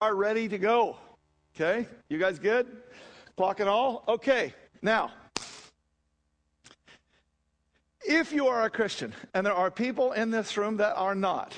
are 0.00 0.14
ready 0.14 0.48
to 0.48 0.58
go. 0.58 0.96
Okay? 1.54 1.86
You 2.08 2.18
guys 2.18 2.38
good? 2.38 2.66
Clock 3.36 3.60
and 3.60 3.68
all? 3.68 4.04
Okay. 4.06 4.54
Now, 4.80 5.10
if 8.04 8.32
you 8.32 8.46
are 8.48 8.62
a 8.62 8.70
Christian, 8.70 9.12
and 9.34 9.44
there 9.44 9.54
are 9.54 9.70
people 9.70 10.12
in 10.12 10.30
this 10.30 10.56
room 10.56 10.76
that 10.76 10.94
are 10.96 11.14
not, 11.16 11.54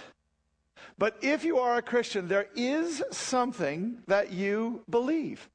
but 0.98 1.16
if 1.22 1.44
you 1.44 1.58
are 1.58 1.76
a 1.76 1.82
Christian, 1.82 2.28
there 2.28 2.48
is 2.56 3.02
something 3.10 4.02
that 4.06 4.32
you 4.32 4.82
believe. 4.88 5.48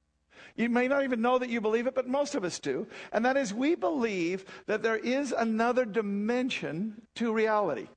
You 0.55 0.69
may 0.69 0.87
not 0.87 1.03
even 1.03 1.21
know 1.21 1.37
that 1.39 1.49
you 1.49 1.59
believe 1.59 1.87
it, 1.87 1.95
but 1.95 2.07
most 2.07 2.33
of 2.35 2.43
us 2.43 2.59
do. 2.59 2.87
And 3.11 3.25
that 3.25 3.35
is, 3.35 3.53
we 3.53 3.75
believe 3.75 4.45
that 4.67 4.83
there 4.83 4.95
is 4.97 5.33
another 5.37 5.85
dimension 5.85 7.01
to 7.15 7.33
reality. 7.33 7.87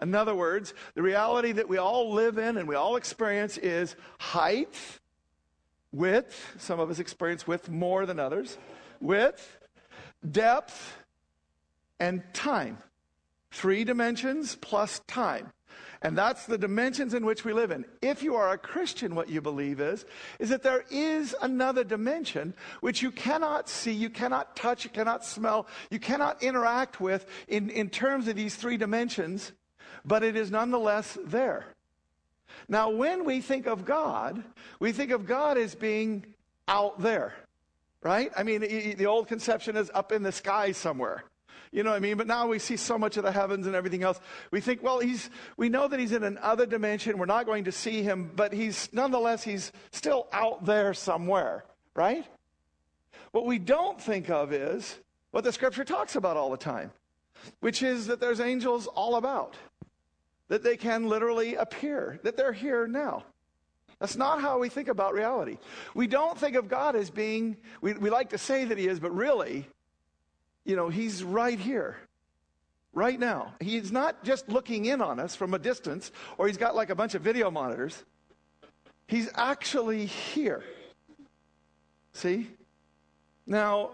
In 0.00 0.14
other 0.14 0.34
words, 0.34 0.74
the 0.94 1.02
reality 1.02 1.52
that 1.52 1.68
we 1.68 1.76
all 1.78 2.12
live 2.12 2.38
in 2.38 2.56
and 2.56 2.68
we 2.68 2.76
all 2.76 2.96
experience 2.96 3.58
is 3.58 3.96
height, 4.18 4.72
width, 5.92 6.54
some 6.58 6.78
of 6.78 6.90
us 6.90 6.98
experience 6.98 7.46
width 7.46 7.68
more 7.68 8.06
than 8.06 8.20
others, 8.20 8.58
width, 9.00 9.58
depth, 10.28 10.94
and 11.98 12.22
time. 12.32 12.78
Three 13.50 13.82
dimensions 13.82 14.56
plus 14.60 15.00
time. 15.08 15.52
And 16.00 16.16
that's 16.16 16.46
the 16.46 16.58
dimensions 16.58 17.12
in 17.12 17.26
which 17.26 17.44
we 17.44 17.52
live 17.52 17.72
in. 17.72 17.84
If 18.00 18.22
you 18.22 18.36
are 18.36 18.52
a 18.52 18.58
Christian, 18.58 19.16
what 19.16 19.28
you 19.28 19.40
believe 19.40 19.80
is, 19.80 20.04
is 20.38 20.50
that 20.50 20.62
there 20.62 20.84
is 20.92 21.34
another 21.42 21.82
dimension 21.82 22.54
which 22.82 23.02
you 23.02 23.10
cannot 23.10 23.68
see, 23.68 23.90
you 23.92 24.10
cannot 24.10 24.54
touch, 24.54 24.84
you 24.84 24.90
cannot 24.90 25.24
smell, 25.24 25.66
you 25.90 25.98
cannot 25.98 26.40
interact 26.40 27.00
with 27.00 27.26
in, 27.48 27.68
in 27.70 27.90
terms 27.90 28.28
of 28.28 28.36
these 28.36 28.54
three 28.54 28.76
dimensions 28.76 29.50
but 30.04 30.22
it 30.22 30.36
is 30.36 30.50
nonetheless 30.50 31.18
there. 31.26 31.66
Now, 32.68 32.90
when 32.90 33.24
we 33.24 33.40
think 33.40 33.66
of 33.66 33.84
God, 33.84 34.42
we 34.80 34.92
think 34.92 35.10
of 35.10 35.26
God 35.26 35.58
as 35.58 35.74
being 35.74 36.24
out 36.66 37.00
there, 37.00 37.34
right? 38.02 38.30
I 38.36 38.42
mean, 38.42 38.60
the 38.62 39.06
old 39.06 39.28
conception 39.28 39.76
is 39.76 39.90
up 39.94 40.12
in 40.12 40.22
the 40.22 40.32
sky 40.32 40.72
somewhere. 40.72 41.24
You 41.70 41.82
know 41.82 41.90
what 41.90 41.96
I 41.96 42.00
mean? 42.00 42.16
But 42.16 42.26
now 42.26 42.46
we 42.48 42.58
see 42.58 42.76
so 42.76 42.96
much 42.98 43.18
of 43.18 43.24
the 43.24 43.32
heavens 43.32 43.66
and 43.66 43.76
everything 43.76 44.02
else. 44.02 44.18
We 44.50 44.60
think, 44.60 44.82
well, 44.82 45.00
he's, 45.00 45.28
we 45.58 45.68
know 45.68 45.86
that 45.86 46.00
he's 46.00 46.12
in 46.12 46.24
another 46.24 46.64
dimension. 46.64 47.18
We're 47.18 47.26
not 47.26 47.44
going 47.44 47.64
to 47.64 47.72
see 47.72 48.02
him, 48.02 48.30
but 48.34 48.54
he's 48.54 48.88
nonetheless, 48.92 49.42
he's 49.42 49.70
still 49.92 50.26
out 50.32 50.64
there 50.64 50.94
somewhere, 50.94 51.64
right? 51.94 52.24
What 53.32 53.44
we 53.44 53.58
don't 53.58 54.00
think 54.00 54.30
of 54.30 54.54
is 54.54 54.96
what 55.30 55.44
the 55.44 55.52
scripture 55.52 55.84
talks 55.84 56.16
about 56.16 56.38
all 56.38 56.50
the 56.50 56.56
time, 56.56 56.90
which 57.60 57.82
is 57.82 58.06
that 58.06 58.18
there's 58.18 58.40
angels 58.40 58.86
all 58.86 59.16
about 59.16 59.54
that 60.48 60.62
they 60.62 60.76
can 60.76 61.06
literally 61.06 61.54
appear, 61.54 62.18
that 62.24 62.36
they're 62.36 62.52
here 62.52 62.86
now. 62.86 63.22
That's 64.00 64.16
not 64.16 64.40
how 64.40 64.58
we 64.58 64.68
think 64.68 64.88
about 64.88 65.12
reality. 65.12 65.58
We 65.94 66.06
don't 66.06 66.38
think 66.38 66.56
of 66.56 66.68
God 66.68 66.96
as 66.96 67.10
being, 67.10 67.56
we, 67.80 67.94
we 67.94 68.10
like 68.10 68.30
to 68.30 68.38
say 68.38 68.64
that 68.64 68.78
He 68.78 68.86
is, 68.86 69.00
but 69.00 69.14
really, 69.14 69.66
you 70.64 70.76
know, 70.76 70.88
He's 70.88 71.22
right 71.24 71.58
here, 71.58 71.96
right 72.92 73.18
now. 73.18 73.54
He's 73.60 73.92
not 73.92 74.22
just 74.24 74.48
looking 74.48 74.86
in 74.86 75.00
on 75.02 75.18
us 75.20 75.34
from 75.36 75.52
a 75.52 75.58
distance 75.58 76.12
or 76.38 76.46
He's 76.46 76.56
got 76.56 76.74
like 76.74 76.90
a 76.90 76.94
bunch 76.94 77.14
of 77.14 77.22
video 77.22 77.50
monitors. 77.50 78.04
He's 79.06 79.28
actually 79.36 80.06
here. 80.06 80.62
See? 82.12 82.48
Now, 83.46 83.90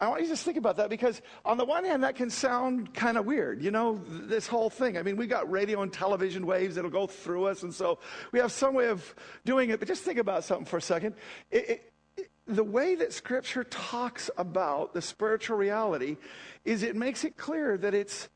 I 0.00 0.08
want 0.08 0.22
you 0.22 0.26
to 0.26 0.32
just 0.32 0.44
think 0.44 0.56
about 0.56 0.78
that 0.78 0.90
because, 0.90 1.22
on 1.44 1.56
the 1.56 1.64
one 1.64 1.84
hand, 1.84 2.02
that 2.02 2.16
can 2.16 2.28
sound 2.28 2.94
kind 2.94 3.16
of 3.16 3.26
weird, 3.26 3.62
you 3.62 3.70
know, 3.70 4.00
this 4.08 4.46
whole 4.48 4.68
thing. 4.68 4.98
I 4.98 5.02
mean, 5.02 5.16
we 5.16 5.28
got 5.28 5.48
radio 5.50 5.82
and 5.82 5.92
television 5.92 6.46
waves 6.46 6.74
that'll 6.74 6.90
go 6.90 7.06
through 7.06 7.44
us, 7.46 7.62
and 7.62 7.72
so 7.72 7.98
we 8.32 8.40
have 8.40 8.50
some 8.50 8.74
way 8.74 8.88
of 8.88 9.14
doing 9.44 9.70
it. 9.70 9.78
But 9.78 9.86
just 9.86 10.02
think 10.02 10.18
about 10.18 10.42
something 10.42 10.66
for 10.66 10.78
a 10.78 10.82
second. 10.82 11.14
It, 11.52 11.88
it, 12.16 12.28
the 12.46 12.64
way 12.64 12.96
that 12.96 13.12
Scripture 13.12 13.62
talks 13.64 14.30
about 14.36 14.94
the 14.94 15.00
spiritual 15.02 15.56
reality 15.56 16.16
is 16.64 16.82
it 16.82 16.96
makes 16.96 17.24
it 17.24 17.36
clear 17.36 17.78
that 17.78 17.94
it's 17.94 18.28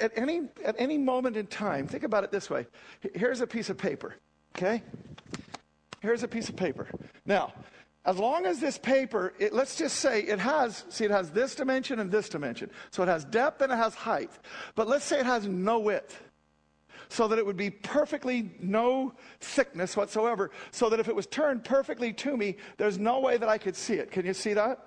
at 0.00 0.12
any, 0.16 0.48
at 0.64 0.74
any 0.78 0.96
moment 0.96 1.36
in 1.36 1.46
time. 1.46 1.86
Think 1.86 2.04
about 2.04 2.24
it 2.24 2.30
this 2.32 2.48
way 2.48 2.66
here's 3.14 3.42
a 3.42 3.46
piece 3.46 3.68
of 3.68 3.76
paper, 3.76 4.14
okay? 4.56 4.82
Here's 6.00 6.22
a 6.22 6.28
piece 6.28 6.48
of 6.48 6.56
paper. 6.56 6.88
Now, 7.26 7.52
as 8.06 8.18
long 8.20 8.46
as 8.46 8.60
this 8.60 8.78
paper, 8.78 9.34
it, 9.38 9.52
let's 9.52 9.76
just 9.76 9.96
say 9.96 10.20
it 10.20 10.38
has, 10.38 10.84
see, 10.88 11.04
it 11.04 11.10
has 11.10 11.30
this 11.30 11.56
dimension 11.56 11.98
and 11.98 12.10
this 12.10 12.28
dimension. 12.28 12.70
So 12.92 13.02
it 13.02 13.06
has 13.08 13.24
depth 13.24 13.60
and 13.60 13.72
it 13.72 13.76
has 13.76 13.94
height. 13.96 14.30
But 14.76 14.86
let's 14.86 15.04
say 15.04 15.18
it 15.20 15.26
has 15.26 15.46
no 15.46 15.80
width. 15.80 16.22
So 17.08 17.28
that 17.28 17.38
it 17.38 17.46
would 17.46 17.56
be 17.56 17.70
perfectly 17.70 18.50
no 18.60 19.12
thickness 19.40 19.96
whatsoever. 19.96 20.50
So 20.72 20.88
that 20.90 20.98
if 21.00 21.06
it 21.08 21.14
was 21.14 21.26
turned 21.26 21.64
perfectly 21.64 22.12
to 22.14 22.36
me, 22.36 22.56
there's 22.78 22.98
no 22.98 23.20
way 23.20 23.36
that 23.36 23.48
I 23.48 23.58
could 23.58 23.76
see 23.76 23.94
it. 23.94 24.10
Can 24.10 24.24
you 24.26 24.34
see 24.34 24.54
that? 24.54 24.84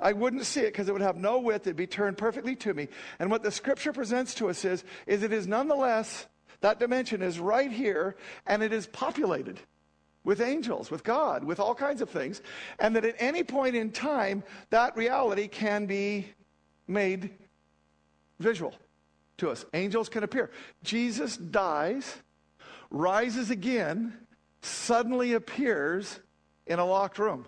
I 0.00 0.12
wouldn't 0.12 0.44
see 0.46 0.60
it 0.62 0.72
because 0.72 0.88
it 0.88 0.92
would 0.92 1.00
have 1.02 1.16
no 1.16 1.38
width. 1.38 1.66
It'd 1.66 1.76
be 1.76 1.86
turned 1.86 2.18
perfectly 2.18 2.56
to 2.56 2.74
me. 2.74 2.88
And 3.18 3.30
what 3.30 3.42
the 3.42 3.50
scripture 3.50 3.92
presents 3.92 4.34
to 4.36 4.50
us 4.50 4.62
is, 4.64 4.82
is 5.06 5.22
it 5.22 5.32
is 5.32 5.46
nonetheless, 5.46 6.26
that 6.60 6.78
dimension 6.80 7.22
is 7.22 7.38
right 7.38 7.70
here 7.70 8.16
and 8.46 8.62
it 8.62 8.72
is 8.72 8.86
populated 8.86 9.60
with 10.24 10.40
angels, 10.40 10.90
with 10.90 11.02
God, 11.04 11.44
with 11.44 11.58
all 11.58 11.74
kinds 11.74 12.00
of 12.00 12.08
things, 12.10 12.40
and 12.78 12.94
that 12.96 13.04
at 13.04 13.16
any 13.18 13.42
point 13.42 13.74
in 13.74 13.90
time, 13.90 14.44
that 14.70 14.96
reality 14.96 15.48
can 15.48 15.86
be 15.86 16.26
made 16.86 17.30
visual 18.38 18.74
to 19.38 19.50
us. 19.50 19.64
Angels 19.74 20.08
can 20.08 20.22
appear. 20.22 20.50
Jesus 20.84 21.36
dies, 21.36 22.18
rises 22.90 23.50
again, 23.50 24.14
suddenly 24.62 25.32
appears 25.32 26.20
in 26.66 26.78
a 26.78 26.84
locked 26.84 27.18
room. 27.18 27.44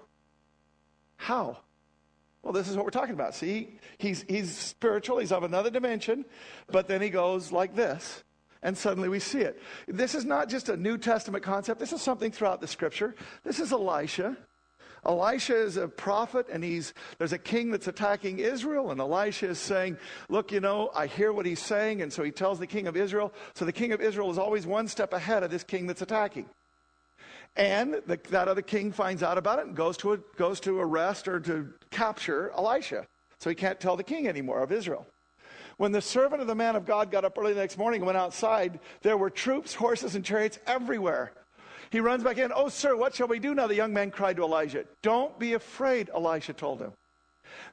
How? 1.17 1.59
Well, 2.43 2.53
this 2.53 2.69
is 2.69 2.77
what 2.77 2.85
we're 2.85 2.91
talking 2.91 3.15
about. 3.15 3.35
See, 3.37 3.79
he's, 3.99 4.25
he's 4.29 4.55
spiritual, 4.57 5.19
he's 5.19 5.33
of 5.33 5.45
another 5.45 5.71
dimension, 5.71 6.25
but 6.67 6.89
then 6.89 7.01
he 7.01 7.09
goes 7.09 7.53
like 7.53 7.75
this 7.75 8.23
and 8.65 8.77
suddenly 8.77 9.09
we 9.11 9.21
see 9.21 9.41
it. 9.43 9.61
This 9.87 10.15
is 10.15 10.25
not 10.25 10.49
just 10.49 10.69
a 10.71 10.77
New 10.77 10.99
Testament 10.99 11.45
concept, 11.45 11.79
this 11.79 11.93
is 11.93 12.03
something 12.03 12.33
throughout 12.33 12.61
the 12.61 12.67
scripture. 12.67 13.15
This 13.45 13.61
is 13.61 13.71
Elisha. 13.73 14.37
Elisha 15.07 15.55
is 15.55 15.77
a 15.77 15.87
prophet, 15.87 16.47
and 16.51 16.65
he's, 16.65 16.95
there's 17.19 17.35
a 17.35 17.39
king 17.39 17.71
that's 17.71 17.89
attacking 17.89 18.39
Israel. 18.39 18.91
And 18.91 18.99
Elisha 18.99 19.49
is 19.51 19.59
saying, 19.59 19.99
Look, 20.31 20.51
you 20.51 20.61
know, 20.61 20.91
I 20.95 21.07
hear 21.07 21.31
what 21.31 21.45
he's 21.45 21.61
saying. 21.61 22.01
And 22.01 22.11
so 22.11 22.23
he 22.23 22.31
tells 22.31 22.59
the 22.59 22.67
king 22.67 22.87
of 22.87 22.97
Israel. 22.97 23.31
So 23.55 23.67
the 23.67 23.73
king 23.73 23.93
of 23.93 24.01
Israel 24.01 24.31
is 24.31 24.39
always 24.39 24.67
one 24.67 24.89
step 24.89 25.13
ahead 25.13 25.43
of 25.43 25.51
this 25.51 25.63
king 25.63 25.87
that's 25.87 26.01
attacking. 26.01 26.47
And 27.55 28.01
the, 28.07 28.19
that 28.31 28.49
other 28.49 28.63
king 28.63 28.93
finds 28.93 29.23
out 29.23 29.37
about 29.37 29.59
it 29.59 29.67
and 29.67 29.77
goes 29.77 29.99
to, 29.99 30.15
a, 30.15 30.19
goes 30.39 30.59
to 30.61 30.81
arrest 30.81 31.29
or 31.29 31.39
to 31.39 31.69
capture 31.91 32.51
Elisha. 32.57 33.07
So 33.41 33.51
he 33.51 33.57
can't 33.57 33.79
tell 33.79 33.97
the 33.97 34.05
king 34.05 34.27
anymore 34.27 34.63
of 34.63 34.73
Israel. 34.73 35.07
When 35.77 35.93
the 35.93 36.01
servant 36.01 36.41
of 36.41 36.47
the 36.47 36.55
man 36.55 36.77
of 36.77 36.85
God 36.85 37.11
got 37.11 37.25
up 37.25 37.37
early 37.39 37.53
the 37.53 37.61
next 37.61 37.77
morning 37.79 38.01
and 38.01 38.07
went 38.07 38.19
outside, 38.19 38.79
there 39.03 39.17
were 39.17 39.31
troops, 39.31 39.75
horses, 39.75 40.15
and 40.15 40.25
chariots 40.25 40.59
everywhere. 40.67 41.33
He 41.91 42.01
runs 42.01 42.23
back 42.23 42.39
in. 42.39 42.53
Oh, 42.55 42.69
sir, 42.69 42.97
what 42.97 43.15
shall 43.15 43.29
we 43.29 43.39
do 43.39 43.55
now? 43.55 43.67
The 43.67 43.75
young 43.75 43.93
man 43.93 44.11
cried 44.11 44.37
to 44.37 44.43
Elijah. 44.43 44.85
Don't 45.03 45.39
be 45.39 45.55
afraid, 45.55 46.11
Elijah 46.15 46.53
told 46.53 46.81
him. 46.81 46.93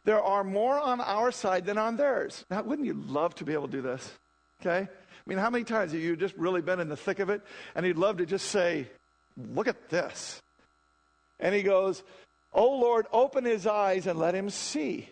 There 0.04 0.22
are 0.22 0.44
more 0.44 0.80
on 0.80 1.02
our 1.02 1.32
side 1.32 1.66
than 1.66 1.78
on 1.78 1.96
theirs. 1.96 2.46
Now, 2.50 2.62
wouldn't 2.64 2.86
you 2.88 2.94
love 2.94 3.36
to 3.36 3.44
be 3.46 3.54
able 3.54 3.68
to 3.68 3.72
do 3.72 3.82
this? 3.82 4.12
Okay? 4.62 4.88
I 4.88 5.30
mean, 5.30 5.38
how 5.38 5.50
many 5.50 5.64
times 5.64 5.92
have 5.92 6.02
you 6.02 6.16
just 6.16 6.36
really 6.38 6.62
been 6.62 6.80
in 6.80 6.90
the 6.90 6.98
thick 6.98 7.20
of 7.20 7.30
it 7.30 7.42
and 7.76 7.86
you'd 7.86 7.98
love 7.98 8.18
to 8.18 8.26
just 8.26 8.48
say, 8.50 8.88
Look 9.38 9.68
at 9.68 9.88
this? 9.90 10.42
And 11.40 11.56
he 11.56 11.64
goes, 11.64 12.04
Oh 12.54 12.78
Lord, 12.80 13.08
open 13.12 13.46
his 13.46 13.66
eyes 13.66 14.06
and 14.08 14.20
let 14.20 14.36
him 14.36 14.50
see. 14.50 15.08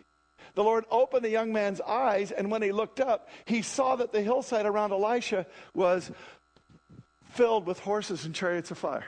The 0.55 0.63
Lord 0.63 0.85
opened 0.91 1.23
the 1.25 1.29
young 1.29 1.51
man's 1.53 1.81
eyes, 1.81 2.31
and 2.31 2.49
when 2.51 2.61
he 2.61 2.71
looked 2.71 2.99
up, 2.99 3.29
he 3.45 3.61
saw 3.61 3.95
that 3.97 4.11
the 4.11 4.21
hillside 4.21 4.65
around 4.65 4.91
Elisha 4.91 5.45
was 5.73 6.09
filled 7.31 7.65
with 7.65 7.79
horses 7.79 8.25
and 8.25 8.33
chariots 8.33 8.71
of 8.71 8.77
fire. 8.77 9.05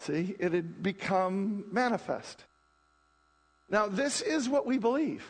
See, 0.00 0.34
it 0.38 0.52
had 0.52 0.82
become 0.82 1.64
manifest. 1.70 2.44
Now, 3.70 3.86
this 3.86 4.20
is 4.20 4.48
what 4.48 4.66
we 4.66 4.78
believe. 4.78 5.24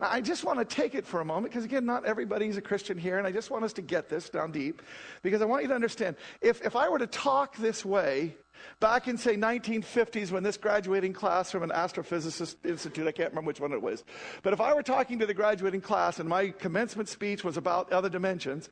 Now, 0.00 0.08
I 0.10 0.20
just 0.20 0.44
want 0.44 0.58
to 0.58 0.64
take 0.64 0.94
it 0.94 1.06
for 1.06 1.20
a 1.20 1.24
moment 1.24 1.52
because, 1.52 1.64
again, 1.64 1.86
not 1.86 2.04
everybody's 2.04 2.56
a 2.56 2.60
Christian 2.60 2.98
here, 2.98 3.18
and 3.18 3.26
I 3.26 3.32
just 3.32 3.50
want 3.50 3.64
us 3.64 3.72
to 3.74 3.82
get 3.82 4.08
this 4.08 4.28
down 4.28 4.52
deep 4.52 4.82
because 5.22 5.40
I 5.40 5.46
want 5.46 5.62
you 5.62 5.68
to 5.68 5.74
understand. 5.74 6.16
If, 6.42 6.60
if 6.62 6.76
I 6.76 6.88
were 6.88 6.98
to 6.98 7.06
talk 7.06 7.56
this 7.56 7.82
way 7.84 8.36
back 8.78 9.08
in, 9.08 9.16
say, 9.16 9.36
1950s 9.36 10.30
when 10.32 10.42
this 10.42 10.58
graduating 10.58 11.14
class 11.14 11.50
from 11.50 11.62
an 11.62 11.70
astrophysicist 11.70 12.56
institute, 12.64 13.06
I 13.06 13.12
can't 13.12 13.30
remember 13.30 13.46
which 13.48 13.60
one 13.60 13.72
it 13.72 13.80
was, 13.80 14.04
but 14.42 14.52
if 14.52 14.60
I 14.60 14.74
were 14.74 14.82
talking 14.82 15.18
to 15.20 15.26
the 15.26 15.32
graduating 15.34 15.80
class 15.80 16.18
and 16.20 16.28
my 16.28 16.48
commencement 16.50 17.08
speech 17.08 17.42
was 17.42 17.56
about 17.56 17.90
other 17.90 18.10
dimensions, 18.10 18.68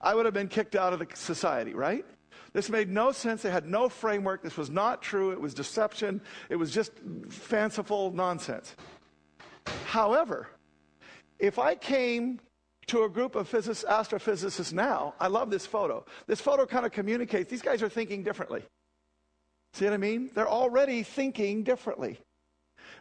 I 0.00 0.14
would 0.14 0.26
have 0.26 0.34
been 0.34 0.48
kicked 0.48 0.76
out 0.76 0.92
of 0.92 1.00
the 1.00 1.08
society, 1.14 1.74
right? 1.74 2.04
This 2.52 2.70
made 2.70 2.88
no 2.88 3.10
sense. 3.10 3.42
They 3.42 3.50
had 3.50 3.66
no 3.66 3.88
framework. 3.88 4.42
This 4.42 4.56
was 4.56 4.70
not 4.70 5.02
true. 5.02 5.32
It 5.32 5.40
was 5.40 5.54
deception. 5.54 6.20
It 6.48 6.56
was 6.56 6.70
just 6.70 6.92
fanciful 7.28 8.12
nonsense. 8.12 8.74
However, 9.86 10.48
if 11.38 11.58
I 11.58 11.74
came 11.76 12.40
to 12.88 13.04
a 13.04 13.08
group 13.08 13.34
of 13.36 13.48
physicists, 13.48 13.84
astrophysicists 13.84 14.72
now, 14.72 15.14
I 15.20 15.28
love 15.28 15.50
this 15.50 15.66
photo. 15.66 16.04
This 16.26 16.40
photo 16.40 16.66
kind 16.66 16.84
of 16.84 16.92
communicates 16.92 17.50
these 17.50 17.62
guys 17.62 17.82
are 17.82 17.88
thinking 17.88 18.22
differently. 18.22 18.62
See 19.74 19.84
what 19.84 19.94
I 19.94 19.98
mean? 19.98 20.30
They're 20.34 20.48
already 20.48 21.02
thinking 21.02 21.62
differently. 21.62 22.18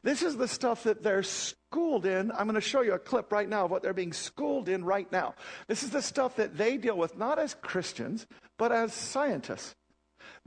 This 0.04 0.22
is 0.22 0.38
the 0.38 0.48
stuff 0.48 0.84
that 0.84 1.02
they're 1.02 1.24
schooled 1.24 2.06
in. 2.06 2.32
I'm 2.32 2.46
going 2.46 2.56
to 2.56 2.62
show 2.62 2.82
you 2.82 2.94
a 2.94 3.00
clip 3.00 3.32
right 3.32 3.48
now 3.48 3.66
of 3.66 3.72
what 3.72 3.82
they're 3.82 3.94
being 3.94 4.14
schooled 4.14 4.70
in 4.70 4.84
right 4.86 5.10
now. 5.12 5.34
This 5.68 5.82
is 5.82 5.90
the 5.90 6.02
stuff 6.02 6.36
that 6.36 6.58
they 6.58 6.78
deal 6.78 6.98
with, 6.98 7.18
not 7.18 7.40
as 7.40 7.56
Christians, 7.56 8.28
but 8.58 8.72
as 8.72 8.94
scientists. 8.94 9.74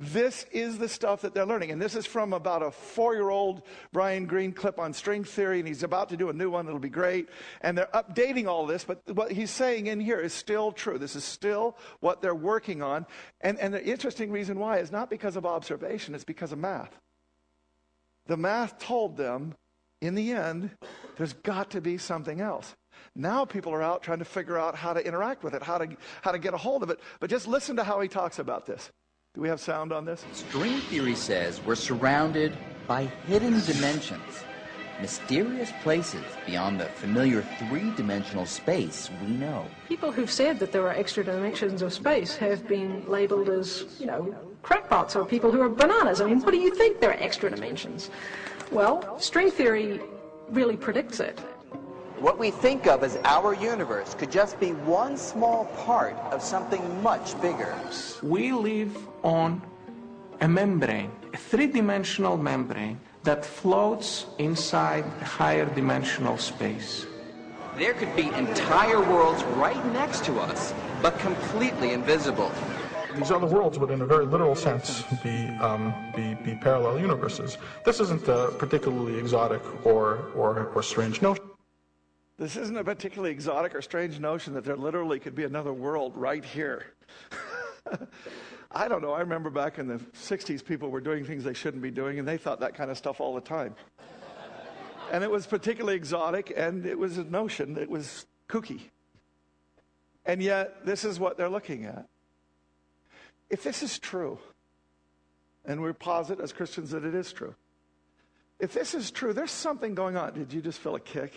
This 0.02 0.46
is 0.50 0.78
the 0.78 0.88
stuff 0.88 1.20
that 1.20 1.34
they're 1.34 1.44
learning. 1.44 1.72
And 1.72 1.82
this 1.82 1.94
is 1.94 2.06
from 2.06 2.32
about 2.32 2.62
a 2.62 2.70
four 2.70 3.12
year 3.14 3.28
old 3.28 3.60
Brian 3.92 4.24
Greene 4.24 4.50
clip 4.52 4.78
on 4.78 4.94
string 4.94 5.24
theory, 5.24 5.58
and 5.58 5.68
he's 5.68 5.82
about 5.82 6.08
to 6.08 6.16
do 6.16 6.30
a 6.30 6.32
new 6.32 6.50
one 6.50 6.64
that'll 6.64 6.80
be 6.80 6.88
great. 6.88 7.28
And 7.60 7.76
they're 7.76 7.88
updating 7.92 8.46
all 8.48 8.64
this, 8.64 8.82
but 8.82 9.02
what 9.14 9.30
he's 9.30 9.50
saying 9.50 9.88
in 9.88 10.00
here 10.00 10.18
is 10.18 10.32
still 10.32 10.72
true. 10.72 10.96
This 10.96 11.16
is 11.16 11.22
still 11.24 11.76
what 12.00 12.22
they're 12.22 12.34
working 12.34 12.80
on. 12.80 13.04
And, 13.42 13.60
and 13.60 13.74
the 13.74 13.84
interesting 13.84 14.32
reason 14.32 14.58
why 14.58 14.78
is 14.78 14.90
not 14.90 15.10
because 15.10 15.36
of 15.36 15.44
observation, 15.44 16.14
it's 16.14 16.24
because 16.24 16.52
of 16.52 16.58
math. 16.58 16.98
The 18.26 18.38
math 18.38 18.78
told 18.78 19.18
them, 19.18 19.54
in 20.00 20.14
the 20.14 20.32
end, 20.32 20.70
there's 21.18 21.34
got 21.34 21.72
to 21.72 21.82
be 21.82 21.98
something 21.98 22.40
else. 22.40 22.74
Now 23.14 23.44
people 23.44 23.74
are 23.74 23.82
out 23.82 24.02
trying 24.02 24.20
to 24.20 24.24
figure 24.24 24.58
out 24.58 24.76
how 24.76 24.94
to 24.94 25.06
interact 25.06 25.44
with 25.44 25.52
it, 25.52 25.62
how 25.62 25.76
to, 25.76 25.88
how 26.22 26.32
to 26.32 26.38
get 26.38 26.54
a 26.54 26.56
hold 26.56 26.82
of 26.82 26.88
it. 26.88 27.00
But 27.18 27.28
just 27.28 27.46
listen 27.46 27.76
to 27.76 27.84
how 27.84 28.00
he 28.00 28.08
talks 28.08 28.38
about 28.38 28.64
this. 28.64 28.90
Do 29.34 29.40
we 29.42 29.48
have 29.48 29.60
sound 29.60 29.92
on 29.92 30.04
this? 30.04 30.24
String 30.32 30.78
theory 30.90 31.14
says 31.14 31.60
we're 31.64 31.76
surrounded 31.76 32.52
by 32.88 33.04
hidden 33.28 33.64
dimensions, 33.64 34.42
mysterious 35.00 35.72
places 35.84 36.24
beyond 36.46 36.80
the 36.80 36.86
familiar 36.86 37.42
three 37.60 37.92
dimensional 37.96 38.44
space 38.44 39.08
we 39.24 39.28
know. 39.30 39.64
People 39.88 40.10
who've 40.10 40.28
said 40.32 40.58
that 40.58 40.72
there 40.72 40.82
are 40.84 40.90
extra 40.96 41.22
dimensions 41.22 41.80
of 41.80 41.92
space 41.92 42.34
have 42.38 42.66
been 42.66 43.08
labeled 43.08 43.48
as, 43.50 43.94
you 44.00 44.06
know, 44.06 44.34
crackpots 44.62 45.14
or 45.14 45.24
people 45.24 45.52
who 45.52 45.60
are 45.60 45.68
bananas. 45.68 46.20
I 46.20 46.26
mean, 46.26 46.40
what 46.40 46.50
do 46.50 46.58
you 46.58 46.74
think 46.74 46.98
there 46.98 47.10
are 47.10 47.22
extra 47.22 47.48
dimensions? 47.50 48.10
Well, 48.72 49.16
string 49.20 49.52
theory 49.52 50.00
really 50.48 50.76
predicts 50.76 51.20
it. 51.20 51.38
What 52.20 52.38
we 52.38 52.50
think 52.50 52.86
of 52.86 53.02
as 53.02 53.16
our 53.24 53.54
universe 53.54 54.12
could 54.14 54.30
just 54.30 54.60
be 54.60 54.72
one 54.72 55.16
small 55.16 55.64
part 55.86 56.12
of 56.32 56.42
something 56.42 57.02
much 57.02 57.32
bigger. 57.40 57.74
We 58.22 58.52
live 58.52 58.94
on 59.24 59.62
a 60.42 60.46
membrane, 60.46 61.10
a 61.32 61.38
three 61.38 61.66
dimensional 61.66 62.36
membrane 62.36 63.00
that 63.24 63.42
floats 63.42 64.26
inside 64.36 65.06
a 65.22 65.24
higher 65.24 65.64
dimensional 65.74 66.36
space. 66.36 67.06
There 67.78 67.94
could 67.94 68.14
be 68.14 68.26
entire 68.36 69.00
worlds 69.00 69.42
right 69.56 69.80
next 69.94 70.22
to 70.26 70.38
us, 70.40 70.74
but 71.00 71.18
completely 71.20 71.94
invisible. 71.94 72.52
These 73.16 73.30
other 73.30 73.46
worlds 73.46 73.78
would, 73.78 73.90
in 73.92 74.02
a 74.02 74.06
very 74.06 74.26
literal 74.26 74.54
sense, 74.56 75.04
be, 75.24 75.46
um, 75.64 75.94
be, 76.14 76.34
be 76.44 76.54
parallel 76.54 76.98
universes. 77.00 77.56
This 77.86 77.98
isn't 77.98 78.28
a 78.28 78.50
particularly 78.58 79.18
exotic 79.18 79.62
or, 79.86 80.28
or, 80.36 80.68
or 80.74 80.82
strange 80.82 81.22
notion. 81.22 81.44
This 82.40 82.56
isn't 82.56 82.74
a 82.78 82.82
particularly 82.82 83.32
exotic 83.32 83.74
or 83.74 83.82
strange 83.82 84.18
notion 84.18 84.54
that 84.54 84.64
there 84.64 84.74
literally 84.74 85.20
could 85.20 85.34
be 85.34 85.44
another 85.44 85.74
world 85.74 86.16
right 86.16 86.42
here. 86.42 86.86
I 88.72 88.88
don't 88.88 89.02
know. 89.02 89.12
I 89.12 89.20
remember 89.20 89.50
back 89.50 89.78
in 89.78 89.86
the 89.86 89.98
60s, 90.16 90.64
people 90.64 90.88
were 90.88 91.02
doing 91.02 91.22
things 91.22 91.44
they 91.44 91.52
shouldn't 91.52 91.82
be 91.82 91.90
doing, 91.90 92.18
and 92.18 92.26
they 92.26 92.38
thought 92.38 92.60
that 92.60 92.72
kind 92.74 92.90
of 92.90 92.96
stuff 92.96 93.20
all 93.20 93.34
the 93.34 93.42
time. 93.42 93.74
and 95.12 95.22
it 95.22 95.30
was 95.30 95.46
particularly 95.46 95.96
exotic, 95.96 96.50
and 96.56 96.86
it 96.86 96.98
was 96.98 97.18
a 97.18 97.24
notion 97.24 97.74
that 97.74 97.90
was 97.90 98.24
kooky. 98.48 98.80
And 100.24 100.42
yet, 100.42 100.86
this 100.86 101.04
is 101.04 101.20
what 101.20 101.36
they're 101.36 101.50
looking 101.50 101.84
at. 101.84 102.08
If 103.50 103.64
this 103.64 103.82
is 103.82 103.98
true, 103.98 104.38
and 105.66 105.82
we 105.82 105.92
posit 105.92 106.40
as 106.40 106.54
Christians 106.54 106.92
that 106.92 107.04
it 107.04 107.14
is 107.14 107.34
true, 107.34 107.54
if 108.58 108.72
this 108.72 108.94
is 108.94 109.10
true, 109.10 109.34
there's 109.34 109.50
something 109.50 109.94
going 109.94 110.16
on. 110.16 110.32
Did 110.32 110.54
you 110.54 110.62
just 110.62 110.78
feel 110.78 110.94
a 110.94 111.00
kick? 111.00 111.34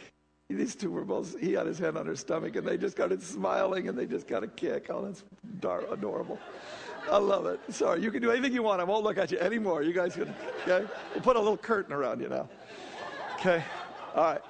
these 0.56 0.76
two 0.76 0.92
were 0.92 1.06
both, 1.06 1.38
he 1.40 1.54
had 1.54 1.66
his 1.68 1.80
hand 1.80 1.98
on 1.98 2.06
her 2.06 2.16
stomach, 2.16 2.56
and 2.56 2.66
they 2.68 2.78
just 2.78 2.96
started 2.96 3.22
smiling 3.22 3.88
and 3.88 3.98
they 3.98 4.06
just 4.06 4.28
got 4.28 4.44
a 4.44 4.48
kick. 4.48 4.88
Oh, 4.90 5.04
that's 5.06 5.24
dar- 5.60 5.84
adorable. 5.92 6.40
I 7.10 7.18
love 7.18 7.46
it. 7.48 7.60
Sorry, 7.70 8.02
you 8.02 8.12
can 8.12 8.22
do 8.22 8.32
anything 8.32 8.54
you 8.54 8.64
want. 8.64 8.80
I 8.80 8.86
won't 8.86 9.04
look 9.04 9.18
at 9.18 9.32
you 9.32 9.40
anymore. 9.40 9.84
You 9.84 9.94
guys 9.94 10.16
can, 10.16 10.34
okay? 10.66 10.86
We'll 11.14 11.24
put 11.24 11.36
a 11.36 11.40
little 11.40 11.58
curtain 11.58 11.94
around 11.94 12.22
you 12.22 12.30
now. 12.30 12.48
Okay? 13.36 13.64
All 14.16 14.24
right. 14.24 14.42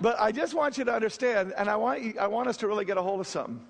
But 0.00 0.18
I 0.18 0.32
just 0.32 0.54
want 0.54 0.78
you 0.78 0.84
to 0.84 0.94
understand, 0.94 1.52
and 1.58 1.68
I 1.68 1.76
want, 1.76 2.02
you, 2.02 2.14
I 2.18 2.26
want 2.26 2.48
us 2.48 2.56
to 2.58 2.66
really 2.68 2.86
get 2.86 2.96
a 2.96 3.02
hold 3.02 3.20
of 3.20 3.26
something. 3.26 3.60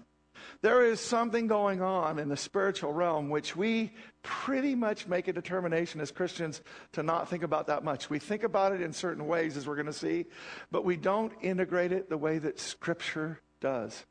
There 0.62 0.84
is 0.84 1.00
something 1.00 1.46
going 1.46 1.80
on 1.80 2.18
in 2.18 2.28
the 2.28 2.36
spiritual 2.36 2.92
realm 2.92 3.30
which 3.30 3.56
we 3.56 3.92
pretty 4.22 4.74
much 4.74 5.06
make 5.08 5.26
a 5.26 5.32
determination 5.32 6.02
as 6.02 6.10
Christians 6.10 6.60
to 6.92 7.02
not 7.02 7.30
think 7.30 7.42
about 7.42 7.68
that 7.68 7.82
much. 7.82 8.10
We 8.10 8.18
think 8.18 8.42
about 8.42 8.72
it 8.72 8.82
in 8.82 8.92
certain 8.92 9.26
ways, 9.26 9.56
as 9.56 9.66
we're 9.66 9.76
going 9.76 9.86
to 9.86 9.92
see, 9.92 10.26
but 10.70 10.84
we 10.84 10.96
don't 10.96 11.32
integrate 11.40 11.92
it 11.92 12.10
the 12.10 12.18
way 12.18 12.36
that 12.38 12.60
Scripture 12.60 13.40
does. 13.60 14.04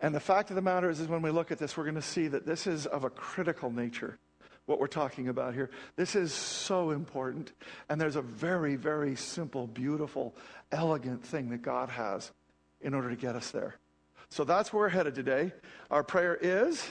And 0.00 0.14
the 0.14 0.20
fact 0.20 0.48
of 0.48 0.56
the 0.56 0.62
matter 0.62 0.88
is, 0.88 1.00
is 1.00 1.08
when 1.08 1.20
we 1.20 1.30
look 1.30 1.52
at 1.52 1.58
this, 1.58 1.76
we're 1.76 1.84
going 1.84 1.94
to 1.96 2.00
see 2.02 2.26
that 2.28 2.46
this 2.46 2.66
is 2.66 2.86
of 2.86 3.04
a 3.04 3.10
critical 3.10 3.70
nature, 3.70 4.18
what 4.64 4.80
we're 4.80 4.86
talking 4.86 5.28
about 5.28 5.52
here. 5.52 5.68
This 5.96 6.16
is 6.16 6.32
so 6.32 6.92
important. 6.92 7.52
And 7.90 8.00
there's 8.00 8.16
a 8.16 8.22
very, 8.22 8.76
very 8.76 9.16
simple, 9.16 9.66
beautiful, 9.66 10.34
elegant 10.72 11.22
thing 11.22 11.50
that 11.50 11.60
God 11.60 11.90
has 11.90 12.32
in 12.80 12.94
order 12.94 13.10
to 13.10 13.16
get 13.16 13.36
us 13.36 13.50
there. 13.50 13.74
So 14.30 14.44
that's 14.44 14.72
where 14.72 14.82
we're 14.82 14.88
headed 14.90 15.16
today. 15.16 15.52
Our 15.90 16.04
prayer 16.04 16.36
is 16.40 16.88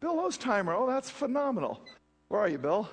Bill 0.00 0.16
Ostimer. 0.16 0.74
Oh, 0.74 0.86
that's 0.86 1.10
phenomenal. 1.10 1.82
Where 2.28 2.40
are 2.40 2.48
you, 2.48 2.56
Bill? 2.58 2.88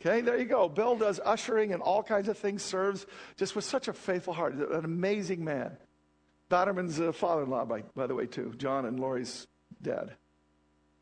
Okay, 0.00 0.20
there 0.20 0.38
you 0.38 0.44
go. 0.44 0.68
Bill 0.68 0.94
does 0.96 1.18
ushering 1.24 1.72
and 1.72 1.82
all 1.82 2.04
kinds 2.04 2.28
of 2.28 2.38
things, 2.38 2.62
serves 2.62 3.04
just 3.36 3.56
with 3.56 3.64
such 3.64 3.88
a 3.88 3.92
faithful 3.92 4.32
heart. 4.34 4.54
An 4.54 4.84
amazing 4.84 5.42
man. 5.44 5.76
Batterman's 6.48 7.00
uh, 7.00 7.10
father 7.10 7.42
in 7.42 7.50
law, 7.50 7.64
by, 7.64 7.82
by 7.96 8.06
the 8.06 8.14
way, 8.14 8.26
too. 8.26 8.54
John 8.56 8.86
and 8.86 9.00
Lori's 9.00 9.48
dad. 9.82 10.12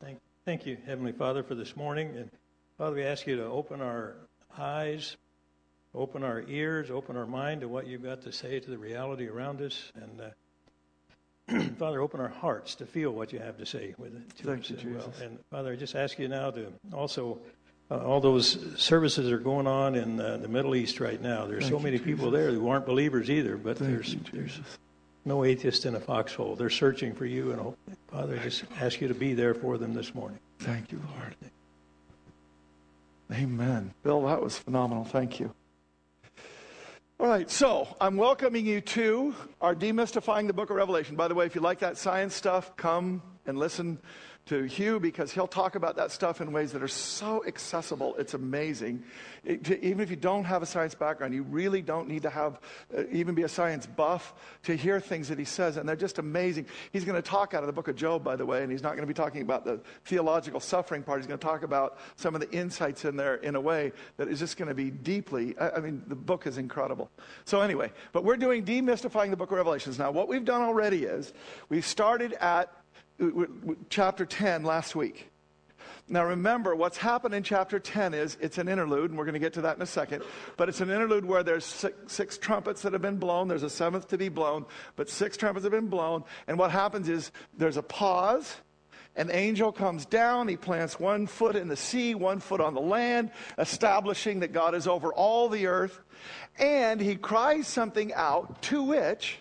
Thank, 0.03 0.19
thank 0.43 0.65
you, 0.65 0.75
Heavenly 0.87 1.11
Father, 1.11 1.43
for 1.43 1.53
this 1.53 1.75
morning. 1.75 2.15
And 2.17 2.31
Father, 2.79 2.95
we 2.95 3.03
ask 3.03 3.27
you 3.27 3.35
to 3.37 3.45
open 3.45 3.79
our 3.79 4.15
eyes, 4.57 5.15
open 5.93 6.23
our 6.23 6.43
ears, 6.47 6.89
open 6.89 7.15
our 7.15 7.27
mind 7.27 7.61
to 7.61 7.67
what 7.67 7.85
you've 7.85 8.03
got 8.03 8.23
to 8.23 8.31
say 8.31 8.59
to 8.59 8.71
the 8.71 8.77
reality 8.79 9.27
around 9.27 9.61
us. 9.61 9.91
And 9.95 10.19
uh, 10.19 10.29
Father, 11.79 12.01
open 12.01 12.19
our 12.19 12.27
hearts 12.27 12.75
to 12.75 12.85
feel 12.85 13.11
what 13.11 13.31
you 13.31 13.39
have 13.39 13.57
to 13.57 13.65
say 13.65 13.95
with 13.97 14.13
it 14.13 14.37
to 14.37 14.43
Thank 14.43 14.61
us 14.65 14.69
you, 14.71 14.75
as 14.77 14.81
Jesus. 14.81 15.03
well. 15.19 15.25
And 15.27 15.39
Father, 15.49 15.71
I 15.71 15.75
just 15.77 15.95
ask 15.95 16.19
you 16.19 16.27
now 16.27 16.51
to 16.51 16.71
also 16.93 17.39
uh, 17.89 17.97
all 17.99 18.19
those 18.19 18.67
services 18.77 19.31
are 19.31 19.37
going 19.39 19.65
on 19.65 19.95
in 19.95 20.19
uh, 20.19 20.35
the 20.37 20.47
Middle 20.49 20.75
East 20.75 20.99
right 20.99 21.21
now. 21.21 21.45
There's 21.45 21.63
Thank 21.63 21.73
so 21.75 21.79
many 21.81 21.97
Jesus. 21.97 22.05
people 22.05 22.31
there 22.31 22.51
who 22.51 22.67
aren't 22.69 22.85
believers 22.85 23.29
either, 23.29 23.55
but 23.55 23.77
Thank 23.77 23.91
there's, 23.91 24.13
you, 24.13 24.19
there's 24.33 24.59
no 25.23 25.45
atheist 25.45 25.85
in 25.85 25.95
a 25.95 25.99
foxhole. 26.01 26.57
They're 26.57 26.69
searching 26.69 27.13
for 27.13 27.25
you, 27.25 27.51
and 27.53 27.61
hope, 27.61 27.77
Father, 28.09 28.35
I 28.37 28.39
just 28.43 28.65
ask 28.81 28.99
you 28.99 29.07
to 29.07 29.13
be 29.15 29.33
there 29.33 29.53
for 29.53 29.77
them 29.77 29.93
this 29.93 30.13
morning. 30.13 30.39
Thank 30.59 30.91
you, 30.91 31.01
Lord. 31.17 31.33
Amen. 33.31 33.93
Bill, 34.03 34.21
that 34.25 34.41
was 34.41 34.57
phenomenal. 34.57 35.05
Thank 35.05 35.39
you. 35.39 35.53
All 37.19 37.25
right, 37.27 37.49
so 37.49 37.87
I'm 37.99 38.15
welcoming 38.15 38.63
you 38.67 38.79
to 38.79 39.33
our 39.59 39.73
Demystifying 39.73 40.45
the 40.45 40.53
Book 40.53 40.69
of 40.69 40.75
Revelation. 40.75 41.15
By 41.15 41.27
the 41.27 41.33
way, 41.33 41.47
if 41.47 41.55
you 41.55 41.61
like 41.61 41.79
that 41.79 41.97
science 41.97 42.35
stuff, 42.35 42.75
come 42.77 43.23
and 43.47 43.57
listen 43.57 43.97
to 44.47 44.63
Hugh 44.63 44.99
because 44.99 45.31
he'll 45.31 45.47
talk 45.47 45.75
about 45.75 45.95
that 45.97 46.11
stuff 46.11 46.41
in 46.41 46.51
ways 46.51 46.71
that 46.71 46.81
are 46.81 46.87
so 46.87 47.43
accessible. 47.45 48.15
It's 48.17 48.33
amazing. 48.33 49.03
It, 49.43 49.63
to, 49.65 49.81
even 49.85 49.99
if 50.01 50.09
you 50.09 50.15
don't 50.15 50.45
have 50.45 50.61
a 50.63 50.65
science 50.65 50.95
background, 50.95 51.33
you 51.33 51.43
really 51.43 51.81
don't 51.81 52.07
need 52.07 52.23
to 52.23 52.29
have 52.29 52.59
uh, 52.97 53.03
even 53.11 53.35
be 53.35 53.43
a 53.43 53.49
science 53.49 53.85
buff 53.85 54.33
to 54.63 54.75
hear 54.75 54.99
things 54.99 55.27
that 55.29 55.37
he 55.37 55.45
says, 55.45 55.77
and 55.77 55.87
they're 55.87 55.95
just 55.95 56.17
amazing. 56.17 56.65
He's 56.91 57.03
going 57.05 57.15
to 57.15 57.27
talk 57.27 57.53
out 57.53 57.63
of 57.63 57.67
the 57.67 57.73
book 57.73 57.87
of 57.87 57.95
Job, 57.95 58.23
by 58.23 58.35
the 58.35 58.45
way, 58.45 58.63
and 58.63 58.71
he's 58.71 58.81
not 58.83 58.89
going 58.91 59.01
to 59.01 59.07
be 59.07 59.13
talking 59.13 59.41
about 59.41 59.65
the 59.65 59.79
theological 60.05 60.59
suffering 60.59 61.03
part. 61.03 61.19
He's 61.19 61.27
going 61.27 61.39
to 61.39 61.45
talk 61.45 61.63
about 61.63 61.97
some 62.15 62.33
of 62.35 62.41
the 62.41 62.51
insights 62.51 63.05
in 63.05 63.15
there 63.17 63.35
in 63.35 63.55
a 63.55 63.61
way 63.61 63.91
that 64.17 64.27
is 64.27 64.39
just 64.39 64.57
going 64.57 64.69
to 64.69 64.75
be 64.75 64.89
deeply. 64.91 65.55
I, 65.59 65.71
I 65.71 65.79
mean, 65.79 66.03
the 66.07 66.15
book 66.15 66.47
is 66.47 66.57
incredible. 66.57 67.09
So 67.45 67.61
anyway, 67.61 67.91
but 68.13 68.23
we're 68.23 68.37
doing 68.37 68.63
demystifying 68.63 69.29
the 69.29 69.37
book 69.37 69.51
of 69.51 69.57
Revelations 69.57 69.99
now. 69.99 70.11
What 70.11 70.27
we've 70.27 70.45
done 70.45 70.61
already 70.61 71.03
is 71.03 71.33
we've 71.69 71.85
started 71.85 72.33
at 72.33 72.71
chapter 73.89 74.25
10 74.25 74.63
last 74.63 74.95
week. 74.95 75.29
Now, 76.09 76.23
remember, 76.25 76.73
what's 76.73 76.97
happened 76.97 77.33
in 77.33 77.43
chapter 77.43 77.79
10 77.79 78.13
is 78.13 78.37
it's 78.39 78.57
an 78.57 78.69
interlude, 78.69 79.09
and 79.11 79.17
we're 79.17 79.25
going 79.25 79.33
to 79.33 79.39
get 79.39 79.53
to 79.53 79.61
that 79.61 79.75
in 79.75 79.81
a 79.81 79.85
second. 79.87 80.23
But 80.55 80.69
it's 80.69 80.79
an 80.79 80.89
interlude 80.89 81.25
where 81.25 81.43
there's 81.43 81.65
six, 81.65 81.97
six, 82.07 82.37
trumpets 82.37 82.81
that 82.83 82.93
have 82.93 83.01
been 83.01 83.17
blown. 83.17 83.49
There's 83.49 83.63
a 83.63 83.69
seventh 83.69 84.07
to 84.09 84.17
be 84.17 84.29
blown, 84.29 84.65
but 84.95 85.09
six 85.09 85.35
trumpets 85.35 85.63
have 85.65 85.73
been 85.73 85.87
blown. 85.89 86.23
And 86.47 86.57
what 86.57 86.71
happens 86.71 87.09
is 87.09 87.31
there's 87.57 87.75
a 87.75 87.83
pause. 87.83 88.55
An 89.17 89.29
angel 89.31 89.71
comes 89.73 90.05
down. 90.05 90.47
He 90.47 90.55
plants 90.55 90.97
one 90.97 91.27
foot 91.27 91.57
in 91.57 91.67
the 91.67 91.75
sea, 91.75 92.15
one 92.15 92.39
foot 92.39 92.61
on 92.61 92.73
the 92.73 92.81
land, 92.81 93.31
establishing 93.57 94.41
that 94.41 94.53
God 94.53 94.75
is 94.75 94.87
over 94.87 95.11
all 95.11 95.49
the 95.49 95.67
earth. 95.67 95.99
And 96.57 97.01
he 97.01 97.15
cries 97.15 97.67
something 97.67 98.13
out, 98.13 98.61
to 98.63 98.81
which 98.81 99.39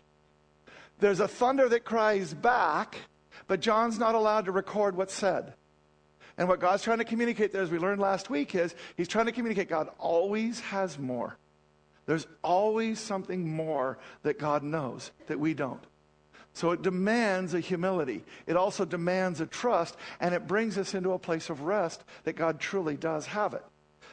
there's 0.98 1.20
a 1.20 1.28
thunder 1.28 1.68
that 1.68 1.84
cries 1.84 2.34
back 2.34 2.98
but 3.48 3.60
John's 3.60 3.98
not 3.98 4.14
allowed 4.14 4.46
to 4.46 4.52
record 4.52 4.96
what's 4.96 5.14
said. 5.14 5.54
And 6.38 6.48
what 6.48 6.60
God's 6.60 6.82
trying 6.82 6.98
to 6.98 7.04
communicate 7.04 7.52
there, 7.52 7.62
as 7.62 7.70
we 7.70 7.78
learned 7.78 8.00
last 8.00 8.28
week, 8.28 8.54
is 8.54 8.74
He's 8.96 9.08
trying 9.08 9.26
to 9.26 9.32
communicate 9.32 9.68
God 9.68 9.88
always 9.98 10.60
has 10.60 10.98
more. 10.98 11.36
There's 12.06 12.26
always 12.42 13.00
something 13.00 13.48
more 13.48 13.98
that 14.22 14.38
God 14.38 14.62
knows 14.62 15.10
that 15.28 15.38
we 15.40 15.54
don't. 15.54 15.82
So 16.52 16.70
it 16.70 16.82
demands 16.82 17.52
a 17.52 17.60
humility. 17.60 18.24
It 18.46 18.56
also 18.56 18.84
demands 18.84 19.40
a 19.40 19.46
trust, 19.46 19.96
and 20.20 20.34
it 20.34 20.46
brings 20.46 20.78
us 20.78 20.94
into 20.94 21.12
a 21.12 21.18
place 21.18 21.50
of 21.50 21.62
rest 21.62 22.02
that 22.24 22.34
God 22.34 22.60
truly 22.60 22.96
does 22.96 23.26
have 23.26 23.54
it. 23.54 23.64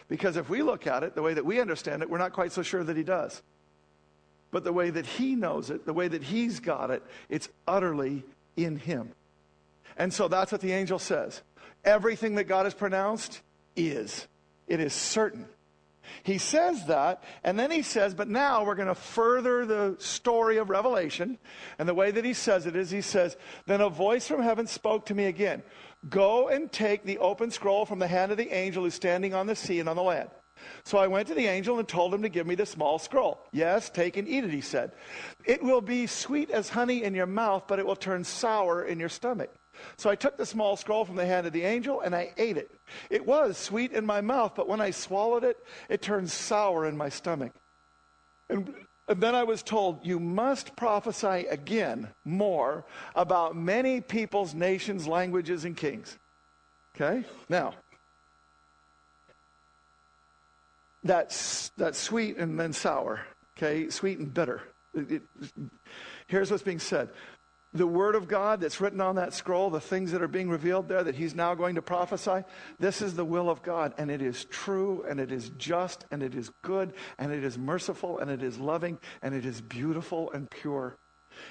Because 0.10 0.38
if 0.38 0.50
we 0.50 0.62
look 0.62 0.86
at 0.88 1.04
it 1.04 1.16
the 1.16 1.22
way 1.22 1.34
that 1.34 1.46
we 1.46 1.62
understand 1.62 2.02
it, 2.02 2.10
we're 2.10 2.18
not 2.18 2.34
quite 2.34 2.52
so 2.52 2.62
sure 2.62 2.84
that 2.84 2.98
He 2.98 3.04
does. 3.04 3.42
But 4.52 4.64
the 4.64 4.74
way 4.74 4.90
that 4.90 5.06
He 5.06 5.36
knows 5.36 5.70
it, 5.70 5.86
the 5.86 5.94
way 5.94 6.08
that 6.08 6.24
He's 6.24 6.60
got 6.60 6.92
it, 6.92 7.04
it's 7.30 7.50
utterly 7.68 8.24
in 8.56 8.78
Him. 8.78 9.12
And 9.98 10.14
so 10.14 10.28
that's 10.28 10.52
what 10.52 10.62
the 10.62 10.72
angel 10.72 11.00
says. 11.00 11.42
Everything 11.84 12.36
that 12.36 12.46
God 12.46 12.66
has 12.66 12.74
pronounced 12.74 13.42
is, 13.76 14.28
it 14.68 14.80
is 14.80 14.94
certain. 14.94 15.48
He 16.24 16.38
says 16.38 16.86
that, 16.88 17.24
and 17.44 17.58
then 17.58 17.72
he 17.72 17.82
says, 17.82 18.14
but 18.14 18.28
now 18.28 18.66
we're 18.66 18.76
going 18.76 18.88
to 18.90 18.96
further 18.96 19.66
the 19.66 19.96
story 20.00 20.58
of 20.58 20.70
Revelation. 20.70 21.38
And 21.80 21.88
the 21.88 21.94
way 21.94 22.12
that 22.12 22.26
he 22.26 22.34
says 22.34 22.66
it 22.66 22.76
is 22.76 22.92
he 22.92 23.02
says, 23.02 23.38
Then 23.68 23.80
a 23.82 23.90
voice 23.90 24.28
from 24.28 24.42
heaven 24.42 24.68
spoke 24.68 25.06
to 25.08 25.16
me 25.16 25.26
again 25.26 25.64
Go 26.10 26.50
and 26.50 26.70
take 26.70 27.04
the 27.06 27.20
open 27.20 27.52
scroll 27.52 27.86
from 27.86 28.00
the 28.00 28.08
hand 28.08 28.32
of 28.34 28.38
the 28.38 28.54
angel 28.54 28.84
who's 28.84 28.94
standing 28.94 29.34
on 29.34 29.48
the 29.48 29.56
sea 29.56 29.80
and 29.80 29.88
on 29.88 29.96
the 29.96 30.04
land. 30.04 30.30
So 30.86 30.98
I 30.98 31.08
went 31.08 31.28
to 31.30 31.34
the 31.36 31.48
angel 31.48 31.80
and 31.80 31.88
told 31.88 32.14
him 32.14 32.22
to 32.24 32.30
give 32.30 32.48
me 32.48 32.56
the 32.56 32.66
small 32.66 33.00
scroll. 33.00 33.40
Yes, 33.54 33.90
take 33.90 34.16
and 34.18 34.28
eat 34.28 34.44
it, 34.44 34.52
he 34.52 34.62
said. 34.62 34.92
It 35.46 35.64
will 35.64 35.82
be 35.82 36.06
sweet 36.08 36.52
as 36.52 36.68
honey 36.70 37.04
in 37.04 37.16
your 37.16 37.26
mouth, 37.26 37.64
but 37.68 37.80
it 37.80 37.86
will 37.88 37.96
turn 37.96 38.24
sour 38.26 38.84
in 38.84 39.00
your 39.00 39.10
stomach. 39.10 39.50
So 39.98 40.10
I 40.10 40.16
took 40.16 40.38
the 40.38 40.46
small 40.46 40.76
scroll 40.78 41.06
from 41.06 41.16
the 41.16 41.26
hand 41.26 41.48
of 41.48 41.54
the 41.54 41.64
angel 41.64 42.02
and 42.02 42.16
I 42.16 42.34
ate 42.38 42.58
it. 42.58 42.70
It 43.10 43.26
was 43.26 43.58
sweet 43.58 43.92
in 43.92 44.06
my 44.06 44.22
mouth, 44.22 44.54
but 44.56 44.68
when 44.68 44.82
I 44.82 44.92
swallowed 44.92 45.44
it, 45.44 45.58
it 45.90 46.02
turned 46.02 46.30
sour 46.30 46.86
in 46.86 46.98
my 46.98 47.10
stomach. 47.10 47.52
And, 48.50 48.74
and, 49.08 49.22
then 49.22 49.36
I 49.36 49.44
was 49.46 49.64
told, 49.64 50.06
You 50.06 50.20
must 50.20 50.76
prophesy 50.76 51.46
again 51.50 52.10
more 52.26 52.84
about 53.16 53.56
many 53.56 54.00
peoples, 54.02 54.54
nations, 54.54 55.08
languages, 55.08 55.66
and 55.66 55.76
kings. 55.76 56.18
Okay? 56.96 57.26
Now, 57.50 57.74
that's, 61.04 61.72
that's 61.78 61.98
sweet 62.00 62.38
and 62.38 62.58
then 62.60 62.72
sour. 62.74 63.22
Okay? 63.58 63.90
Sweet 63.90 64.20
and 64.20 64.34
bitter. 64.34 64.62
It, 64.94 65.12
it, 65.40 65.52
here's 66.28 66.52
what's 66.52 66.62
being 66.64 66.78
said 66.80 67.10
the 67.74 67.88
word 67.88 68.14
of 68.16 68.28
God 68.28 68.62
that's 68.62 68.80
written 68.80 69.02
on 69.02 69.16
that 69.16 69.34
scroll, 69.34 69.70
the 69.70 69.80
things 69.82 70.12
that 70.12 70.22
are 70.22 70.28
being 70.28 70.50
revealed 70.50 70.88
there 70.88 71.04
that 71.04 71.16
he's 71.16 71.34
now 71.36 71.56
going 71.56 71.76
to 71.76 71.82
prophesy, 71.82 72.44
this 72.80 73.02
is 73.02 73.16
the 73.16 73.26
will 73.26 73.50
of 73.50 73.64
God. 73.64 73.94
And 73.98 74.12
it 74.12 74.22
is 74.22 74.46
true, 74.46 75.04
and 75.10 75.20
it 75.20 75.32
is 75.32 75.52
just, 75.58 76.06
and 76.12 76.22
it 76.22 76.36
is 76.36 76.52
good, 76.62 76.94
and 77.18 77.32
it 77.32 77.44
is 77.44 77.58
merciful, 77.58 78.20
and 78.20 78.30
it 78.30 78.44
is 78.44 78.60
loving, 78.60 79.00
and 79.22 79.34
it 79.34 79.46
is 79.46 79.60
beautiful 79.60 80.32
and 80.32 80.50
pure. 80.50 80.96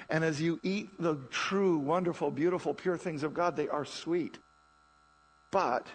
And 0.09 0.23
as 0.23 0.41
you 0.41 0.59
eat 0.63 0.89
the 0.97 1.17
true, 1.29 1.77
wonderful, 1.77 2.31
beautiful, 2.31 2.73
pure 2.73 2.97
things 2.97 3.23
of 3.23 3.33
God, 3.33 3.57
they 3.57 3.67
are 3.67 3.83
sweet. 3.85 4.37
But 5.51 5.85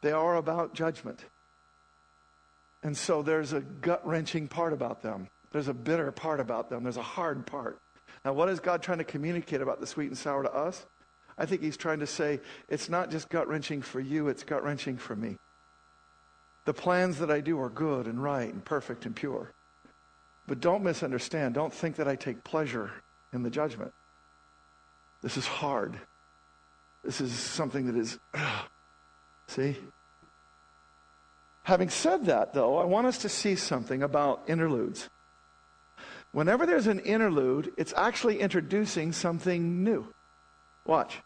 they 0.00 0.12
are 0.12 0.36
about 0.36 0.72
judgment. 0.74 1.22
And 2.82 2.96
so 2.96 3.22
there's 3.22 3.52
a 3.52 3.60
gut 3.60 4.06
wrenching 4.06 4.48
part 4.48 4.72
about 4.72 5.02
them. 5.02 5.28
There's 5.52 5.68
a 5.68 5.74
bitter 5.74 6.10
part 6.10 6.40
about 6.40 6.70
them. 6.70 6.84
There's 6.84 6.96
a 6.96 7.02
hard 7.02 7.44
part. 7.46 7.78
Now, 8.28 8.34
what 8.34 8.50
is 8.50 8.60
God 8.60 8.82
trying 8.82 8.98
to 8.98 9.04
communicate 9.04 9.62
about 9.62 9.80
the 9.80 9.86
sweet 9.86 10.08
and 10.08 10.18
sour 10.18 10.42
to 10.42 10.52
us? 10.52 10.84
I 11.38 11.46
think 11.46 11.62
he's 11.62 11.78
trying 11.78 12.00
to 12.00 12.06
say 12.06 12.40
it's 12.68 12.90
not 12.90 13.10
just 13.10 13.30
gut 13.30 13.48
wrenching 13.48 13.80
for 13.80 14.00
you, 14.00 14.28
it's 14.28 14.44
gut 14.44 14.62
wrenching 14.62 14.98
for 14.98 15.16
me. 15.16 15.38
The 16.66 16.74
plans 16.74 17.20
that 17.20 17.30
I 17.30 17.40
do 17.40 17.58
are 17.58 17.70
good 17.70 18.06
and 18.06 18.22
right 18.22 18.52
and 18.52 18.62
perfect 18.62 19.06
and 19.06 19.16
pure. 19.16 19.50
But 20.46 20.60
don't 20.60 20.82
misunderstand. 20.82 21.54
Don't 21.54 21.72
think 21.72 21.96
that 21.96 22.06
I 22.06 22.16
take 22.16 22.44
pleasure 22.44 22.90
in 23.32 23.42
the 23.44 23.48
judgment. 23.48 23.92
This 25.22 25.38
is 25.38 25.46
hard. 25.46 25.98
This 27.04 27.22
is 27.22 27.32
something 27.32 27.86
that 27.86 27.96
is, 27.96 28.18
ugh. 28.34 28.64
see? 29.48 29.74
Having 31.62 31.88
said 31.88 32.26
that, 32.26 32.52
though, 32.52 32.76
I 32.76 32.84
want 32.84 33.06
us 33.06 33.16
to 33.22 33.30
see 33.30 33.56
something 33.56 34.02
about 34.02 34.50
interludes. 34.50 35.08
Whenever 36.38 36.66
there's 36.66 36.86
an 36.86 37.00
interlude, 37.00 37.72
it's 37.76 37.92
actually 37.96 38.38
introducing 38.38 39.10
something 39.10 39.82
new. 39.82 40.06
Watch. 40.86 41.18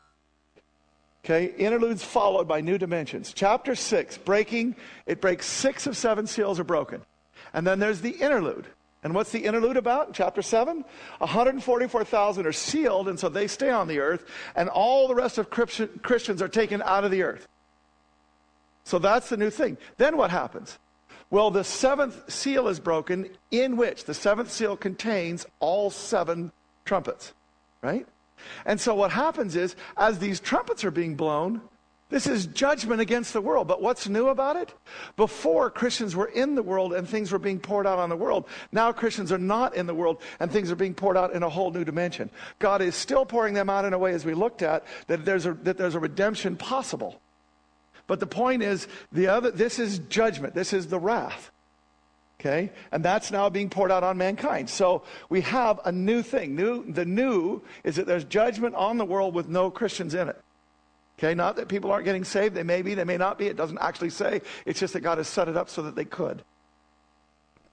Okay, 1.23 1.53
interludes 1.59 2.03
followed 2.03 2.49
by 2.49 2.63
new 2.63 2.79
dimensions. 2.79 3.35
Chapter 3.35 3.75
six, 3.75 4.17
breaking, 4.17 4.75
it 5.05 5.21
breaks 5.21 5.45
six 5.45 5.87
of 5.87 5.99
seven 5.99 6.27
seals 6.27 6.59
are 6.59 6.65
broken. 6.65 7.03
And 7.53 7.67
then 7.67 7.79
there's 7.79 8.01
the 8.01 8.09
interlude. 8.09 8.67
And 9.05 9.15
what's 9.15 9.33
the 9.33 9.45
interlude 9.45 9.77
about? 9.77 10.15
Chapter 10.15 10.41
7? 10.41 10.83
144,000 11.19 12.47
are 12.47 12.53
sealed, 12.53 13.07
and 13.09 13.19
so 13.21 13.29
they 13.29 13.49
stay 13.49 13.69
on 13.69 13.89
the 13.89 13.99
earth, 14.01 14.25
and 14.57 14.69
all 14.71 15.09
the 15.09 15.15
rest 15.15 15.37
of 15.37 15.51
Christians 15.51 16.41
are 16.41 16.49
taken 16.49 16.81
out 16.81 17.05
of 17.05 17.11
the 17.11 17.23
earth. 17.25 17.47
So 18.85 18.99
that's 18.99 19.29
the 19.29 19.37
new 19.37 19.51
thing. 19.51 19.77
Then 19.99 20.17
what 20.17 20.31
happens? 20.31 20.79
Well, 21.33 21.51
the 21.51 21.65
seventh 21.65 22.31
seal 22.31 22.69
is 22.69 22.79
broken, 22.79 23.31
in 23.51 23.79
which 23.79 24.05
the 24.05 24.13
seventh 24.13 24.53
seal 24.53 24.77
contains 24.77 25.47
all 25.61 25.89
seven 25.89 26.53
trumpets, 26.85 27.33
right? 27.81 28.07
And 28.67 28.79
so 28.79 28.95
what 28.95 29.11
happens 29.13 29.57
is, 29.57 29.75
as 29.97 30.19
these 30.19 30.41
trumpets 30.41 30.85
are 30.85 30.91
being 30.91 31.15
blown, 31.15 31.63
this 32.11 32.27
is 32.27 32.45
judgment 32.49 33.01
against 33.01 33.33
the 33.33 33.41
world. 33.41 33.67
But 33.67 33.81
what's 33.81 34.07
new 34.07 34.29
about 34.29 34.57
it? 34.57 34.75
Before, 35.17 35.71
Christians 35.71 36.15
were 36.15 36.27
in 36.27 36.55
the 36.55 36.63
world 36.63 36.93
and 36.93 37.09
things 37.09 37.33
were 37.33 37.39
being 37.39 37.61
poured 37.61 37.87
out 37.87 37.99
on 37.99 38.11
the 38.11 38.17
world. 38.17 38.45
Now, 38.71 38.93
Christians 38.93 39.33
are 39.33 39.39
not 39.39 39.75
in 39.75 39.87
the 39.87 39.95
world 39.95 40.21
and 40.39 40.51
things 40.53 40.71
are 40.71 40.77
being 40.77 40.93
poured 40.93 41.17
out 41.17 41.33
in 41.33 41.43
a 41.43 41.49
whole 41.49 41.71
new 41.71 41.83
dimension. 41.83 42.29
God 42.59 42.83
is 42.83 42.95
still 42.95 43.25
pouring 43.25 43.55
them 43.55 43.71
out 43.71 43.87
in 43.87 43.95
a 43.95 43.99
way, 43.99 44.13
as 44.13 44.27
we 44.27 44.35
looked 44.35 44.61
at, 44.61 44.85
that 45.07 45.25
there's 45.25 45.47
a, 45.47 45.55
that 45.65 45.79
there's 45.79 45.95
a 45.95 45.99
redemption 46.01 46.57
possible. 46.59 47.19
But 48.07 48.21
the 48.21 48.27
point 48.27 48.63
is, 48.63 48.89
the 49.11 49.29
other, 49.29 49.51
this 49.51 49.79
is 49.79 49.99
judgment. 50.01 50.55
This 50.55 50.73
is 50.73 50.89
the 50.89 50.99
wrath. 50.99 51.51
Okay? 52.41 52.73
And 52.91 53.05
that's 53.05 53.31
now 53.31 53.49
being 53.49 53.71
poured 53.71 53.93
out 53.93 54.03
on 54.03 54.19
mankind. 54.19 54.69
So 54.69 55.03
we 55.29 55.43
have 55.43 55.79
a 55.85 55.93
new 55.93 56.23
thing. 56.23 56.57
New, 56.57 56.91
the 56.91 57.05
new 57.05 57.63
is 57.85 57.97
that 57.97 58.07
there's 58.07 58.25
judgment 58.25 58.75
on 58.75 58.99
the 58.99 59.05
world 59.05 59.35
with 59.35 59.49
no 59.49 59.71
Christians 59.71 60.15
in 60.15 60.29
it. 60.29 60.41
Okay? 61.19 61.35
Not 61.35 61.57
that 61.57 61.69
people 61.69 61.93
aren't 61.93 62.05
getting 62.05 62.25
saved. 62.25 62.57
They 62.57 62.65
may 62.65 62.83
be, 62.83 62.95
they 62.95 63.05
may 63.05 63.17
not 63.17 63.39
be. 63.39 63.47
It 63.47 63.57
doesn't 63.57 63.79
actually 63.79 64.11
say. 64.11 64.43
It's 64.67 64.81
just 64.81 64.95
that 64.95 65.01
God 65.03 65.19
has 65.19 65.29
set 65.29 65.49
it 65.49 65.57
up 65.57 65.69
so 65.69 65.83
that 65.83 65.95
they 65.95 66.05
could. 66.05 66.43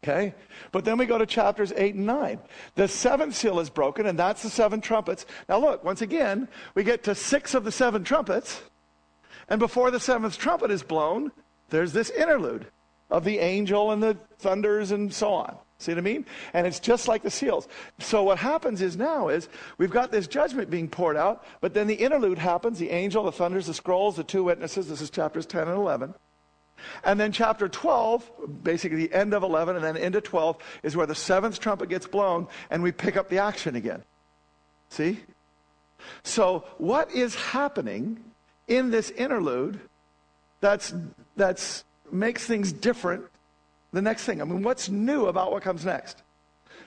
Okay? 0.04 0.36
But 0.72 0.86
then 0.86 0.98
we 1.00 1.08
go 1.08 1.18
to 1.18 1.26
chapters 1.26 1.74
8 1.76 1.96
and 1.96 2.06
9. 2.06 2.40
The 2.76 2.88
seventh 2.88 3.36
seal 3.36 3.60
is 3.60 3.70
broken, 3.72 4.06
and 4.06 4.18
that's 4.20 4.44
the 4.44 4.50
seven 4.52 4.80
trumpets. 4.82 5.26
Now, 5.50 5.58
look, 5.58 5.84
once 5.84 6.02
again, 6.04 6.48
we 6.76 6.84
get 6.84 7.04
to 7.06 7.16
six 7.16 7.54
of 7.56 7.64
the 7.64 7.72
seven 7.72 8.04
trumpets. 8.04 8.62
And 9.50 9.60
before 9.60 9.90
the 9.92 10.00
seventh 10.00 10.38
trumpet 10.38 10.72
is 10.72 10.84
blown, 10.84 11.32
there's 11.70 11.92
this 11.92 12.10
interlude 12.12 12.68
of 13.10 13.24
the 13.24 13.40
angel 13.40 13.92
and 13.92 14.02
the 14.02 14.16
thunders 14.38 14.92
and 14.92 15.12
so 15.14 15.34
on. 15.34 15.56
See 15.80 15.92
what 15.94 15.98
I 15.98 16.02
mean? 16.02 16.26
And 16.54 16.68
it's 16.68 16.80
just 16.80 17.08
like 17.08 17.24
the 17.24 17.32
seals. 17.32 17.68
So 18.00 18.22
what 18.24 18.38
happens 18.38 18.82
is 18.82 18.96
now 18.98 19.30
is 19.30 19.48
we've 19.78 19.90
got 19.90 20.12
this 20.12 20.28
judgment 20.28 20.70
being 20.70 20.90
poured 20.90 21.16
out, 21.16 21.44
but 21.62 21.74
then 21.74 21.88
the 21.88 21.96
interlude 21.96 22.38
happens, 22.38 22.78
the 22.80 22.90
angel, 22.90 23.24
the 23.24 23.32
thunders, 23.32 23.66
the 23.68 23.74
scrolls, 23.74 24.18
the 24.18 24.24
two 24.24 24.44
witnesses. 24.44 24.90
This 24.90 25.02
is 25.02 25.10
chapters 25.10 25.46
10 25.46 25.68
and 25.70 25.78
11. 25.78 26.14
And 27.04 27.20
then 27.20 27.32
chapter 27.32 27.68
12, 27.70 28.64
basically 28.64 28.98
the 29.06 29.14
end 29.14 29.34
of 29.34 29.42
11 29.44 29.76
and 29.78 29.84
then 29.84 29.98
into 29.98 30.22
12 30.22 30.58
is 30.84 30.96
where 30.98 31.08
the 31.08 31.16
seventh 31.16 31.60
trumpet 31.60 31.90
gets 31.90 32.08
blown 32.08 32.48
and 32.70 32.84
we 32.84 32.92
pick 32.92 33.16
up 33.18 33.30
the 33.30 33.40
action 33.40 33.76
again. 33.76 34.04
See? 34.90 35.22
So 36.24 36.66
what 36.78 37.12
is 37.12 37.36
happening 37.36 38.20
in 38.70 38.92
this 38.92 39.10
interlude 39.12 39.80
that's, 40.62 40.94
that's 41.36 41.84
makes 42.12 42.44
things 42.46 42.72
different 42.72 43.26
the 43.92 44.02
next 44.02 44.24
thing. 44.24 44.42
I 44.42 44.46
mean, 44.46 44.62
what's 44.64 44.90
new 44.90 45.26
about 45.26 45.52
what 45.52 45.62
comes 45.64 45.84
next? 45.86 46.22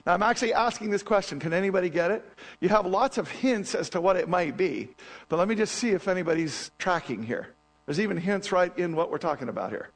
Now, 0.05 0.13
I'm 0.13 0.23
actually 0.23 0.53
asking 0.53 0.89
this 0.89 1.03
question. 1.03 1.39
Can 1.39 1.53
anybody 1.53 1.89
get 1.89 2.11
it? 2.11 2.25
You 2.59 2.69
have 2.69 2.85
lots 2.85 3.17
of 3.17 3.29
hints 3.29 3.73
as 3.75 3.89
to 3.91 4.01
what 4.01 4.15
it 4.15 4.27
might 4.27 4.57
be, 4.57 4.89
but 5.29 5.37
let 5.37 5.47
me 5.47 5.55
just 5.55 5.75
see 5.75 5.91
if 5.91 6.07
anybody's 6.07 6.71
tracking 6.77 7.21
here. 7.23 7.47
There's 7.85 7.99
even 7.99 8.17
hints 8.17 8.51
right 8.51 8.75
in 8.77 8.95
what 8.95 9.11
we're 9.11 9.17
talking 9.17 9.49
about 9.49 9.69
here. 9.69 9.89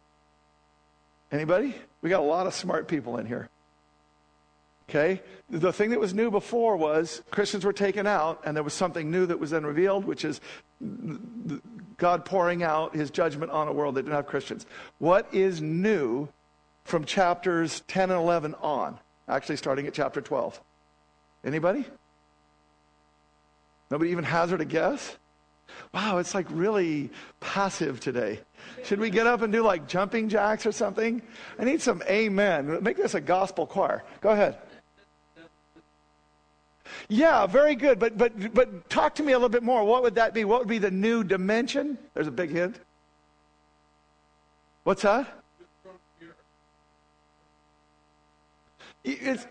Anybody? 1.32 1.74
We 2.02 2.10
got 2.10 2.22
a 2.22 2.26
lot 2.26 2.48
of 2.48 2.54
smart 2.54 2.88
people 2.88 3.18
in 3.18 3.26
here. 3.26 3.50
Okay? 4.90 5.22
The 5.50 5.74
thing 5.74 5.90
that 5.90 6.00
was 6.00 6.14
new 6.14 6.32
before 6.32 6.78
was 6.78 7.22
Christians 7.32 7.66
were 7.66 7.74
taken 7.74 8.08
out, 8.08 8.42
and 8.46 8.56
there 8.56 8.64
was 8.64 8.74
something 8.74 9.12
new 9.12 9.26
that 9.26 9.40
was 9.40 9.50
then 9.52 9.66
revealed, 9.66 10.06
which 10.06 10.24
is 10.26 10.40
God 11.98 12.26
pouring 12.26 12.64
out 12.64 12.96
his 12.96 13.12
judgment 13.12 13.52
on 13.52 13.68
a 13.68 13.74
world 13.74 13.96
that 13.96 14.04
didn't 14.04 14.16
have 14.16 14.28
Christians. 14.28 14.66
What 15.00 15.28
is 15.34 15.62
new 15.62 16.30
from 16.86 17.04
chapters 17.06 17.82
10 17.88 18.12
and 18.12 18.20
11 18.20 18.56
on? 18.62 18.98
Actually, 19.28 19.58
starting 19.58 19.88
at 19.88 19.94
chapter 19.94 20.22
12. 20.22 20.60
Anybody? 21.44 21.84
Nobody 23.92 24.12
even 24.12 24.24
hazard 24.24 24.62
a 24.62 24.66
guess? 24.66 25.18
Wow, 25.94 26.20
it's 26.20 26.34
like 26.34 26.46
really 26.50 27.10
passive 27.42 28.00
today. 28.00 28.40
Should 28.84 29.00
we 29.02 29.10
get 29.10 29.28
up 29.28 29.42
and 29.42 29.52
do 29.52 29.62
like 29.64 29.88
jumping 29.88 30.30
jacks 30.30 30.66
or 30.66 30.72
something? 30.72 31.22
I 31.60 31.66
need 31.66 31.82
some 31.82 32.02
amen. 32.08 32.82
Make 32.82 32.96
this 32.96 33.16
a 33.16 33.22
gospel 33.22 33.66
choir. 33.66 34.04
Go 34.22 34.30
ahead. 34.30 34.58
Yeah, 37.10 37.46
very 37.46 37.76
good. 37.76 38.00
But, 38.00 38.18
but, 38.18 38.54
but 38.54 38.90
talk 38.90 39.16
to 39.16 39.24
me 39.24 39.34
a 39.34 39.38
little 39.38 39.48
bit 39.50 39.64
more. 39.64 39.84
What 39.84 40.04
would 40.04 40.16
that 40.16 40.34
be? 40.34 40.44
What 40.46 40.60
would 40.60 40.68
be 40.68 40.78
the 40.78 40.92
new 40.92 41.24
dimension? 41.24 41.98
There's 42.14 42.28
a 42.28 42.32
big 42.32 42.50
hint. 42.50 42.80
What's 44.84 45.04
that? 45.04 45.34
It's, 49.04 49.48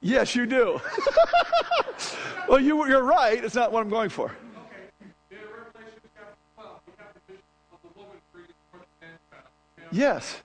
yes, 0.00 0.34
you 0.34 0.46
do. 0.46 0.80
well, 2.48 2.58
you, 2.58 2.86
you're 2.88 3.02
right. 3.02 3.42
It's 3.44 3.54
not 3.54 3.70
what 3.70 3.80
I'm 3.82 3.88
going 3.88 4.08
for. 4.10 4.34
Yes. 9.92 10.38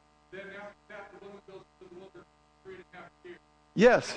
Yes. 3.73 4.15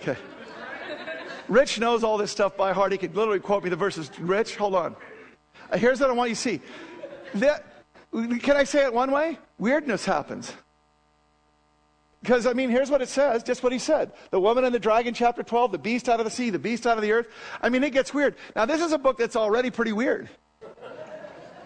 Okay. 0.00 0.16
Rich 1.48 1.78
knows 1.80 2.04
all 2.04 2.16
this 2.16 2.30
stuff 2.30 2.56
by 2.56 2.72
heart. 2.72 2.92
He 2.92 2.98
could 2.98 3.14
literally 3.14 3.40
quote 3.40 3.64
me 3.64 3.70
the 3.70 3.76
verses. 3.76 4.10
Rich, 4.18 4.56
hold 4.56 4.74
on. 4.74 4.96
Uh, 5.70 5.78
here's 5.78 6.00
what 6.00 6.08
I 6.08 6.12
want 6.12 6.30
you 6.30 6.36
to 6.36 6.40
see. 6.40 6.60
That, 7.34 7.64
can 8.14 8.56
I 8.56 8.64
say 8.64 8.84
it 8.84 8.92
one 8.94 9.10
way? 9.10 9.38
Weirdness 9.58 10.04
happens. 10.04 10.52
Because, 12.22 12.46
I 12.46 12.52
mean, 12.52 12.70
here's 12.70 12.90
what 12.90 13.00
it 13.02 13.08
says, 13.08 13.42
just 13.42 13.62
what 13.62 13.72
he 13.72 13.78
said. 13.78 14.12
The 14.30 14.38
woman 14.40 14.64
and 14.64 14.74
the 14.74 14.78
dragon, 14.78 15.14
chapter 15.14 15.42
12, 15.42 15.72
the 15.72 15.78
beast 15.78 16.08
out 16.08 16.20
of 16.20 16.24
the 16.24 16.30
sea, 16.30 16.50
the 16.50 16.58
beast 16.58 16.86
out 16.86 16.98
of 16.98 17.02
the 17.02 17.12
earth. 17.12 17.28
I 17.62 17.68
mean, 17.70 17.82
it 17.82 17.90
gets 17.92 18.12
weird. 18.12 18.36
Now, 18.54 18.66
this 18.66 18.80
is 18.80 18.92
a 18.92 18.98
book 18.98 19.16
that's 19.18 19.36
already 19.36 19.70
pretty 19.70 19.92
weird. 19.92 20.28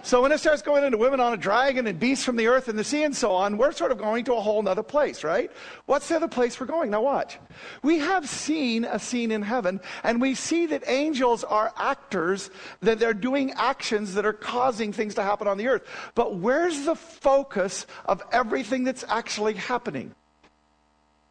So 0.04 0.20
when 0.20 0.32
it 0.32 0.38
starts 0.38 0.60
going 0.60 0.84
into 0.84 0.98
women 0.98 1.18
on 1.18 1.32
a 1.32 1.36
dragon 1.38 1.86
and 1.86 1.98
beasts 1.98 2.26
from 2.26 2.36
the 2.36 2.46
earth 2.48 2.68
and 2.68 2.78
the 2.78 2.84
sea 2.84 3.04
and 3.04 3.16
so 3.16 3.32
on, 3.32 3.56
we're 3.56 3.72
sort 3.72 3.90
of 3.90 3.96
going 3.96 4.26
to 4.26 4.34
a 4.34 4.40
whole 4.40 4.66
other 4.68 4.82
place, 4.82 5.24
right? 5.24 5.50
What's 5.86 6.10
the 6.10 6.16
other 6.16 6.28
place 6.28 6.60
we're 6.60 6.66
going? 6.66 6.90
Now 6.90 7.00
watch. 7.00 7.38
We 7.82 8.00
have 8.00 8.28
seen 8.28 8.84
a 8.84 8.98
scene 8.98 9.30
in 9.32 9.40
heaven, 9.40 9.80
and 10.02 10.20
we 10.20 10.34
see 10.34 10.66
that 10.66 10.82
angels 10.86 11.42
are 11.42 11.72
actors, 11.78 12.50
that 12.82 12.98
they're 12.98 13.14
doing 13.14 13.52
actions 13.52 14.12
that 14.12 14.26
are 14.26 14.34
causing 14.34 14.92
things 14.92 15.14
to 15.14 15.22
happen 15.22 15.48
on 15.48 15.56
the 15.56 15.68
earth. 15.68 15.86
But 16.14 16.36
where's 16.36 16.84
the 16.84 16.96
focus 16.96 17.86
of 18.04 18.22
everything 18.30 18.84
that's 18.84 19.06
actually 19.08 19.54
happening? 19.54 20.14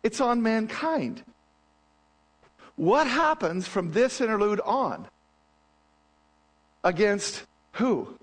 It's 0.02 0.20
on 0.20 0.42
mankind. 0.42 1.24
What 2.76 3.06
happens 3.06 3.68
from 3.68 3.92
this 3.92 4.20
interlude 4.20 4.62
on? 4.62 5.06
Against 6.84 7.46
who? 7.74 8.18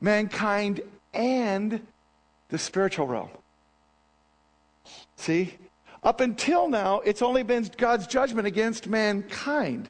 mankind 0.00 0.80
and 1.12 1.84
the 2.48 2.58
spiritual 2.58 3.06
realm. 3.06 3.30
See? 5.16 5.56
Up 6.02 6.20
until 6.20 6.68
now, 6.68 7.00
it's 7.00 7.22
only 7.22 7.42
been 7.42 7.66
God's 7.78 8.06
judgment 8.06 8.46
against 8.46 8.86
mankind. 8.86 9.88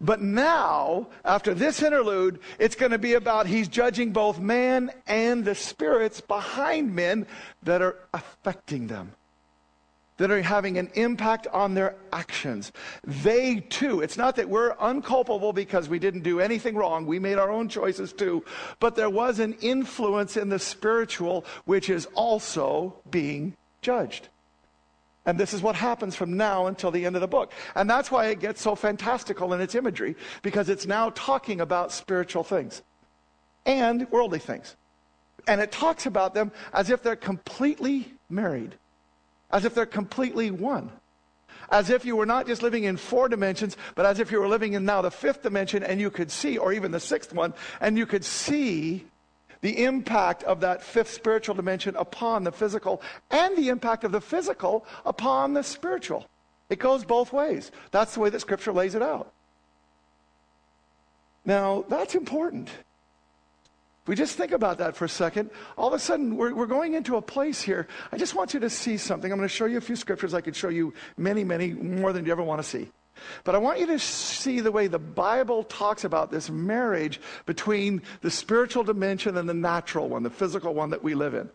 But 0.00 0.22
now, 0.22 1.08
after 1.24 1.54
this 1.54 1.82
interlude, 1.82 2.38
it's 2.60 2.76
going 2.76 2.92
to 2.92 2.98
be 2.98 3.14
about 3.14 3.48
he's 3.48 3.66
judging 3.66 4.12
both 4.12 4.38
man 4.38 4.92
and 5.08 5.44
the 5.44 5.56
spirits 5.56 6.20
behind 6.20 6.94
men 6.94 7.26
that 7.64 7.82
are 7.82 7.96
affecting 8.14 8.86
them 8.86 9.12
that 10.18 10.30
are 10.30 10.42
having 10.42 10.78
an 10.78 10.90
impact 10.94 11.46
on 11.52 11.74
their 11.74 11.94
actions. 12.12 12.70
They 13.04 13.60
too, 13.60 14.00
it's 14.00 14.16
not 14.18 14.36
that 14.36 14.48
we're 14.48 14.74
unculpable 14.78 15.52
because 15.52 15.88
we 15.88 15.98
didn't 15.98 16.22
do 16.22 16.40
anything 16.40 16.76
wrong, 16.76 17.06
we 17.06 17.18
made 17.18 17.38
our 17.38 17.50
own 17.50 17.68
choices 17.68 18.12
too, 18.12 18.44
but 18.80 18.94
there 18.94 19.10
was 19.10 19.38
an 19.38 19.54
influence 19.60 20.36
in 20.36 20.48
the 20.50 20.58
spiritual 20.58 21.44
which 21.64 21.88
is 21.88 22.06
also 22.14 22.96
being 23.10 23.56
judged. 23.80 24.28
And 25.24 25.38
this 25.38 25.52
is 25.54 25.60
what 25.62 25.74
happens 25.76 26.16
from 26.16 26.36
now 26.36 26.66
until 26.66 26.90
the 26.90 27.04
end 27.04 27.14
of 27.14 27.20
the 27.20 27.28
book. 27.28 27.52
And 27.74 27.88
that's 27.88 28.10
why 28.10 28.26
it 28.26 28.40
gets 28.40 28.62
so 28.62 28.74
fantastical 28.74 29.52
in 29.52 29.60
its 29.60 29.74
imagery, 29.74 30.16
because 30.42 30.68
it's 30.70 30.86
now 30.86 31.10
talking 31.10 31.60
about 31.60 31.92
spiritual 31.92 32.42
things 32.42 32.82
and 33.66 34.10
worldly 34.10 34.38
things. 34.38 34.74
And 35.46 35.60
it 35.60 35.70
talks 35.70 36.06
about 36.06 36.32
them 36.34 36.50
as 36.72 36.88
if 36.88 37.02
they're 37.02 37.14
completely 37.16 38.10
married 38.30 38.74
as 39.50 39.64
if 39.64 39.74
they're 39.74 39.86
completely 39.86 40.50
one. 40.50 40.90
As 41.70 41.90
if 41.90 42.04
you 42.04 42.16
were 42.16 42.26
not 42.26 42.46
just 42.46 42.62
living 42.62 42.84
in 42.84 42.96
four 42.96 43.28
dimensions, 43.28 43.76
but 43.94 44.06
as 44.06 44.20
if 44.20 44.30
you 44.32 44.40
were 44.40 44.48
living 44.48 44.72
in 44.72 44.84
now 44.84 45.02
the 45.02 45.10
fifth 45.10 45.42
dimension 45.42 45.82
and 45.82 46.00
you 46.00 46.10
could 46.10 46.30
see, 46.30 46.56
or 46.56 46.72
even 46.72 46.92
the 46.92 47.00
sixth 47.00 47.32
one, 47.32 47.52
and 47.80 47.98
you 47.98 48.06
could 48.06 48.24
see 48.24 49.04
the 49.60 49.84
impact 49.84 50.44
of 50.44 50.60
that 50.60 50.82
fifth 50.82 51.10
spiritual 51.12 51.54
dimension 51.54 51.94
upon 51.96 52.44
the 52.44 52.52
physical 52.52 53.02
and 53.30 53.56
the 53.56 53.68
impact 53.68 54.04
of 54.04 54.12
the 54.12 54.20
physical 54.20 54.86
upon 55.04 55.52
the 55.52 55.62
spiritual. 55.62 56.24
It 56.70 56.78
goes 56.78 57.04
both 57.04 57.32
ways. 57.32 57.70
That's 57.90 58.14
the 58.14 58.20
way 58.20 58.30
that 58.30 58.40
Scripture 58.40 58.72
lays 58.72 58.94
it 58.94 59.02
out. 59.02 59.32
Now, 61.44 61.84
that's 61.88 62.14
important 62.14 62.68
we 64.08 64.16
just 64.16 64.36
think 64.38 64.50
about 64.52 64.78
that 64.78 64.96
for 64.96 65.04
a 65.04 65.08
second, 65.08 65.50
all 65.76 65.86
of 65.86 65.92
a 65.92 65.98
sudden 65.98 66.34
we're, 66.36 66.52
we're 66.54 66.66
going 66.66 66.94
into 66.94 67.16
a 67.16 67.22
place 67.22 67.60
here. 67.60 67.86
I 68.10 68.16
just 68.16 68.34
want 68.34 68.54
you 68.54 68.60
to 68.60 68.70
see 68.70 68.96
something. 68.96 69.30
I'm 69.30 69.38
going 69.38 69.46
to 69.48 69.54
show 69.54 69.66
you 69.66 69.76
a 69.76 69.80
few 69.82 69.96
scriptures. 69.96 70.32
I 70.34 70.40
could 70.40 70.56
show 70.56 70.70
you 70.70 70.94
many, 71.18 71.44
many 71.44 71.74
more 71.74 72.12
than 72.14 72.24
you 72.24 72.32
ever 72.32 72.42
want 72.42 72.60
to 72.60 72.66
see. 72.66 72.88
But 73.44 73.54
I 73.54 73.58
want 73.58 73.80
you 73.80 73.86
to 73.88 73.98
see 73.98 74.60
the 74.60 74.72
way 74.72 74.86
the 74.86 74.98
Bible 74.98 75.64
talks 75.64 76.04
about 76.04 76.30
this 76.30 76.48
marriage 76.48 77.20
between 77.46 78.00
the 78.22 78.30
spiritual 78.30 78.82
dimension 78.84 79.36
and 79.36 79.46
the 79.48 79.54
natural 79.54 80.08
one, 80.08 80.22
the 80.22 80.30
physical 80.30 80.72
one 80.72 80.90
that 80.90 81.02
we 81.02 81.14
live 81.14 81.34
in. 81.34 81.50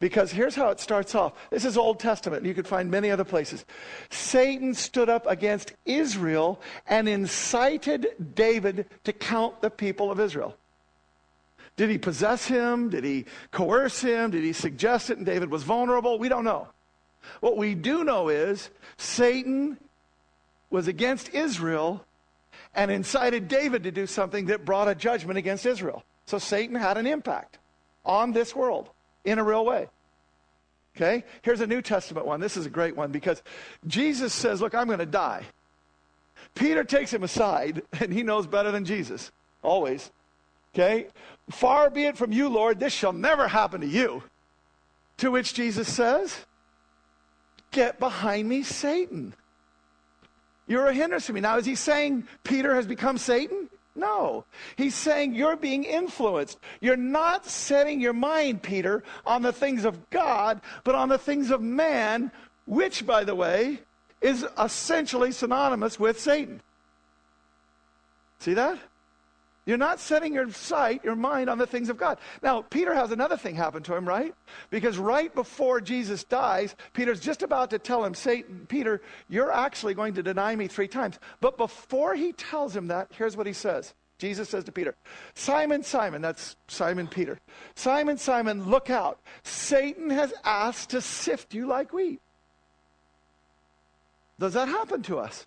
Because 0.00 0.30
here's 0.30 0.54
how 0.54 0.68
it 0.68 0.78
starts 0.80 1.14
off. 1.16 1.32
This 1.50 1.64
is 1.64 1.76
Old 1.78 1.98
Testament. 1.98 2.44
You 2.44 2.54
could 2.54 2.68
find 2.68 2.90
many 2.90 3.10
other 3.10 3.24
places. 3.24 3.64
Satan 4.10 4.72
stood 4.74 5.08
up 5.08 5.26
against 5.26 5.72
Israel 5.86 6.60
and 6.86 7.08
incited 7.08 8.08
David 8.34 8.86
to 9.04 9.12
count 9.12 9.60
the 9.62 9.70
people 9.70 10.10
of 10.12 10.20
Israel. 10.20 10.56
Did 11.78 11.90
he 11.90 11.96
possess 11.98 12.44
him? 12.44 12.90
Did 12.90 13.04
he 13.04 13.24
coerce 13.52 14.00
him? 14.02 14.32
Did 14.32 14.42
he 14.42 14.52
suggest 14.52 15.10
it 15.10 15.16
and 15.16 15.24
David 15.24 15.48
was 15.48 15.62
vulnerable? 15.62 16.18
We 16.18 16.28
don't 16.28 16.42
know. 16.44 16.66
What 17.40 17.56
we 17.56 17.76
do 17.76 18.02
know 18.02 18.28
is 18.28 18.68
Satan 18.96 19.78
was 20.70 20.88
against 20.88 21.32
Israel 21.32 22.04
and 22.74 22.90
incited 22.90 23.46
David 23.46 23.84
to 23.84 23.92
do 23.92 24.08
something 24.08 24.46
that 24.46 24.64
brought 24.64 24.88
a 24.88 24.94
judgment 24.96 25.38
against 25.38 25.64
Israel. 25.66 26.02
So 26.26 26.38
Satan 26.38 26.74
had 26.74 26.98
an 26.98 27.06
impact 27.06 27.58
on 28.04 28.32
this 28.32 28.56
world 28.56 28.90
in 29.24 29.38
a 29.38 29.44
real 29.44 29.64
way. 29.64 29.88
Okay? 30.96 31.22
Here's 31.42 31.60
a 31.60 31.66
New 31.68 31.80
Testament 31.80 32.26
one. 32.26 32.40
This 32.40 32.56
is 32.56 32.66
a 32.66 32.70
great 32.70 32.96
one 32.96 33.12
because 33.12 33.40
Jesus 33.86 34.34
says, 34.34 34.60
Look, 34.60 34.74
I'm 34.74 34.88
going 34.88 34.98
to 34.98 35.06
die. 35.06 35.44
Peter 36.56 36.82
takes 36.82 37.12
him 37.14 37.22
aside, 37.22 37.82
and 38.00 38.12
he 38.12 38.24
knows 38.24 38.48
better 38.48 38.72
than 38.72 38.84
Jesus, 38.84 39.30
always. 39.62 40.10
Okay? 40.74 41.06
Far 41.50 41.90
be 41.90 42.04
it 42.04 42.16
from 42.16 42.32
you, 42.32 42.48
Lord, 42.48 42.78
this 42.80 42.92
shall 42.92 43.12
never 43.12 43.48
happen 43.48 43.80
to 43.80 43.86
you. 43.86 44.22
To 45.18 45.30
which 45.30 45.54
Jesus 45.54 45.92
says, 45.92 46.44
Get 47.70 47.98
behind 47.98 48.48
me, 48.48 48.62
Satan. 48.62 49.34
You're 50.66 50.86
a 50.88 50.94
hindrance 50.94 51.26
to 51.26 51.32
me. 51.32 51.40
Now, 51.40 51.56
is 51.58 51.66
he 51.66 51.74
saying 51.74 52.28
Peter 52.44 52.74
has 52.74 52.86
become 52.86 53.18
Satan? 53.18 53.68
No. 53.96 54.44
He's 54.76 54.94
saying 54.94 55.34
you're 55.34 55.56
being 55.56 55.84
influenced. 55.84 56.58
You're 56.80 56.96
not 56.96 57.46
setting 57.46 58.00
your 58.00 58.12
mind, 58.12 58.62
Peter, 58.62 59.02
on 59.26 59.42
the 59.42 59.52
things 59.52 59.84
of 59.84 60.08
God, 60.10 60.60
but 60.84 60.94
on 60.94 61.08
the 61.08 61.18
things 61.18 61.50
of 61.50 61.60
man, 61.62 62.30
which, 62.66 63.06
by 63.06 63.24
the 63.24 63.34
way, 63.34 63.80
is 64.20 64.46
essentially 64.62 65.32
synonymous 65.32 65.98
with 65.98 66.20
Satan. 66.20 66.62
See 68.38 68.54
that? 68.54 68.78
You're 69.68 69.76
not 69.76 70.00
setting 70.00 70.32
your 70.32 70.50
sight, 70.50 71.04
your 71.04 71.14
mind 71.14 71.50
on 71.50 71.58
the 71.58 71.66
things 71.66 71.90
of 71.90 71.98
God. 71.98 72.16
Now, 72.42 72.62
Peter 72.62 72.94
has 72.94 73.10
another 73.10 73.36
thing 73.36 73.54
happen 73.54 73.82
to 73.82 73.94
him, 73.94 74.08
right? 74.08 74.34
Because 74.70 74.96
right 74.96 75.32
before 75.34 75.82
Jesus 75.82 76.24
dies, 76.24 76.74
Peter's 76.94 77.20
just 77.20 77.42
about 77.42 77.68
to 77.68 77.78
tell 77.78 78.02
him, 78.02 78.14
Satan, 78.14 78.64
Peter, 78.70 79.02
you're 79.28 79.52
actually 79.52 79.92
going 79.92 80.14
to 80.14 80.22
deny 80.22 80.56
me 80.56 80.68
three 80.68 80.88
times. 80.88 81.18
But 81.42 81.58
before 81.58 82.14
he 82.14 82.32
tells 82.32 82.74
him 82.74 82.86
that, 82.86 83.08
here's 83.10 83.36
what 83.36 83.46
he 83.46 83.52
says. 83.52 83.92
Jesus 84.16 84.48
says 84.48 84.64
to 84.64 84.72
Peter, 84.72 84.94
Simon, 85.34 85.82
Simon, 85.82 86.22
that's 86.22 86.56
Simon 86.68 87.06
Peter. 87.06 87.38
Simon, 87.74 88.16
Simon, 88.16 88.70
look 88.70 88.88
out. 88.88 89.20
Satan 89.42 90.08
has 90.08 90.32
asked 90.44 90.88
to 90.90 91.02
sift 91.02 91.52
you 91.52 91.66
like 91.66 91.92
wheat. 91.92 92.22
Does 94.38 94.54
that 94.54 94.68
happen 94.68 95.02
to 95.02 95.18
us? 95.18 95.46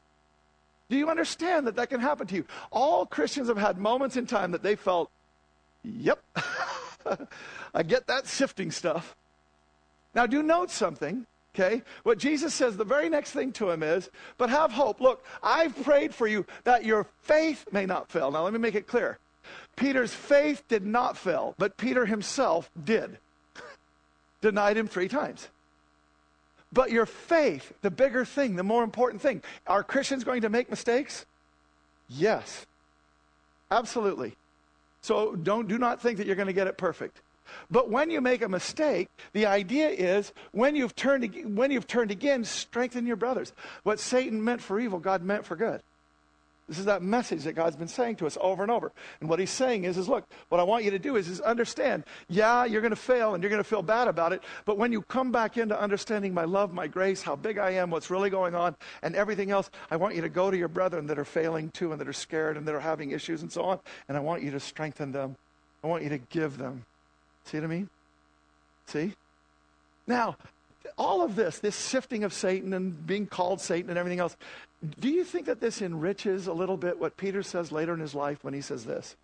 Do 0.92 0.98
you 0.98 1.10
understand 1.10 1.68
that 1.68 1.78
that 1.78 1.90
can 1.90 2.02
happen 2.02 2.28
to 2.28 2.36
you? 2.36 2.46
All 2.70 3.06
Christians 3.06 3.48
have 3.48 3.58
had 3.58 3.78
moments 3.78 4.18
in 4.18 4.26
time 4.28 4.52
that 4.52 4.62
they 4.62 4.76
felt, 4.76 5.10
yep, 5.86 6.22
I 7.74 7.82
get 7.84 8.08
that 8.08 8.28
sifting 8.28 8.72
stuff. 8.72 9.16
Now, 10.14 10.26
do 10.26 10.44
note 10.44 10.70
something, 10.70 11.26
okay? 11.56 11.82
What 12.04 12.18
Jesus 12.18 12.54
says, 12.54 12.76
the 12.76 12.84
very 12.84 13.08
next 13.08 13.32
thing 13.32 13.54
to 13.54 13.70
him 13.70 13.84
is, 13.84 14.10
but 14.38 14.50
have 14.50 14.74
hope. 14.74 15.00
Look, 15.00 15.24
I've 15.42 15.82
prayed 15.82 16.14
for 16.14 16.28
you 16.28 16.46
that 16.66 16.84
your 16.84 17.08
faith 17.22 17.66
may 17.72 17.86
not 17.86 18.12
fail. 18.12 18.30
Now, 18.30 18.44
let 18.44 18.52
me 18.52 18.60
make 18.60 18.76
it 18.76 18.86
clear. 18.86 19.18
Peter's 19.78 20.14
faith 20.14 20.68
did 20.68 20.86
not 20.86 21.18
fail, 21.18 21.56
but 21.58 21.78
Peter 21.78 22.06
himself 22.06 22.70
did. 22.84 23.18
Denied 24.42 24.76
him 24.76 24.88
three 24.90 25.08
times. 25.08 25.48
But 26.74 26.92
your 26.92 27.06
faith, 27.06 27.74
the 27.82 27.92
bigger 27.92 28.24
thing, 28.24 28.56
the 28.56 28.64
more 28.64 28.84
important 28.84 29.22
thing. 29.22 29.42
Are 29.68 29.84
Christians 29.84 30.24
going 30.24 30.42
to 30.42 30.50
make 30.50 30.70
mistakes? 30.70 31.26
Yes. 32.08 32.66
Absolutely. 33.70 34.36
So 35.02 35.36
don't 35.36 35.68
do 35.68 35.78
not 35.78 36.02
think 36.02 36.18
that 36.18 36.28
you're 36.28 36.36
going 36.36 36.48
to 36.48 36.54
get 36.54 36.68
it 36.68 36.78
perfect. 36.78 37.22
But 37.70 37.90
when 37.90 38.10
you 38.10 38.22
make 38.22 38.42
a 38.42 38.48
mistake, 38.50 39.10
the 39.34 39.46
idea 39.48 39.90
is 39.90 40.32
when 40.52 40.76
you've 40.76 40.96
turned 40.96 41.56
when 41.58 41.72
you've 41.72 41.88
turned 41.88 42.12
again, 42.12 42.46
strengthen 42.46 43.06
your 43.06 43.18
brothers. 43.18 43.52
What 43.84 44.00
Satan 44.00 44.42
meant 44.44 44.62
for 44.62 44.80
evil, 44.80 45.00
God 45.00 45.24
meant 45.24 45.46
for 45.46 45.56
good. 45.56 45.82
This 46.72 46.80
is 46.80 46.86
that 46.86 47.02
message 47.02 47.44
that 47.44 47.52
God's 47.52 47.76
been 47.76 47.90
saying 47.90 48.16
to 48.16 48.28
us 48.28 48.38
over 48.40 48.64
and 48.64 48.72
over. 48.72 48.94
And 49.20 49.28
what 49.30 49.40
he's 49.40 49.50
saying 49.50 49.84
is, 49.84 49.98
is 49.98 50.08
look, 50.08 50.24
what 50.48 50.62
I 50.62 50.64
want 50.64 50.86
you 50.86 50.92
to 50.92 51.00
do 51.00 51.18
is, 51.18 51.28
is 51.28 51.42
understand, 51.42 52.06
yeah, 52.30 52.64
you're 52.64 52.80
going 52.80 52.92
to 52.92 52.96
fail 52.96 53.34
and 53.34 53.44
you're 53.44 53.50
going 53.50 53.62
to 53.62 53.68
feel 53.70 53.82
bad 53.82 54.08
about 54.08 54.32
it. 54.32 54.42
But 54.64 54.78
when 54.78 54.94
you 54.94 55.02
come 55.02 55.34
back 55.34 55.58
into 55.58 55.78
understanding 55.78 56.34
my 56.34 56.46
love, 56.46 56.74
my 56.74 56.88
grace, 56.88 57.22
how 57.22 57.36
big 57.36 57.58
I 57.58 57.72
am, 57.72 57.90
what's 57.90 58.10
really 58.10 58.30
going 58.30 58.56
on, 58.56 58.78
and 59.04 59.18
everything 59.18 59.52
else, 59.52 59.70
I 59.92 59.98
want 59.98 60.16
you 60.16 60.22
to 60.22 60.30
go 60.30 60.50
to 60.50 60.56
your 60.56 60.70
brethren 60.70 61.08
that 61.08 61.20
are 61.20 61.26
failing 61.26 61.72
too 61.72 61.92
and 61.92 62.00
that 62.00 62.08
are 62.08 62.14
scared 62.14 62.56
and 62.56 62.66
that 62.66 62.74
are 62.74 62.80
having 62.80 63.12
issues 63.12 63.42
and 63.42 63.52
so 63.52 63.64
on. 63.64 63.78
And 64.08 64.16
I 64.16 64.22
want 64.22 64.42
you 64.42 64.52
to 64.52 64.60
strengthen 64.62 65.12
them. 65.12 65.36
I 65.84 65.88
want 65.88 66.04
you 66.04 66.10
to 66.12 66.20
give 66.20 66.58
them. 66.58 66.86
See 67.48 67.58
what 67.58 67.66
I 67.66 67.68
mean? 67.68 67.90
See? 68.88 69.12
Now, 70.08 70.38
all 70.98 71.22
of 71.22 71.36
this, 71.36 71.60
this 71.60 71.76
sifting 71.76 72.24
of 72.24 72.34
Satan 72.34 72.74
and 72.74 73.06
being 73.06 73.28
called 73.28 73.62
Satan 73.62 73.90
and 73.90 73.98
everything 74.00 74.20
else, 74.20 74.36
do 75.00 75.10
you 75.10 75.24
think 75.24 75.46
that 75.46 75.60
this 75.60 75.82
enriches 75.82 76.48
a 76.48 76.54
little 76.54 76.78
bit 76.78 77.00
what 77.00 77.18
Peter 77.18 77.44
says 77.44 77.72
later 77.72 77.94
in 77.94 78.00
his 78.00 78.16
life 78.16 78.44
when 78.44 78.54
he 78.54 78.62
says 78.62 78.86
this? 78.86 79.16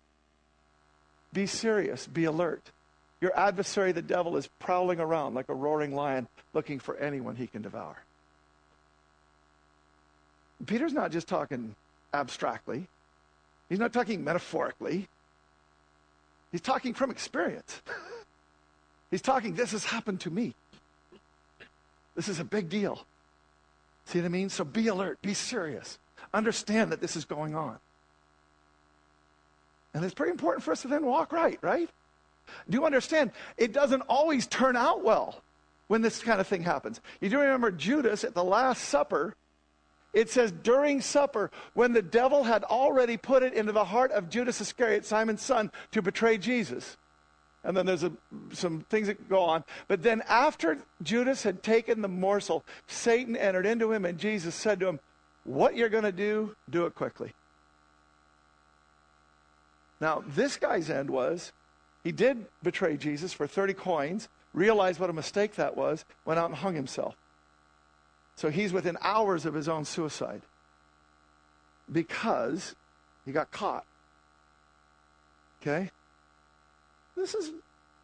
Be 1.32 1.46
serious, 1.46 2.06
be 2.06 2.24
alert. 2.24 2.70
Your 3.20 3.36
adversary, 3.36 3.92
the 3.92 4.02
devil, 4.02 4.36
is 4.36 4.46
prowling 4.60 5.00
around 5.00 5.34
like 5.34 5.48
a 5.48 5.54
roaring 5.54 5.94
lion 5.94 6.28
looking 6.54 6.78
for 6.78 6.96
anyone 6.96 7.34
he 7.36 7.46
can 7.48 7.62
devour. 7.62 7.96
Peter's 10.66 10.92
not 10.92 11.10
just 11.10 11.28
talking 11.28 11.74
abstractly, 12.14 12.88
he's 13.68 13.78
not 13.78 13.92
talking 13.92 14.24
metaphorically, 14.24 15.08
he's 16.50 16.60
talking 16.60 16.94
from 16.94 17.10
experience. 17.10 17.82
he's 19.10 19.22
talking, 19.22 19.54
This 19.54 19.72
has 19.72 19.84
happened 19.84 20.20
to 20.20 20.30
me. 20.30 20.54
This 22.18 22.26
is 22.28 22.40
a 22.40 22.44
big 22.44 22.68
deal. 22.68 23.06
See 24.06 24.18
what 24.18 24.24
I 24.24 24.28
mean? 24.28 24.48
So 24.48 24.64
be 24.64 24.88
alert, 24.88 25.22
be 25.22 25.34
serious. 25.34 26.00
Understand 26.34 26.90
that 26.90 27.00
this 27.00 27.14
is 27.14 27.24
going 27.24 27.54
on. 27.54 27.78
And 29.94 30.04
it's 30.04 30.14
pretty 30.14 30.32
important 30.32 30.64
for 30.64 30.72
us 30.72 30.82
to 30.82 30.88
then 30.88 31.06
walk 31.06 31.30
right, 31.30 31.60
right? 31.62 31.88
Do 32.68 32.76
you 32.76 32.84
understand? 32.84 33.30
It 33.56 33.72
doesn't 33.72 34.00
always 34.08 34.48
turn 34.48 34.74
out 34.74 35.04
well 35.04 35.40
when 35.86 36.02
this 36.02 36.20
kind 36.20 36.40
of 36.40 36.48
thing 36.48 36.64
happens. 36.64 37.00
You 37.20 37.28
do 37.28 37.38
remember 37.38 37.70
Judas 37.70 38.24
at 38.24 38.34
the 38.34 38.42
Last 38.42 38.82
Supper. 38.86 39.36
It 40.12 40.28
says, 40.28 40.50
during 40.50 41.00
supper, 41.00 41.52
when 41.74 41.92
the 41.92 42.02
devil 42.02 42.42
had 42.42 42.64
already 42.64 43.16
put 43.16 43.44
it 43.44 43.52
into 43.54 43.70
the 43.70 43.84
heart 43.84 44.10
of 44.10 44.28
Judas 44.28 44.60
Iscariot, 44.60 45.06
Simon's 45.06 45.42
son, 45.42 45.70
to 45.92 46.02
betray 46.02 46.36
Jesus. 46.36 46.96
And 47.64 47.76
then 47.76 47.86
there's 47.86 48.04
a, 48.04 48.12
some 48.52 48.82
things 48.88 49.08
that 49.08 49.28
go 49.28 49.40
on. 49.40 49.64
But 49.88 50.02
then, 50.02 50.22
after 50.28 50.78
Judas 51.02 51.42
had 51.42 51.62
taken 51.62 52.02
the 52.02 52.08
morsel, 52.08 52.64
Satan 52.86 53.36
entered 53.36 53.66
into 53.66 53.90
him, 53.90 54.04
and 54.04 54.18
Jesus 54.18 54.54
said 54.54 54.78
to 54.80 54.88
him, 54.88 55.00
What 55.44 55.74
you're 55.76 55.88
going 55.88 56.04
to 56.04 56.12
do, 56.12 56.54
do 56.70 56.86
it 56.86 56.94
quickly. 56.94 57.34
Now, 60.00 60.22
this 60.28 60.56
guy's 60.56 60.88
end 60.88 61.10
was 61.10 61.52
he 62.04 62.12
did 62.12 62.46
betray 62.62 62.96
Jesus 62.96 63.32
for 63.32 63.48
30 63.48 63.74
coins, 63.74 64.28
realized 64.54 65.00
what 65.00 65.10
a 65.10 65.14
mistake 65.14 65.56
that 65.56 65.76
was, 65.76 66.04
went 66.24 66.38
out 66.38 66.50
and 66.50 66.58
hung 66.58 66.76
himself. 66.76 67.16
So 68.36 68.50
he's 68.50 68.72
within 68.72 68.96
hours 69.02 69.44
of 69.46 69.54
his 69.54 69.68
own 69.68 69.84
suicide 69.84 70.42
because 71.90 72.76
he 73.24 73.32
got 73.32 73.50
caught. 73.50 73.84
Okay? 75.60 75.90
this 77.18 77.34
is 77.34 77.50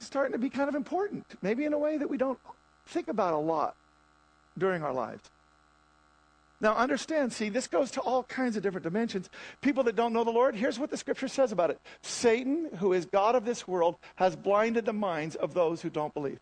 starting 0.00 0.33
to 0.33 0.38
be 0.38 0.50
kind 0.50 0.68
of 0.68 0.74
important, 0.74 1.24
maybe 1.40 1.64
in 1.64 1.72
a 1.72 1.79
way 1.79 1.96
that 1.96 2.11
we 2.11 2.18
don't 2.18 2.38
think 2.87 3.09
about 3.09 3.33
a 3.33 3.38
lot 3.38 3.74
during 4.59 4.83
our 4.83 4.92
lives. 4.92 5.22
Now, 6.61 6.74
understand, 6.77 7.33
see, 7.33 7.48
this 7.48 7.66
goes 7.66 7.90
to 7.92 8.00
all 8.00 8.22
kinds 8.24 8.57
of 8.57 8.62
different 8.62 8.85
dimensions. 8.85 9.29
People 9.61 9.85
that 9.85 9.96
don't 9.96 10.12
know 10.12 10.24
the 10.24 10.31
Lord, 10.31 10.55
here's 10.55 10.79
what 10.79 10.90
the 10.90 10.96
scripture 10.96 11.29
says 11.29 11.53
about 11.53 11.70
it 11.70 11.81
Satan, 12.03 12.70
who 12.79 12.92
is 12.92 13.07
God 13.07 13.35
of 13.35 13.44
this 13.44 13.66
world, 13.68 13.96
has 14.16 14.35
blinded 14.37 14.85
the 14.85 14.92
minds 14.92 15.37
of 15.37 15.53
those 15.55 15.83
who 15.83 15.90
don't 15.90 16.14
believe. 16.14 16.38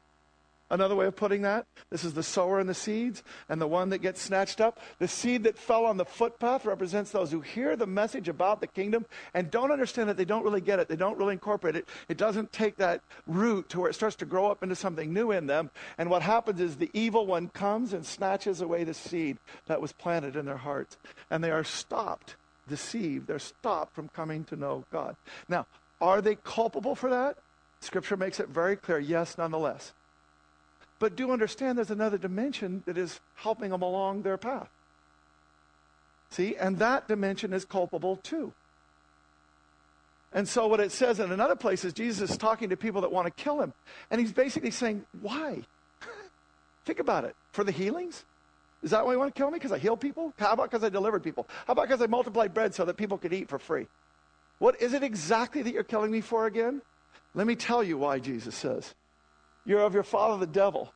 Another 0.72 0.96
way 0.96 1.04
of 1.04 1.14
putting 1.14 1.42
that 1.42 1.66
this 1.90 2.02
is 2.02 2.14
the 2.14 2.22
sower 2.22 2.58
and 2.58 2.66
the 2.66 2.72
seeds, 2.74 3.22
and 3.50 3.60
the 3.60 3.66
one 3.66 3.90
that 3.90 3.98
gets 3.98 4.22
snatched 4.22 4.58
up. 4.58 4.80
The 5.00 5.06
seed 5.06 5.44
that 5.44 5.58
fell 5.58 5.84
on 5.84 5.98
the 5.98 6.06
footpath 6.06 6.64
represents 6.64 7.10
those 7.10 7.30
who 7.30 7.42
hear 7.42 7.76
the 7.76 7.86
message 7.86 8.26
about 8.30 8.62
the 8.62 8.66
kingdom 8.66 9.04
and 9.34 9.50
don't 9.50 9.70
understand 9.70 10.08
it. 10.08 10.16
They 10.16 10.24
don't 10.24 10.42
really 10.44 10.62
get 10.62 10.78
it. 10.78 10.88
They 10.88 10.96
don't 10.96 11.18
really 11.18 11.34
incorporate 11.34 11.76
it. 11.76 11.86
It 12.08 12.16
doesn't 12.16 12.52
take 12.54 12.78
that 12.78 13.02
root 13.26 13.68
to 13.68 13.80
where 13.80 13.90
it 13.90 13.94
starts 13.94 14.16
to 14.16 14.24
grow 14.24 14.50
up 14.50 14.62
into 14.62 14.74
something 14.74 15.12
new 15.12 15.30
in 15.30 15.46
them. 15.46 15.70
And 15.98 16.08
what 16.08 16.22
happens 16.22 16.58
is 16.58 16.74
the 16.78 16.90
evil 16.94 17.26
one 17.26 17.48
comes 17.50 17.92
and 17.92 18.04
snatches 18.04 18.62
away 18.62 18.82
the 18.84 18.94
seed 18.94 19.36
that 19.66 19.82
was 19.82 19.92
planted 19.92 20.36
in 20.36 20.46
their 20.46 20.56
hearts. 20.56 20.96
And 21.30 21.44
they 21.44 21.50
are 21.50 21.64
stopped, 21.64 22.36
deceived. 22.66 23.26
They're 23.26 23.38
stopped 23.38 23.94
from 23.94 24.08
coming 24.08 24.44
to 24.44 24.56
know 24.56 24.86
God. 24.90 25.16
Now, 25.50 25.66
are 26.00 26.22
they 26.22 26.34
culpable 26.36 26.94
for 26.94 27.10
that? 27.10 27.36
Scripture 27.80 28.16
makes 28.16 28.40
it 28.40 28.48
very 28.48 28.76
clear 28.76 28.98
yes, 28.98 29.36
nonetheless. 29.36 29.92
But 31.02 31.16
do 31.16 31.32
understand 31.32 31.76
there's 31.78 31.90
another 31.90 32.16
dimension 32.16 32.84
that 32.86 32.96
is 32.96 33.18
helping 33.34 33.70
them 33.70 33.82
along 33.82 34.22
their 34.22 34.36
path. 34.36 34.68
See, 36.30 36.54
and 36.54 36.78
that 36.78 37.08
dimension 37.08 37.52
is 37.52 37.64
culpable 37.64 38.20
too. 38.22 38.52
And 40.32 40.48
so, 40.48 40.68
what 40.68 40.78
it 40.78 40.92
says 40.92 41.18
in 41.18 41.32
another 41.32 41.56
place 41.56 41.84
is 41.84 41.92
Jesus 41.92 42.30
is 42.30 42.38
talking 42.38 42.68
to 42.68 42.76
people 42.76 43.00
that 43.00 43.10
want 43.10 43.26
to 43.26 43.32
kill 43.32 43.60
him. 43.60 43.72
And 44.12 44.20
he's 44.20 44.30
basically 44.30 44.70
saying, 44.70 45.04
Why? 45.20 45.62
Think 46.84 47.00
about 47.00 47.24
it. 47.24 47.34
For 47.50 47.64
the 47.64 47.72
healings? 47.72 48.24
Is 48.84 48.92
that 48.92 49.04
why 49.04 49.10
you 49.14 49.18
want 49.18 49.34
to 49.34 49.36
kill 49.36 49.50
me? 49.50 49.56
Because 49.56 49.72
I 49.72 49.78
heal 49.80 49.96
people? 49.96 50.32
How 50.38 50.52
about 50.52 50.70
because 50.70 50.84
I 50.84 50.88
delivered 50.88 51.24
people? 51.24 51.48
How 51.66 51.72
about 51.72 51.88
because 51.88 52.00
I 52.00 52.06
multiplied 52.06 52.54
bread 52.54 52.76
so 52.76 52.84
that 52.84 52.96
people 52.96 53.18
could 53.18 53.32
eat 53.32 53.48
for 53.48 53.58
free? 53.58 53.88
What 54.60 54.80
is 54.80 54.92
it 54.92 55.02
exactly 55.02 55.62
that 55.62 55.74
you're 55.74 55.82
killing 55.82 56.12
me 56.12 56.20
for 56.20 56.46
again? 56.46 56.80
Let 57.34 57.48
me 57.48 57.56
tell 57.56 57.82
you 57.82 57.98
why, 57.98 58.20
Jesus 58.20 58.54
says. 58.54 58.94
You're 59.64 59.80
of 59.82 59.94
your 59.94 60.02
father, 60.02 60.38
the 60.38 60.50
devil. 60.52 60.92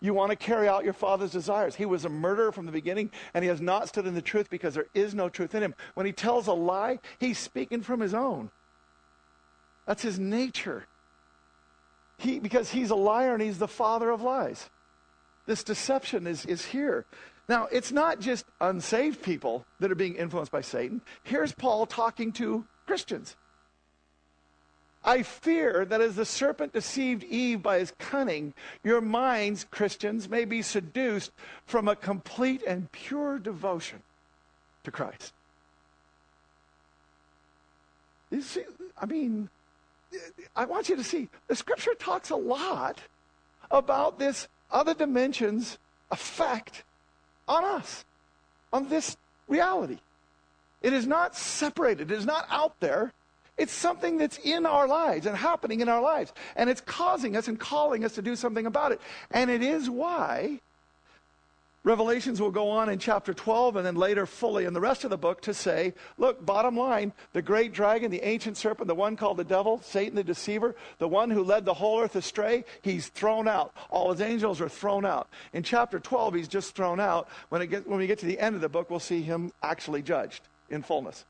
You 0.00 0.14
want 0.14 0.30
to 0.30 0.36
carry 0.36 0.68
out 0.68 0.84
your 0.84 0.92
father's 0.92 1.30
desires. 1.32 1.74
He 1.74 1.86
was 1.86 2.04
a 2.04 2.08
murderer 2.08 2.52
from 2.52 2.66
the 2.66 2.72
beginning, 2.72 3.10
and 3.34 3.42
he 3.42 3.48
has 3.48 3.60
not 3.60 3.88
stood 3.88 4.06
in 4.06 4.14
the 4.14 4.22
truth 4.22 4.48
because 4.48 4.74
there 4.74 4.86
is 4.94 5.14
no 5.14 5.28
truth 5.28 5.54
in 5.54 5.62
him. 5.62 5.74
When 5.94 6.06
he 6.06 6.12
tells 6.12 6.46
a 6.46 6.52
lie, 6.52 7.00
he's 7.18 7.38
speaking 7.38 7.82
from 7.82 8.00
his 8.00 8.14
own. 8.14 8.50
That's 9.86 10.02
his 10.02 10.18
nature. 10.18 10.86
He, 12.16 12.38
because 12.38 12.70
he's 12.70 12.90
a 12.90 12.94
liar 12.96 13.32
and 13.34 13.42
he's 13.42 13.58
the 13.58 13.68
father 13.68 14.10
of 14.10 14.22
lies. 14.22 14.68
This 15.46 15.64
deception 15.64 16.26
is, 16.26 16.44
is 16.46 16.66
here. 16.66 17.04
Now, 17.48 17.66
it's 17.72 17.90
not 17.90 18.20
just 18.20 18.44
unsaved 18.60 19.22
people 19.22 19.64
that 19.80 19.90
are 19.90 19.94
being 19.96 20.16
influenced 20.16 20.52
by 20.52 20.60
Satan. 20.60 21.00
Here's 21.22 21.52
Paul 21.52 21.86
talking 21.86 22.32
to 22.32 22.66
Christians. 22.86 23.34
I 25.08 25.22
fear 25.22 25.86
that 25.86 26.02
as 26.02 26.16
the 26.16 26.26
serpent 26.26 26.74
deceived 26.74 27.24
Eve 27.24 27.62
by 27.62 27.78
his 27.78 27.94
cunning, 27.98 28.52
your 28.84 29.00
minds, 29.00 29.64
Christians, 29.70 30.28
may 30.28 30.44
be 30.44 30.60
seduced 30.60 31.30
from 31.64 31.88
a 31.88 31.96
complete 31.96 32.62
and 32.66 32.92
pure 32.92 33.38
devotion 33.38 34.02
to 34.84 34.90
Christ. 34.90 35.32
You 38.30 38.42
see, 38.42 38.64
I 39.00 39.06
mean, 39.06 39.48
I 40.54 40.66
want 40.66 40.90
you 40.90 40.96
to 40.96 41.04
see 41.04 41.30
the 41.46 41.56
scripture 41.56 41.94
talks 41.94 42.28
a 42.28 42.36
lot 42.36 43.00
about 43.70 44.18
this 44.18 44.46
other 44.70 44.92
dimension's 44.92 45.78
effect 46.10 46.82
on 47.48 47.64
us, 47.64 48.04
on 48.74 48.90
this 48.90 49.16
reality. 49.48 50.00
It 50.82 50.92
is 50.92 51.06
not 51.06 51.34
separated, 51.34 52.10
it 52.12 52.14
is 52.14 52.26
not 52.26 52.46
out 52.50 52.78
there. 52.80 53.14
It's 53.58 53.72
something 53.74 54.16
that's 54.18 54.38
in 54.38 54.64
our 54.64 54.86
lives 54.86 55.26
and 55.26 55.36
happening 55.36 55.80
in 55.80 55.88
our 55.88 56.00
lives. 56.00 56.32
And 56.56 56.70
it's 56.70 56.80
causing 56.80 57.36
us 57.36 57.48
and 57.48 57.58
calling 57.58 58.04
us 58.04 58.14
to 58.14 58.22
do 58.22 58.36
something 58.36 58.64
about 58.64 58.92
it. 58.92 59.00
And 59.32 59.50
it 59.50 59.62
is 59.62 59.90
why 59.90 60.60
Revelations 61.84 62.40
will 62.40 62.50
go 62.50 62.68
on 62.70 62.90
in 62.90 62.98
chapter 62.98 63.32
12 63.32 63.76
and 63.76 63.86
then 63.86 63.94
later 63.94 64.26
fully 64.26 64.64
in 64.66 64.74
the 64.74 64.80
rest 64.80 65.04
of 65.04 65.10
the 65.10 65.16
book 65.16 65.40
to 65.42 65.54
say, 65.54 65.94
look, 66.18 66.44
bottom 66.44 66.76
line, 66.76 67.12
the 67.32 67.40
great 67.40 67.72
dragon, 67.72 68.10
the 68.10 68.22
ancient 68.24 68.58
serpent, 68.58 68.88
the 68.88 68.94
one 68.96 69.16
called 69.16 69.38
the 69.38 69.44
devil, 69.44 69.80
Satan 69.84 70.14
the 70.14 70.24
deceiver, 70.24 70.74
the 70.98 71.08
one 71.08 71.30
who 71.30 71.42
led 71.42 71.64
the 71.64 71.72
whole 71.74 72.00
earth 72.02 72.14
astray, 72.14 72.64
he's 72.82 73.08
thrown 73.08 73.48
out. 73.48 73.72
All 73.90 74.10
his 74.12 74.20
angels 74.20 74.60
are 74.60 74.68
thrown 74.68 75.06
out. 75.06 75.28
In 75.54 75.62
chapter 75.62 75.98
12, 75.98 76.34
he's 76.34 76.48
just 76.48 76.74
thrown 76.76 77.00
out. 77.00 77.28
When, 77.48 77.62
it 77.62 77.68
get, 77.68 77.88
when 77.88 77.98
we 78.00 78.06
get 78.06 78.18
to 78.18 78.26
the 78.26 78.38
end 78.38 78.54
of 78.54 78.60
the 78.60 78.68
book, 78.68 78.90
we'll 78.90 79.00
see 79.00 79.22
him 79.22 79.52
actually 79.62 80.02
judged 80.02 80.42
in 80.68 80.82
fullness 80.82 81.24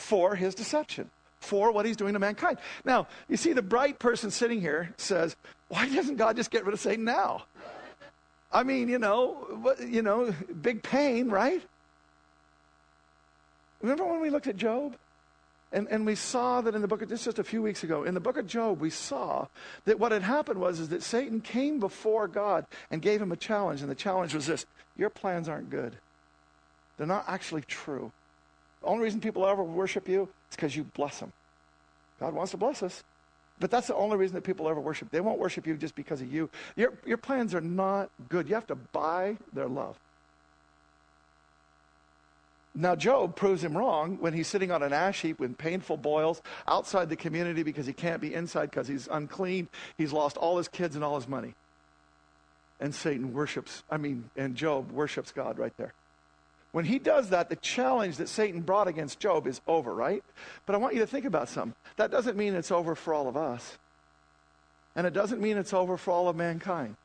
for 0.00 0.34
his 0.34 0.54
deception, 0.54 1.10
for 1.40 1.70
what 1.72 1.84
he's 1.84 1.96
doing 1.96 2.14
to 2.14 2.18
mankind. 2.18 2.56
Now, 2.84 3.06
you 3.28 3.36
see, 3.36 3.52
the 3.52 3.60
bright 3.62 3.98
person 3.98 4.30
sitting 4.30 4.60
here 4.60 4.94
says, 4.96 5.36
Why 5.68 5.88
doesn't 5.94 6.16
God 6.16 6.36
just 6.36 6.50
get 6.50 6.64
rid 6.64 6.72
of 6.72 6.80
Satan 6.80 7.04
now? 7.04 7.44
I 8.52 8.62
mean, 8.64 8.88
you 8.88 8.98
know, 8.98 9.68
you 9.86 10.02
know, 10.02 10.34
big 10.60 10.82
pain, 10.82 11.28
right? 11.28 11.62
Remember 13.82 14.04
when 14.04 14.20
we 14.20 14.30
looked 14.30 14.46
at 14.48 14.56
Job? 14.56 14.96
And, 15.72 15.86
and 15.88 16.04
we 16.04 16.16
saw 16.16 16.60
that 16.62 16.74
in 16.74 16.82
the 16.82 16.88
book 16.88 17.00
of 17.00 17.08
this 17.08 17.24
just 17.26 17.38
a 17.38 17.44
few 17.44 17.62
weeks 17.62 17.84
ago 17.84 18.02
in 18.02 18.12
the 18.14 18.18
book 18.20 18.36
of 18.36 18.44
job 18.48 18.80
we 18.80 18.90
saw 18.90 19.46
that 19.84 20.00
what 20.00 20.10
had 20.10 20.22
happened 20.22 20.58
was 20.60 20.80
is 20.80 20.88
that 20.88 21.00
satan 21.00 21.40
came 21.40 21.78
before 21.78 22.26
god 22.26 22.66
and 22.90 23.00
gave 23.00 23.22
him 23.22 23.30
a 23.30 23.36
challenge 23.36 23.80
and 23.80 23.88
the 23.88 23.94
challenge 23.94 24.34
was 24.34 24.46
this 24.46 24.66
your 24.98 25.10
plans 25.10 25.48
aren't 25.48 25.70
good 25.70 25.94
they're 26.98 27.06
not 27.06 27.24
actually 27.28 27.60
true 27.62 28.10
the 28.80 28.86
only 28.86 29.04
reason 29.04 29.20
people 29.20 29.46
ever 29.46 29.62
worship 29.62 30.08
you 30.08 30.22
is 30.50 30.56
because 30.56 30.74
you 30.76 30.84
bless 30.84 31.20
them. 31.20 31.32
God 32.18 32.34
wants 32.34 32.50
to 32.52 32.56
bless 32.56 32.82
us. 32.82 33.02
But 33.58 33.70
that's 33.70 33.88
the 33.88 33.94
only 33.94 34.16
reason 34.16 34.34
that 34.36 34.42
people 34.44 34.68
ever 34.70 34.80
worship. 34.80 35.10
They 35.10 35.20
won't 35.20 35.38
worship 35.38 35.66
you 35.66 35.76
just 35.76 35.94
because 35.94 36.22
of 36.22 36.32
you. 36.32 36.48
Your, 36.76 36.94
your 37.04 37.18
plans 37.18 37.54
are 37.54 37.60
not 37.60 38.10
good. 38.30 38.48
You 38.48 38.54
have 38.54 38.66
to 38.68 38.74
buy 38.74 39.36
their 39.52 39.68
love. 39.68 39.98
Now, 42.74 42.94
Job 42.96 43.36
proves 43.36 43.62
him 43.62 43.76
wrong 43.76 44.16
when 44.20 44.32
he's 44.32 44.46
sitting 44.46 44.70
on 44.70 44.82
an 44.82 44.92
ash 44.92 45.20
heap 45.22 45.40
with 45.40 45.58
painful 45.58 45.96
boils 45.98 46.40
outside 46.68 47.10
the 47.10 47.16
community 47.16 47.62
because 47.64 47.84
he 47.84 47.92
can't 47.92 48.20
be 48.20 48.32
inside 48.32 48.70
because 48.70 48.88
he's 48.88 49.08
unclean. 49.10 49.68
He's 49.98 50.12
lost 50.12 50.36
all 50.36 50.56
his 50.56 50.68
kids 50.68 50.94
and 50.94 51.04
all 51.04 51.16
his 51.16 51.28
money. 51.28 51.54
And 52.80 52.94
Satan 52.94 53.34
worships, 53.34 53.82
I 53.90 53.98
mean, 53.98 54.30
and 54.36 54.54
Job 54.54 54.90
worships 54.92 55.32
God 55.32 55.58
right 55.58 55.76
there. 55.76 55.92
When 56.72 56.84
he 56.84 56.98
does 56.98 57.30
that, 57.30 57.48
the 57.48 57.56
challenge 57.56 58.16
that 58.18 58.28
Satan 58.28 58.60
brought 58.60 58.86
against 58.88 59.18
Job 59.18 59.46
is 59.46 59.60
over, 59.66 59.92
right? 59.94 60.22
But 60.66 60.74
I 60.74 60.78
want 60.78 60.94
you 60.94 61.00
to 61.00 61.06
think 61.06 61.24
about 61.24 61.48
something. 61.48 61.74
That 61.96 62.10
doesn't 62.10 62.36
mean 62.36 62.54
it's 62.54 62.70
over 62.70 62.94
for 62.94 63.12
all 63.12 63.28
of 63.28 63.36
us. 63.36 63.78
And 64.94 65.06
it 65.06 65.12
doesn't 65.12 65.40
mean 65.40 65.56
it's 65.56 65.72
over 65.72 65.96
for 65.96 66.12
all 66.12 66.28
of 66.28 66.36
mankind. 66.36 66.96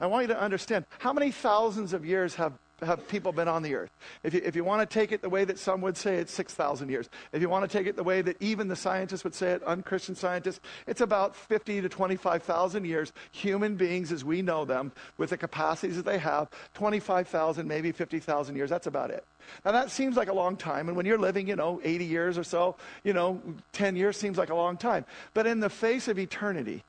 I 0.00 0.06
want 0.06 0.22
you 0.28 0.34
to 0.34 0.40
understand 0.40 0.84
how 0.98 1.12
many 1.12 1.30
thousands 1.30 1.92
of 1.92 2.04
years 2.04 2.34
have 2.36 2.52
have 2.86 3.08
people 3.08 3.32
been 3.32 3.48
on 3.48 3.62
the 3.62 3.74
earth? 3.74 3.90
If 4.22 4.34
you, 4.34 4.42
if 4.44 4.54
you 4.54 4.64
want 4.64 4.88
to 4.88 4.92
take 4.92 5.10
it 5.12 5.20
the 5.22 5.28
way 5.28 5.44
that 5.44 5.58
some 5.58 5.80
would 5.82 5.96
say 5.96 6.16
it's 6.16 6.32
6,000 6.32 6.88
years, 6.88 7.08
if 7.32 7.40
you 7.42 7.48
want 7.48 7.68
to 7.70 7.76
take 7.78 7.86
it 7.86 7.96
the 7.96 8.02
way 8.04 8.22
that 8.22 8.40
even 8.40 8.68
the 8.68 8.76
scientists 8.76 9.24
would 9.24 9.34
say 9.34 9.52
it, 9.52 9.62
unchristian 9.64 10.14
scientists, 10.14 10.60
it's 10.86 11.00
about 11.00 11.34
50 11.34 11.80
to 11.82 11.88
25,000 11.88 12.84
years, 12.84 13.12
human 13.32 13.76
beings 13.76 14.12
as 14.12 14.24
we 14.24 14.42
know 14.42 14.64
them, 14.64 14.92
with 15.16 15.30
the 15.30 15.36
capacities 15.38 15.96
that 15.96 16.04
they 16.04 16.18
have, 16.18 16.48
25,000, 16.74 17.66
maybe 17.66 17.92
50,000 17.92 18.56
years, 18.56 18.70
that's 18.70 18.86
about 18.86 19.10
it. 19.10 19.24
Now 19.64 19.72
that 19.72 19.90
seems 19.90 20.16
like 20.16 20.28
a 20.28 20.34
long 20.34 20.56
time, 20.56 20.88
and 20.88 20.96
when 20.96 21.06
you're 21.06 21.18
living, 21.18 21.48
you 21.48 21.56
know, 21.56 21.80
80 21.82 22.04
years 22.04 22.38
or 22.38 22.44
so, 22.44 22.76
you 23.02 23.12
know, 23.12 23.40
10 23.72 23.96
years 23.96 24.16
seems 24.16 24.36
like 24.36 24.50
a 24.50 24.54
long 24.54 24.76
time. 24.76 25.04
But 25.34 25.46
in 25.46 25.60
the 25.60 25.70
face 25.70 26.06
of 26.08 26.18
eternity, 26.18 26.84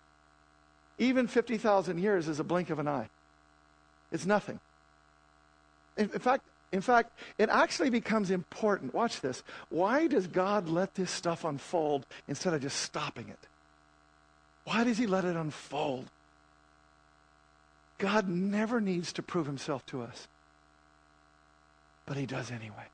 even 0.97 1.27
50,000 1.27 1.97
years 1.97 2.27
is 2.27 2.39
a 2.39 2.43
blink 2.43 2.69
of 2.69 2.77
an 2.79 2.87
eye. 2.87 3.07
It's 4.11 4.25
nothing 4.25 4.59
in, 5.99 6.09
in 6.11 6.19
fact, 6.19 6.43
in 6.71 6.81
fact, 6.81 7.11
it 7.39 7.49
actually 7.49 7.89
becomes 7.89 8.31
important. 8.31 8.93
Watch 8.93 9.21
this. 9.21 9.43
Why 9.69 10.05
does 10.07 10.27
God 10.27 10.69
let 10.69 10.93
this 10.95 11.09
stuff 11.09 11.43
unfold 11.43 12.05
instead 12.27 12.53
of 12.53 12.61
just 12.61 12.79
stopping 12.81 13.27
it? 13.27 13.39
Why 14.65 14.83
does 14.83 14.97
He 14.97 15.07
let 15.07 15.25
it 15.25 15.35
unfold? 15.35 16.05
God 17.97 18.29
never 18.29 18.79
needs 18.79 19.11
to 19.13 19.23
prove 19.23 19.47
Himself 19.47 19.83
to 19.87 20.01
us, 20.03 20.27
but 22.05 22.17
He 22.17 22.25
does 22.27 22.49
anyway. 22.51 22.85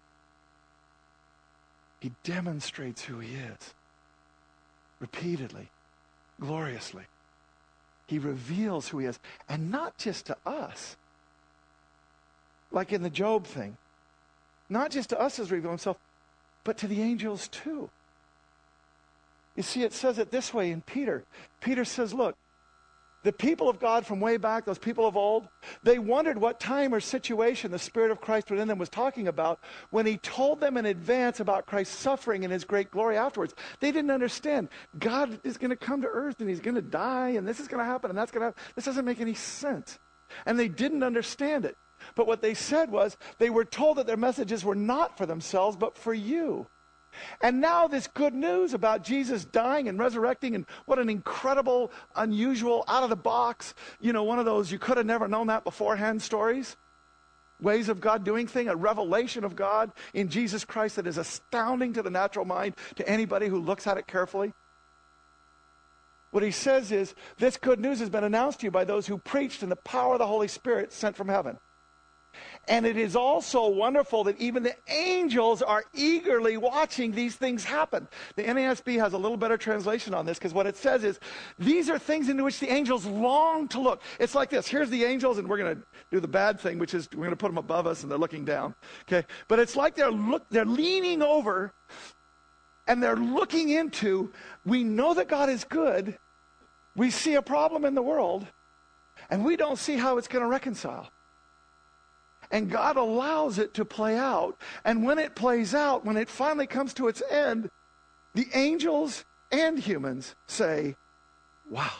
He 1.99 2.11
demonstrates 2.23 3.03
who 3.03 3.19
He 3.19 3.35
is 3.35 3.73
repeatedly, 5.01 5.67
gloriously. 6.39 7.03
He 8.07 8.19
reveals 8.19 8.87
who 8.87 8.99
He 8.99 9.05
is, 9.05 9.19
and 9.49 9.69
not 9.69 9.97
just 9.97 10.25
to 10.27 10.37
us 10.45 10.95
like 12.75 12.91
in 12.93 13.01
the 13.01 13.09
Job 13.09 13.45
thing. 13.47 13.75
Not 14.69 14.91
just 14.91 15.09
to 15.09 15.19
us 15.19 15.39
as 15.39 15.49
revealed 15.49 15.71
himself, 15.71 15.97
but 16.63 16.77
to 16.79 16.87
the 16.87 17.01
angels 17.01 17.47
too. 17.47 17.89
You 19.55 19.63
see, 19.63 19.83
it 19.83 19.93
says 19.93 20.19
it 20.19 20.29
this 20.31 20.53
way 20.53 20.69
in 20.69 20.81
Peter. 20.81 21.23
Peter 21.61 21.85
says, 21.85 22.13
Look, 22.13 22.35
the 23.23 23.31
people 23.31 23.69
of 23.69 23.79
God 23.79 24.05
from 24.05 24.19
way 24.19 24.37
back, 24.37 24.65
those 24.65 24.77
people 24.77 25.07
of 25.07 25.15
old, 25.15 25.47
they 25.83 25.97
wondered 25.97 26.37
what 26.37 26.59
time 26.59 26.93
or 26.93 26.99
situation 26.99 27.71
the 27.71 27.79
Spirit 27.79 28.11
of 28.11 28.19
Christ 28.19 28.51
within 28.51 28.67
them 28.67 28.77
was 28.77 28.89
talking 28.89 29.27
about 29.29 29.59
when 29.91 30.05
he 30.05 30.17
told 30.17 30.59
them 30.59 30.77
in 30.77 30.85
advance 30.87 31.39
about 31.39 31.65
Christ's 31.65 31.95
suffering 31.97 32.43
and 32.43 32.51
his 32.51 32.65
great 32.65 32.91
glory 32.91 33.17
afterwards. 33.17 33.53
They 33.79 33.91
didn't 33.91 34.11
understand. 34.11 34.67
God 34.99 35.39
is 35.43 35.57
going 35.57 35.71
to 35.71 35.75
come 35.77 36.01
to 36.01 36.07
earth 36.07 36.39
and 36.39 36.49
he's 36.49 36.59
going 36.59 36.75
to 36.75 36.81
die 36.83 37.29
and 37.29 37.47
this 37.47 37.59
is 37.59 37.67
going 37.67 37.79
to 37.79 37.85
happen 37.89 38.11
and 38.11 38.17
that's 38.17 38.31
going 38.31 38.41
to 38.41 38.47
happen. 38.47 38.63
This 38.75 38.85
doesn't 38.85 39.05
make 39.05 39.21
any 39.21 39.33
sense. 39.33 39.97
And 40.45 40.59
they 40.59 40.67
didn't 40.67 41.01
understand 41.01 41.65
it. 41.65 41.75
But 42.13 42.27
what 42.27 42.41
they 42.41 42.53
said 42.53 42.91
was 42.91 43.17
they 43.39 43.49
were 43.49 43.65
told 43.65 43.97
that 43.97 44.05
their 44.05 44.17
messages 44.17 44.63
were 44.63 44.75
not 44.75 45.17
for 45.17 45.25
themselves, 45.25 45.75
but 45.75 45.97
for 45.97 46.13
you. 46.13 46.67
And 47.41 47.61
now, 47.61 47.87
this 47.87 48.07
good 48.07 48.33
news 48.33 48.73
about 48.73 49.01
Jesus 49.01 49.45
dying 49.45 49.87
and 49.87 49.97
resurrecting, 49.97 50.53
and 50.53 50.65
what 50.85 50.99
an 50.99 51.09
incredible, 51.09 51.89
unusual, 52.13 52.83
out 52.89 53.03
of 53.03 53.09
the 53.09 53.15
box, 53.15 53.73
you 54.01 54.11
know, 54.11 54.23
one 54.23 54.37
of 54.37 54.43
those 54.43 54.69
you 54.69 54.77
could 54.77 54.97
have 54.97 55.05
never 55.05 55.25
known 55.27 55.47
that 55.47 55.63
beforehand 55.63 56.21
stories. 56.21 56.75
Ways 57.61 57.87
of 57.87 58.01
God 58.01 58.25
doing 58.25 58.47
thing, 58.47 58.67
a 58.67 58.75
revelation 58.75 59.45
of 59.45 59.55
God 59.55 59.93
in 60.13 60.27
Jesus 60.27 60.65
Christ 60.65 60.97
that 60.97 61.07
is 61.07 61.17
astounding 61.17 61.93
to 61.93 62.01
the 62.01 62.09
natural 62.09 62.43
mind, 62.43 62.75
to 62.97 63.07
anybody 63.07 63.47
who 63.47 63.61
looks 63.61 63.87
at 63.87 63.97
it 63.97 64.07
carefully. 64.07 64.51
What 66.31 66.43
he 66.43 66.51
says 66.51 66.91
is, 66.91 67.15
This 67.37 67.55
good 67.55 67.79
news 67.79 67.99
has 67.99 68.09
been 68.09 68.25
announced 68.25 68.59
to 68.59 68.65
you 68.67 68.71
by 68.71 68.83
those 68.83 69.07
who 69.07 69.17
preached 69.17 69.63
in 69.63 69.69
the 69.69 69.77
power 69.77 70.11
of 70.11 70.19
the 70.19 70.27
Holy 70.27 70.49
Spirit 70.49 70.91
sent 70.91 71.15
from 71.15 71.29
heaven. 71.29 71.57
And 72.67 72.85
it 72.85 72.97
is 72.97 73.15
also 73.15 73.67
wonderful 73.69 74.23
that 74.25 74.39
even 74.39 74.63
the 74.63 74.75
angels 74.89 75.61
are 75.61 75.83
eagerly 75.93 76.57
watching 76.57 77.11
these 77.11 77.35
things 77.35 77.63
happen. 77.63 78.07
The 78.35 78.43
NASB 78.43 78.97
has 78.99 79.13
a 79.13 79.17
little 79.17 79.37
better 79.37 79.57
translation 79.57 80.13
on 80.13 80.25
this 80.25 80.39
because 80.39 80.53
what 80.53 80.65
it 80.65 80.75
says 80.75 81.03
is 81.03 81.19
these 81.59 81.89
are 81.89 81.99
things 81.99 82.27
into 82.27 82.43
which 82.43 82.59
the 82.59 82.71
angels 82.71 83.05
long 83.05 83.67
to 83.69 83.79
look. 83.79 84.01
It's 84.19 84.33
like 84.33 84.49
this 84.49 84.67
here's 84.67 84.89
the 84.89 85.03
angels, 85.03 85.37
and 85.37 85.47
we're 85.47 85.57
going 85.59 85.75
to 85.75 85.81
do 86.11 86.19
the 86.19 86.27
bad 86.27 86.59
thing, 86.59 86.79
which 86.79 86.93
is 86.93 87.07
we're 87.13 87.19
going 87.25 87.29
to 87.31 87.35
put 87.37 87.47
them 87.49 87.57
above 87.59 87.85
us 87.85 88.01
and 88.01 88.11
they're 88.11 88.17
looking 88.17 88.45
down. 88.45 88.73
Okay? 89.07 89.25
But 89.47 89.59
it's 89.59 89.75
like 89.75 89.95
they're, 89.95 90.09
look, 90.11 90.47
they're 90.49 90.65
leaning 90.65 91.21
over 91.21 91.71
and 92.87 93.01
they're 93.01 93.15
looking 93.15 93.69
into 93.69 94.31
we 94.65 94.83
know 94.83 95.13
that 95.13 95.27
God 95.27 95.49
is 95.49 95.63
good, 95.65 96.17
we 96.95 97.11
see 97.11 97.35
a 97.35 97.41
problem 97.43 97.85
in 97.85 97.93
the 97.93 98.01
world, 98.01 98.47
and 99.29 99.45
we 99.45 99.55
don't 99.55 99.77
see 99.77 99.97
how 99.97 100.17
it's 100.17 100.27
going 100.27 100.43
to 100.43 100.49
reconcile. 100.49 101.11
And 102.51 102.69
God 102.69 102.97
allows 102.97 103.57
it 103.57 103.73
to 103.75 103.85
play 103.85 104.17
out. 104.17 104.59
And 104.83 105.03
when 105.03 105.17
it 105.17 105.35
plays 105.35 105.73
out, 105.73 106.05
when 106.05 106.17
it 106.17 106.29
finally 106.29 106.67
comes 106.67 106.93
to 106.95 107.07
its 107.07 107.21
end, 107.29 107.69
the 108.33 108.47
angels 108.53 109.23
and 109.51 109.79
humans 109.79 110.35
say, 110.47 110.95
Wow. 111.69 111.91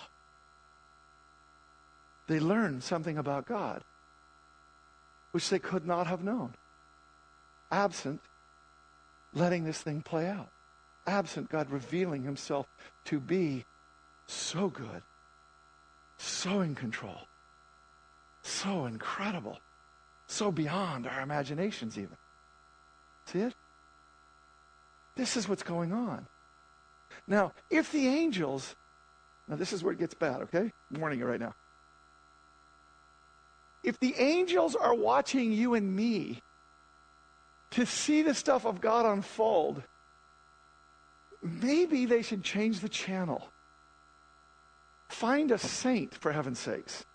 They 2.28 2.40
learn 2.40 2.82
something 2.82 3.18
about 3.20 3.46
God, 3.46 3.84
which 5.32 5.48
they 5.50 5.60
could 5.60 5.86
not 5.86 6.08
have 6.08 6.24
known, 6.24 6.54
absent 7.72 8.20
letting 9.34 9.64
this 9.64 9.78
thing 9.80 10.02
play 10.02 10.28
out, 10.28 10.50
absent 11.06 11.50
God 11.50 11.70
revealing 11.70 12.24
himself 12.24 12.66
to 13.06 13.20
be 13.20 13.64
so 14.28 14.70
good, 14.70 15.04
so 16.18 16.62
in 16.62 16.74
control, 16.74 17.28
so 18.42 18.86
incredible 18.88 19.60
so 20.28 20.52
beyond 20.52 21.08
our 21.08 21.22
imaginations, 21.22 21.98
even. 21.98 22.18
See 23.26 23.40
it? 23.40 23.54
This 25.16 25.38
is 25.38 25.48
what's 25.48 25.64
going 25.64 25.94
on. 25.94 26.28
Now, 27.28 27.52
if 27.70 27.92
the 27.92 28.08
angels, 28.08 28.76
now 29.48 29.56
this 29.56 29.72
is 29.74 29.84
where 29.84 29.94
it 29.94 30.00
gets 30.00 30.14
bad, 30.14 30.42
okay? 30.44 30.72
I'm 30.94 31.00
warning 31.00 31.20
you 31.20 31.26
right 31.26 31.40
now. 31.40 31.54
If 33.84 34.00
the 34.00 34.16
angels 34.18 34.76
are 34.76 34.96
watching 34.96 35.52
you 35.52 35.76
and 35.76 35.96
me 35.96 36.42
to 37.72 37.86
see 37.86 38.22
the 38.24 38.34
stuff 38.34 38.66
of 38.66 38.82
God 38.82 39.06
unfold, 39.06 39.84
maybe 41.42 42.06
they 42.06 42.22
should 42.24 42.44
change 42.44 42.80
the 42.80 42.90
channel. 42.90 43.50
Find 45.10 45.52
a 45.52 45.60
saint, 45.60 46.16
for 46.16 46.32
heaven's 46.32 46.58
sakes 46.60 47.06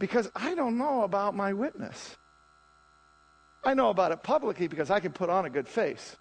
because 0.00 0.28
I 0.34 0.54
don't 0.56 0.78
know 0.78 1.02
about 1.04 1.36
my 1.36 1.52
witness. 1.52 2.16
I 3.62 3.74
know 3.74 3.90
about 3.90 4.10
it 4.10 4.22
publicly 4.22 4.66
because 4.66 4.90
I 4.90 4.98
can 4.98 5.12
put 5.12 5.28
on 5.28 5.44
a 5.44 5.50
good 5.50 5.68
face. 5.68 6.16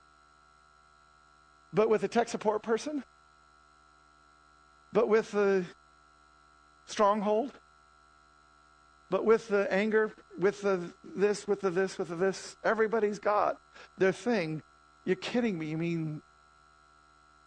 But 1.73 1.89
with 1.89 2.03
a 2.03 2.07
tech 2.09 2.27
support 2.27 2.61
person, 2.61 3.03
but 4.91 5.07
with 5.07 5.31
the 5.31 5.63
stronghold, 6.85 7.53
but 9.09 9.23
with 9.23 9.47
the 9.47 9.71
anger, 9.71 10.11
with 10.37 10.61
the 10.61 10.81
this, 11.15 11.47
with 11.47 11.61
the 11.61 11.69
this, 11.69 11.97
with 11.97 12.09
the 12.09 12.15
this, 12.15 12.57
everybody's 12.63 13.17
got 13.19 13.55
their 13.97 14.11
thing. 14.11 14.61
You're 15.05 15.15
kidding 15.15 15.57
me. 15.57 15.67
You 15.67 15.77
mean 15.77 16.21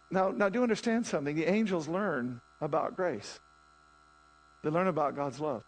now 0.09 0.31
now 0.31 0.49
do 0.49 0.63
understand 0.63 1.05
something. 1.05 1.35
The 1.35 1.45
angels 1.47 1.87
learn 1.87 2.41
about 2.59 2.95
grace. 2.95 3.39
They 4.63 4.69
learn 4.71 4.87
about 4.87 5.15
God's 5.15 5.39
love. 5.39 5.63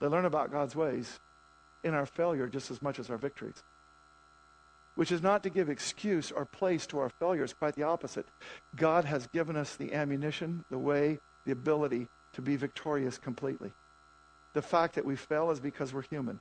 They 0.00 0.06
learn 0.06 0.24
about 0.24 0.50
God's 0.52 0.76
ways 0.76 1.18
in 1.82 1.94
our 1.94 2.06
failure 2.06 2.46
just 2.46 2.70
as 2.70 2.80
much 2.82 2.98
as 2.98 3.10
our 3.10 3.16
victories. 3.18 3.62
Which 4.94 5.12
is 5.12 5.22
not 5.22 5.42
to 5.44 5.50
give 5.50 5.68
excuse 5.68 6.32
or 6.32 6.44
place 6.44 6.86
to 6.88 6.98
our 6.98 7.08
failures, 7.08 7.52
quite 7.54 7.74
the 7.74 7.84
opposite. 7.84 8.26
God 8.76 9.04
has 9.04 9.26
given 9.28 9.56
us 9.56 9.76
the 9.76 9.92
ammunition, 9.94 10.64
the 10.70 10.78
way, 10.78 11.18
the 11.46 11.52
ability 11.52 12.08
to 12.32 12.42
be 12.42 12.56
victorious 12.56 13.16
completely. 13.18 13.72
The 14.54 14.62
fact 14.62 14.94
that 14.96 15.04
we 15.04 15.14
fail 15.14 15.50
is 15.50 15.60
because 15.60 15.92
we're 15.94 16.02
human, 16.02 16.40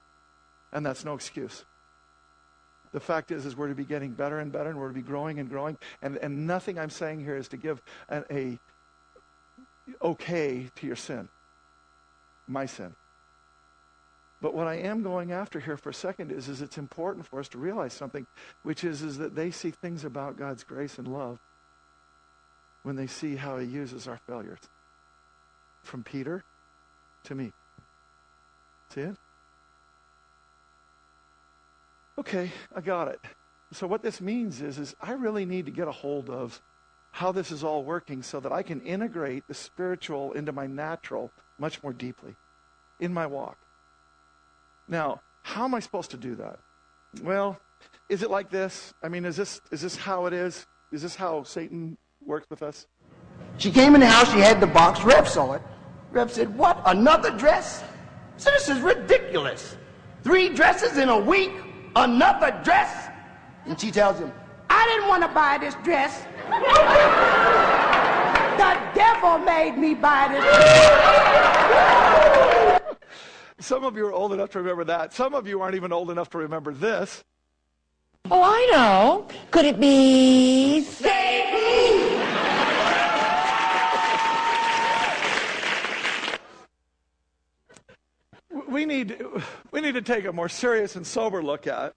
and 0.71 0.85
that's 0.85 1.05
no 1.05 1.13
excuse. 1.13 1.65
The 2.93 2.99
fact 2.99 3.31
is, 3.31 3.45
is 3.45 3.55
we're 3.55 3.67
to 3.67 3.75
be 3.75 3.85
getting 3.85 4.11
better 4.11 4.39
and 4.39 4.51
better, 4.51 4.69
and 4.69 4.79
we're 4.79 4.87
to 4.87 4.93
be 4.93 5.01
growing 5.01 5.39
and 5.39 5.49
growing. 5.49 5.77
And, 6.01 6.17
and 6.17 6.47
nothing 6.47 6.79
I'm 6.79 6.89
saying 6.89 7.19
here 7.19 7.35
is 7.35 7.47
to 7.49 7.57
give 7.57 7.81
an, 8.09 8.23
a 8.31 8.57
okay 10.01 10.69
to 10.77 10.87
your 10.87 10.95
sin, 10.95 11.29
my 12.47 12.65
sin. 12.65 12.95
But 14.41 14.53
what 14.53 14.67
I 14.67 14.75
am 14.75 15.01
going 15.01 15.31
after 15.31 15.59
here 15.59 15.77
for 15.77 15.89
a 15.89 15.93
second 15.93 16.31
is, 16.31 16.47
is 16.47 16.61
it's 16.61 16.77
important 16.77 17.25
for 17.25 17.39
us 17.39 17.47
to 17.49 17.57
realize 17.57 17.93
something, 17.93 18.27
which 18.63 18.83
is, 18.83 19.01
is 19.01 19.17
that 19.17 19.33
they 19.35 19.49
see 19.51 19.71
things 19.71 20.05
about 20.05 20.37
God's 20.37 20.63
grace 20.63 20.99
and 20.99 21.07
love 21.07 21.39
when 22.83 22.95
they 22.95 23.07
see 23.07 23.35
how 23.35 23.57
he 23.57 23.65
uses 23.65 24.07
our 24.07 24.17
failures. 24.27 24.59
From 25.83 26.03
Peter 26.03 26.43
to 27.23 27.35
me. 27.35 27.51
See 28.93 29.01
it? 29.01 29.15
Okay, 32.19 32.51
I 32.75 32.81
got 32.81 33.07
it. 33.09 33.21
So 33.73 33.85
what 33.87 34.01
this 34.03 34.21
means 34.21 34.61
is, 34.61 34.77
is 34.79 34.95
I 35.01 35.11
really 35.13 35.45
need 35.45 35.65
to 35.65 35.71
get 35.71 35.87
a 35.87 35.91
hold 35.91 36.29
of 36.29 36.61
how 37.11 37.31
this 37.31 37.51
is 37.51 37.63
all 37.63 37.83
working 37.83 38.21
so 38.21 38.39
that 38.39 38.51
I 38.51 38.61
can 38.61 38.81
integrate 38.81 39.47
the 39.47 39.53
spiritual 39.55 40.33
into 40.33 40.51
my 40.51 40.67
natural 40.67 41.31
much 41.57 41.81
more 41.81 41.93
deeply 41.93 42.35
in 42.99 43.13
my 43.13 43.25
walk. 43.25 43.57
Now, 44.87 45.21
how 45.43 45.65
am 45.65 45.73
I 45.75 45.79
supposed 45.81 46.09
to 46.11 46.17
do 46.17 46.35
that? 46.35 46.59
Well, 47.21 47.59
is 48.09 48.23
it 48.23 48.31
like 48.31 48.49
this? 48.49 48.93
I 49.03 49.09
mean, 49.09 49.25
is 49.25 49.35
this, 49.35 49.59
is 49.71 49.81
this 49.81 49.95
how 49.97 50.25
it 50.27 50.33
is? 50.33 50.65
Is 50.93 51.01
this 51.01 51.13
how 51.15 51.43
Satan 51.43 51.97
works 52.25 52.47
with 52.49 52.63
us? 52.63 52.87
She 53.57 53.69
came 53.71 53.95
in 53.95 53.99
the 54.01 54.07
house, 54.07 54.31
she 54.31 54.39
had 54.39 54.61
the 54.61 54.67
box. 54.67 55.03
Rev 55.03 55.27
saw 55.27 55.51
it. 55.53 55.61
Rev 56.11 56.31
said, 56.31 56.55
What? 56.57 56.81
Another 56.85 57.35
dress? 57.37 57.83
This 58.37 58.69
is 58.69 58.79
ridiculous. 58.81 59.75
Three 60.23 60.47
dresses 60.49 60.97
in 60.97 61.09
a 61.09 61.17
week? 61.19 61.51
Another 61.95 62.59
dress? 62.63 63.09
And 63.65 63.77
she 63.79 63.91
tells 63.91 64.17
him, 64.19 64.31
I 64.69 64.85
didn't 64.87 65.07
want 65.09 65.21
to 65.23 65.29
buy 65.29 65.57
this 65.57 65.73
dress. 65.83 66.21
the 66.47 66.59
devil 68.95 69.39
made 69.39 69.77
me 69.77 69.93
buy 69.95 70.27
this 70.31 70.43
dress. 70.43 72.33
Some 73.59 73.83
of 73.83 73.97
you 73.97 74.05
are 74.05 74.13
old 74.13 74.33
enough 74.33 74.51
to 74.51 74.59
remember 74.59 74.83
that. 74.83 75.13
Some 75.13 75.33
of 75.33 75.47
you 75.47 75.61
aren't 75.61 75.75
even 75.75 75.91
old 75.91 76.11
enough 76.11 76.29
to 76.31 76.37
remember 76.37 76.71
this. 76.73 77.23
Oh, 78.29 78.43
I 78.43 78.69
know. 78.71 79.27
Could 79.51 79.65
it 79.65 79.79
be 79.79 80.81
Satan? 80.81 82.13
we 88.69 88.85
need, 88.85 89.19
we 89.71 89.81
need 89.81 89.93
to 89.93 90.01
take 90.03 90.25
a 90.25 90.31
more 90.31 90.49
serious 90.49 90.95
and 90.95 91.07
sober 91.07 91.41
look 91.41 91.65
at 91.67 91.93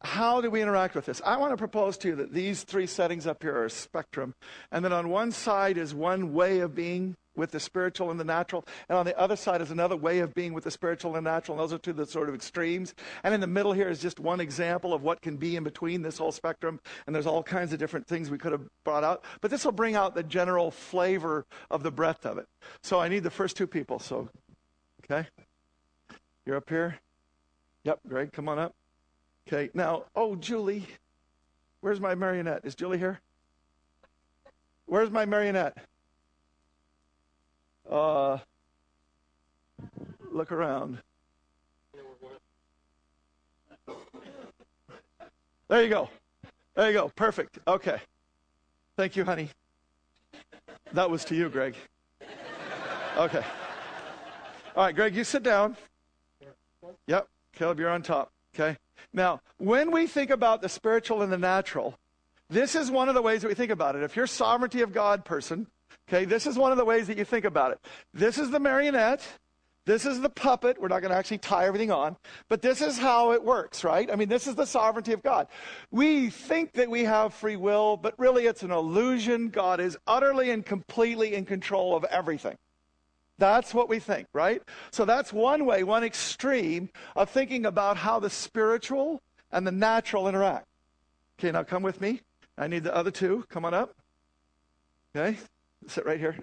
how 0.00 0.40
do 0.40 0.50
we 0.50 0.60
interact 0.60 0.94
with 0.94 1.06
this? 1.06 1.22
I 1.24 1.36
want 1.38 1.52
to 1.52 1.56
propose 1.56 1.96
to 1.98 2.08
you 2.08 2.16
that 2.16 2.32
these 2.32 2.62
three 2.64 2.86
settings 2.86 3.26
up 3.26 3.42
here 3.42 3.56
are 3.56 3.64
a 3.66 3.70
spectrum. 3.70 4.34
And 4.72 4.84
that 4.84 4.92
on 4.92 5.08
one 5.08 5.30
side 5.32 5.78
is 5.78 5.94
one 5.94 6.34
way 6.34 6.60
of 6.60 6.74
being, 6.74 7.16
with 7.36 7.50
the 7.50 7.60
spiritual 7.60 8.10
and 8.10 8.18
the 8.18 8.24
natural. 8.24 8.64
And 8.88 8.96
on 8.96 9.06
the 9.06 9.18
other 9.18 9.36
side 9.36 9.60
is 9.60 9.70
another 9.70 9.96
way 9.96 10.20
of 10.20 10.34
being 10.34 10.52
with 10.52 10.64
the 10.64 10.70
spiritual 10.70 11.16
and 11.16 11.24
natural. 11.24 11.58
And 11.58 11.62
those 11.62 11.72
are 11.72 11.78
two 11.78 11.92
the 11.92 12.06
sort 12.06 12.28
of 12.28 12.34
extremes. 12.34 12.94
And 13.22 13.34
in 13.34 13.40
the 13.40 13.46
middle 13.46 13.72
here 13.72 13.88
is 13.88 14.00
just 14.00 14.20
one 14.20 14.40
example 14.40 14.94
of 14.94 15.02
what 15.02 15.20
can 15.20 15.36
be 15.36 15.56
in 15.56 15.64
between 15.64 16.02
this 16.02 16.18
whole 16.18 16.32
spectrum. 16.32 16.80
And 17.06 17.14
there's 17.14 17.26
all 17.26 17.42
kinds 17.42 17.72
of 17.72 17.78
different 17.78 18.06
things 18.06 18.30
we 18.30 18.38
could 18.38 18.52
have 18.52 18.62
brought 18.84 19.04
out. 19.04 19.24
But 19.40 19.50
this 19.50 19.64
will 19.64 19.72
bring 19.72 19.96
out 19.96 20.14
the 20.14 20.22
general 20.22 20.70
flavor 20.70 21.44
of 21.70 21.82
the 21.82 21.90
breadth 21.90 22.24
of 22.24 22.38
it. 22.38 22.46
So 22.82 23.00
I 23.00 23.08
need 23.08 23.22
the 23.22 23.30
first 23.30 23.56
two 23.56 23.66
people. 23.66 23.98
So, 23.98 24.28
okay. 25.10 25.28
You're 26.46 26.56
up 26.56 26.68
here? 26.68 26.98
Yep, 27.84 28.00
Greg, 28.08 28.32
come 28.32 28.48
on 28.48 28.58
up. 28.58 28.74
Okay, 29.46 29.70
now, 29.74 30.04
oh, 30.14 30.36
Julie. 30.36 30.86
Where's 31.80 32.00
my 32.00 32.14
marionette? 32.14 32.62
Is 32.64 32.74
Julie 32.74 32.96
here? 32.96 33.20
Where's 34.86 35.10
my 35.10 35.26
marionette? 35.26 35.76
Uh, 37.90 38.38
look 40.30 40.50
around. 40.52 40.98
There 45.68 45.82
you 45.82 45.88
go. 45.88 46.08
There 46.74 46.88
you 46.88 46.92
go. 46.94 47.08
Perfect. 47.16 47.58
Okay. 47.66 47.98
Thank 48.96 49.16
you, 49.16 49.24
honey. 49.24 49.50
That 50.92 51.10
was 51.10 51.24
to 51.26 51.34
you, 51.34 51.48
Greg. 51.48 51.74
Okay. 53.16 53.42
All 54.76 54.84
right, 54.84 54.94
Greg, 54.94 55.14
you 55.14 55.24
sit 55.24 55.42
down. 55.42 55.76
Yep. 57.06 57.28
Caleb, 57.54 57.78
you're 57.78 57.90
on 57.90 58.02
top. 58.02 58.32
Okay. 58.54 58.76
Now, 59.12 59.40
when 59.58 59.90
we 59.90 60.06
think 60.06 60.30
about 60.30 60.62
the 60.62 60.68
spiritual 60.68 61.22
and 61.22 61.30
the 61.32 61.38
natural, 61.38 61.94
this 62.50 62.74
is 62.74 62.90
one 62.90 63.08
of 63.08 63.14
the 63.14 63.22
ways 63.22 63.42
that 63.42 63.48
we 63.48 63.54
think 63.54 63.70
about 63.70 63.94
it. 63.96 64.02
If 64.02 64.16
you're 64.16 64.26
sovereignty 64.26 64.80
of 64.82 64.92
God 64.92 65.24
person, 65.24 65.66
Okay, 66.08 66.24
this 66.24 66.46
is 66.46 66.56
one 66.58 66.72
of 66.72 66.78
the 66.78 66.84
ways 66.84 67.06
that 67.06 67.16
you 67.16 67.24
think 67.24 67.44
about 67.44 67.72
it. 67.72 67.80
This 68.12 68.38
is 68.38 68.50
the 68.50 68.60
marionette. 68.60 69.22
This 69.86 70.06
is 70.06 70.20
the 70.20 70.30
puppet. 70.30 70.80
We're 70.80 70.88
not 70.88 71.00
going 71.00 71.10
to 71.10 71.16
actually 71.16 71.38
tie 71.38 71.66
everything 71.66 71.90
on, 71.90 72.16
but 72.48 72.62
this 72.62 72.80
is 72.80 72.98
how 72.98 73.32
it 73.32 73.44
works, 73.44 73.84
right? 73.84 74.10
I 74.10 74.16
mean, 74.16 74.28
this 74.30 74.46
is 74.46 74.54
the 74.54 74.64
sovereignty 74.64 75.12
of 75.12 75.22
God. 75.22 75.46
We 75.90 76.30
think 76.30 76.72
that 76.72 76.88
we 76.88 77.04
have 77.04 77.34
free 77.34 77.56
will, 77.56 77.98
but 77.98 78.18
really 78.18 78.46
it's 78.46 78.62
an 78.62 78.70
illusion. 78.70 79.50
God 79.50 79.80
is 79.80 79.98
utterly 80.06 80.50
and 80.50 80.64
completely 80.64 81.34
in 81.34 81.44
control 81.44 81.94
of 81.94 82.04
everything. 82.04 82.56
That's 83.36 83.74
what 83.74 83.90
we 83.90 83.98
think, 83.98 84.26
right? 84.32 84.62
So 84.90 85.04
that's 85.04 85.34
one 85.34 85.66
way, 85.66 85.82
one 85.84 86.04
extreme 86.04 86.88
of 87.14 87.28
thinking 87.28 87.66
about 87.66 87.98
how 87.98 88.20
the 88.20 88.30
spiritual 88.30 89.20
and 89.52 89.66
the 89.66 89.72
natural 89.72 90.28
interact. 90.28 90.66
Okay, 91.38 91.50
now 91.50 91.62
come 91.64 91.82
with 91.82 92.00
me. 92.00 92.20
I 92.56 92.68
need 92.68 92.84
the 92.84 92.94
other 92.94 93.10
two. 93.10 93.44
Come 93.50 93.64
on 93.66 93.74
up. 93.74 93.92
Okay. 95.14 95.36
Sit 95.86 96.06
right 96.06 96.18
here? 96.18 96.36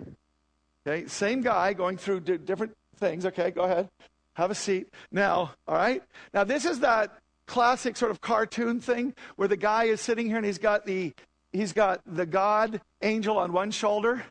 Okay, 0.87 1.07
same 1.07 1.41
guy 1.41 1.73
going 1.73 1.97
through 1.97 2.21
d- 2.21 2.37
different 2.37 2.75
things. 2.97 3.25
Okay, 3.25 3.51
go 3.51 3.63
ahead. 3.63 3.89
Have 4.33 4.51
a 4.51 4.55
seat. 4.55 4.87
Now, 5.11 5.51
all 5.67 5.75
right? 5.75 6.03
Now, 6.33 6.43
this 6.43 6.65
is 6.65 6.79
that 6.81 7.11
classic 7.47 7.97
sort 7.97 8.11
of 8.11 8.21
cartoon 8.21 8.79
thing 8.79 9.13
where 9.35 9.47
the 9.47 9.57
guy 9.57 9.85
is 9.85 9.99
sitting 9.99 10.27
here 10.27 10.37
and 10.37 10.45
he's 10.45 10.57
got 10.57 10.85
the 10.85 11.13
he's 11.51 11.73
got 11.73 11.99
the 12.05 12.25
God 12.25 12.81
angel 13.01 13.37
on 13.37 13.51
one 13.51 13.71
shoulder 13.71 14.23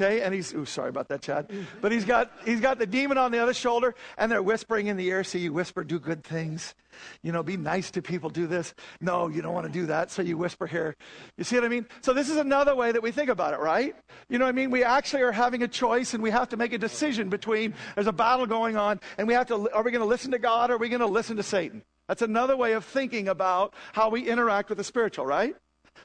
Okay, 0.00 0.22
and 0.22 0.32
he's 0.34 0.54
ooh, 0.54 0.64
sorry 0.64 0.88
about 0.88 1.08
that, 1.08 1.20
Chad. 1.20 1.50
But 1.82 1.92
he's 1.92 2.06
got 2.06 2.30
he's 2.46 2.60
got 2.62 2.78
the 2.78 2.86
demon 2.86 3.18
on 3.18 3.32
the 3.32 3.38
other 3.38 3.52
shoulder, 3.52 3.94
and 4.16 4.32
they're 4.32 4.42
whispering 4.42 4.86
in 4.86 4.96
the 4.96 5.10
air. 5.10 5.24
So 5.24 5.36
you 5.36 5.52
whisper, 5.52 5.84
do 5.84 5.98
good 6.00 6.24
things, 6.24 6.74
you 7.22 7.32
know, 7.32 7.42
be 7.42 7.58
nice 7.58 7.90
to 7.92 8.00
people, 8.02 8.30
do 8.30 8.46
this. 8.46 8.72
No, 9.02 9.28
you 9.28 9.42
don't 9.42 9.52
want 9.52 9.66
to 9.66 9.72
do 9.72 9.86
that. 9.86 10.10
So 10.10 10.22
you 10.22 10.38
whisper 10.38 10.66
here. 10.66 10.96
You 11.36 11.44
see 11.44 11.56
what 11.56 11.66
I 11.66 11.68
mean? 11.68 11.84
So 12.00 12.14
this 12.14 12.30
is 12.30 12.36
another 12.38 12.74
way 12.74 12.92
that 12.92 13.02
we 13.02 13.10
think 13.10 13.28
about 13.28 13.52
it, 13.52 13.60
right? 13.60 13.94
You 14.30 14.38
know 14.38 14.46
what 14.46 14.50
I 14.50 14.52
mean? 14.54 14.70
We 14.70 14.84
actually 14.84 15.20
are 15.22 15.32
having 15.32 15.62
a 15.64 15.68
choice, 15.68 16.14
and 16.14 16.22
we 16.22 16.30
have 16.30 16.48
to 16.50 16.56
make 16.56 16.72
a 16.72 16.78
decision 16.78 17.28
between. 17.28 17.74
There's 17.94 18.06
a 18.06 18.12
battle 18.12 18.46
going 18.46 18.78
on, 18.78 19.00
and 19.18 19.28
we 19.28 19.34
have 19.34 19.48
to. 19.48 19.68
Are 19.74 19.82
we 19.82 19.90
going 19.90 20.00
to 20.02 20.08
listen 20.08 20.30
to 20.30 20.38
God? 20.38 20.70
or 20.70 20.74
Are 20.76 20.78
we 20.78 20.88
going 20.88 21.00
to 21.00 21.06
listen 21.06 21.36
to 21.36 21.42
Satan? 21.42 21.82
That's 22.08 22.22
another 22.22 22.56
way 22.56 22.72
of 22.72 22.86
thinking 22.86 23.28
about 23.28 23.74
how 23.92 24.08
we 24.08 24.26
interact 24.30 24.70
with 24.70 24.78
the 24.78 24.84
spiritual, 24.84 25.26
right? 25.26 25.54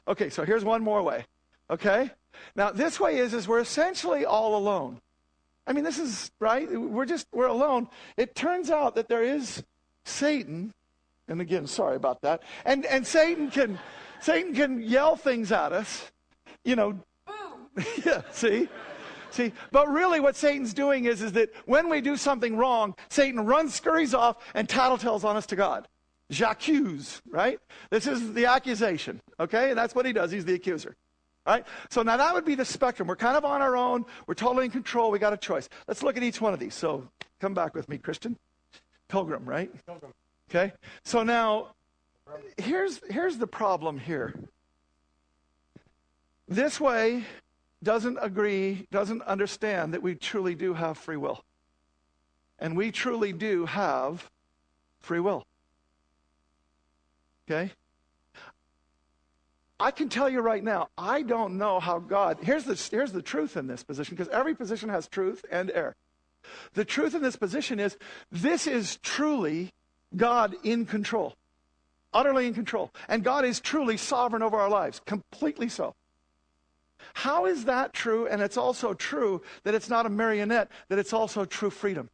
Okay, 0.06 0.28
so 0.28 0.44
here's 0.44 0.64
one 0.66 0.82
more 0.82 1.02
way. 1.02 1.24
Okay. 1.70 2.10
Now, 2.54 2.70
this 2.70 3.00
way 3.00 3.18
is, 3.18 3.34
is 3.34 3.46
we're 3.48 3.60
essentially 3.60 4.24
all 4.24 4.56
alone. 4.56 5.00
I 5.66 5.72
mean, 5.72 5.84
this 5.84 5.98
is, 5.98 6.30
right? 6.38 6.68
We're 6.70 7.04
just, 7.06 7.26
we're 7.32 7.46
alone. 7.48 7.88
It 8.16 8.34
turns 8.34 8.70
out 8.70 8.94
that 8.96 9.08
there 9.08 9.22
is 9.22 9.62
Satan, 10.04 10.72
and 11.28 11.40
again, 11.40 11.66
sorry 11.66 11.96
about 11.96 12.22
that, 12.22 12.42
and, 12.64 12.84
and 12.86 13.06
Satan 13.06 13.50
can, 13.50 13.78
Satan 14.20 14.54
can 14.54 14.80
yell 14.82 15.16
things 15.16 15.50
at 15.52 15.72
us, 15.72 16.10
you 16.64 16.76
know. 16.76 16.98
yeah, 18.04 18.22
see? 18.30 18.68
See, 19.32 19.52
but 19.72 19.92
really 19.92 20.20
what 20.20 20.34
Satan's 20.36 20.72
doing 20.72 21.04
is, 21.04 21.20
is 21.20 21.32
that 21.32 21.50
when 21.66 21.90
we 21.90 22.00
do 22.00 22.16
something 22.16 22.56
wrong, 22.56 22.94
Satan 23.10 23.44
runs, 23.44 23.74
scurries 23.74 24.14
off, 24.14 24.36
and 24.54 24.66
tattletales 24.68 25.24
on 25.24 25.36
us 25.36 25.46
to 25.46 25.56
God. 25.56 25.88
J'accuse, 26.32 27.20
right? 27.30 27.58
This 27.90 28.06
is 28.06 28.32
the 28.32 28.46
accusation, 28.46 29.20
okay? 29.38 29.70
And 29.70 29.78
that's 29.78 29.94
what 29.94 30.06
he 30.06 30.12
does. 30.12 30.30
He's 30.30 30.44
the 30.46 30.54
accuser. 30.54 30.96
Right? 31.46 31.64
So 31.90 32.02
now 32.02 32.16
that 32.16 32.34
would 32.34 32.44
be 32.44 32.56
the 32.56 32.64
spectrum. 32.64 33.06
We're 33.06 33.16
kind 33.16 33.36
of 33.36 33.44
on 33.44 33.62
our 33.62 33.76
own. 33.76 34.04
We're 34.26 34.34
totally 34.34 34.64
in 34.64 34.72
control. 34.72 35.10
We 35.12 35.18
got 35.18 35.32
a 35.32 35.36
choice. 35.36 35.68
Let's 35.86 36.02
look 36.02 36.16
at 36.16 36.22
each 36.22 36.40
one 36.40 36.52
of 36.52 36.58
these. 36.58 36.74
So 36.74 37.06
come 37.40 37.54
back 37.54 37.74
with 37.74 37.88
me, 37.88 37.98
Christian. 37.98 38.36
Pilgrim, 39.08 39.44
right? 39.44 39.70
Pilgrim. 39.86 40.12
Okay. 40.50 40.72
So 41.04 41.22
now 41.22 41.68
here's 42.56 43.00
here's 43.08 43.38
the 43.38 43.46
problem 43.46 43.98
here. 43.98 44.34
This 46.48 46.80
way 46.80 47.24
doesn't 47.82 48.18
agree, 48.20 48.88
doesn't 48.90 49.22
understand 49.22 49.94
that 49.94 50.02
we 50.02 50.16
truly 50.16 50.56
do 50.56 50.74
have 50.74 50.98
free 50.98 51.16
will. 51.16 51.44
And 52.58 52.76
we 52.76 52.90
truly 52.90 53.32
do 53.32 53.66
have 53.66 54.28
free 55.00 55.20
will. 55.20 55.44
Okay? 57.48 57.70
I 59.78 59.90
can 59.90 60.08
tell 60.08 60.28
you 60.30 60.40
right 60.40 60.64
now, 60.64 60.88
I 60.96 61.22
don't 61.22 61.58
know 61.58 61.80
how 61.80 61.98
God. 61.98 62.38
Here's 62.42 62.64
the, 62.64 62.82
here's 62.90 63.12
the 63.12 63.20
truth 63.22 63.56
in 63.56 63.66
this 63.66 63.82
position, 63.82 64.16
because 64.16 64.28
every 64.32 64.54
position 64.54 64.88
has 64.88 65.06
truth 65.06 65.44
and 65.50 65.70
error. 65.70 65.94
The 66.74 66.84
truth 66.84 67.14
in 67.14 67.22
this 67.22 67.36
position 67.36 67.78
is 67.80 67.96
this 68.30 68.66
is 68.66 68.96
truly 68.98 69.72
God 70.16 70.54
in 70.64 70.86
control, 70.86 71.34
utterly 72.14 72.46
in 72.46 72.54
control. 72.54 72.90
And 73.08 73.22
God 73.22 73.44
is 73.44 73.60
truly 73.60 73.96
sovereign 73.96 74.42
over 74.42 74.56
our 74.56 74.70
lives, 74.70 75.00
completely 75.04 75.68
so. 75.68 75.94
How 77.12 77.44
is 77.46 77.64
that 77.66 77.92
true? 77.92 78.26
And 78.26 78.40
it's 78.40 78.56
also 78.56 78.94
true 78.94 79.42
that 79.64 79.74
it's 79.74 79.90
not 79.90 80.06
a 80.06 80.10
marionette, 80.10 80.68
that 80.88 80.98
it's 80.98 81.12
also 81.12 81.44
true 81.44 81.70
freedom. 81.70 82.08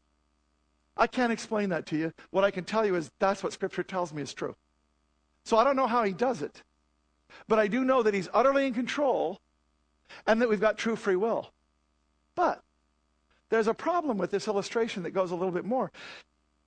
I 0.97 1.07
can't 1.07 1.33
explain 1.33 1.69
that 1.71 1.87
to 1.87 1.97
you. 1.97 2.13
What 2.31 2.43
I 2.45 2.51
can 2.51 2.65
tell 2.65 2.85
you 2.85 2.97
is 2.97 3.11
that's 3.21 3.43
what 3.43 3.53
Scripture 3.53 3.83
tells 3.85 4.13
me 4.13 4.23
is 4.23 4.35
true. 4.35 4.57
So 5.45 5.57
I 5.57 5.63
don't 5.65 5.77
know 5.77 5.87
how 5.87 6.03
he 6.03 6.13
does 6.13 6.43
it. 6.43 6.63
But 7.49 7.59
I 7.59 7.67
do 7.67 7.85
know 7.85 8.03
that 8.03 8.15
He's 8.15 8.29
utterly 8.33 8.67
in 8.67 8.75
control 8.75 9.41
and 10.27 10.41
that 10.41 10.49
we've 10.49 10.61
got 10.61 10.79
true 10.79 10.97
free 10.97 11.17
will. 11.17 11.51
But 12.35 12.63
there's 13.51 13.67
a 13.67 13.75
problem 13.75 14.19
with 14.19 14.31
this 14.31 14.49
illustration 14.49 15.03
that 15.03 15.11
goes 15.11 15.31
a 15.31 15.35
little 15.35 15.53
bit 15.53 15.65
more. 15.65 15.91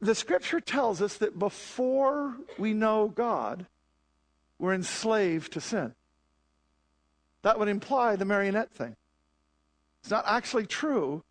The 0.01 0.15
scripture 0.15 0.59
tells 0.59 1.01
us 1.01 1.17
that 1.17 1.39
before 1.39 2.35
we 2.57 2.73
know 2.73 3.07
God, 3.07 3.65
we're 4.59 4.73
enslaved 4.73 5.53
to 5.53 5.61
sin. 5.61 5.93
That 7.41 7.59
would 7.59 7.67
imply 7.67 8.15
the 8.15 8.25
marionette 8.25 8.71
thing. 8.71 8.95
It's 10.01 10.11
not 10.11 10.25
actually 10.27 10.65
true, 10.67 11.23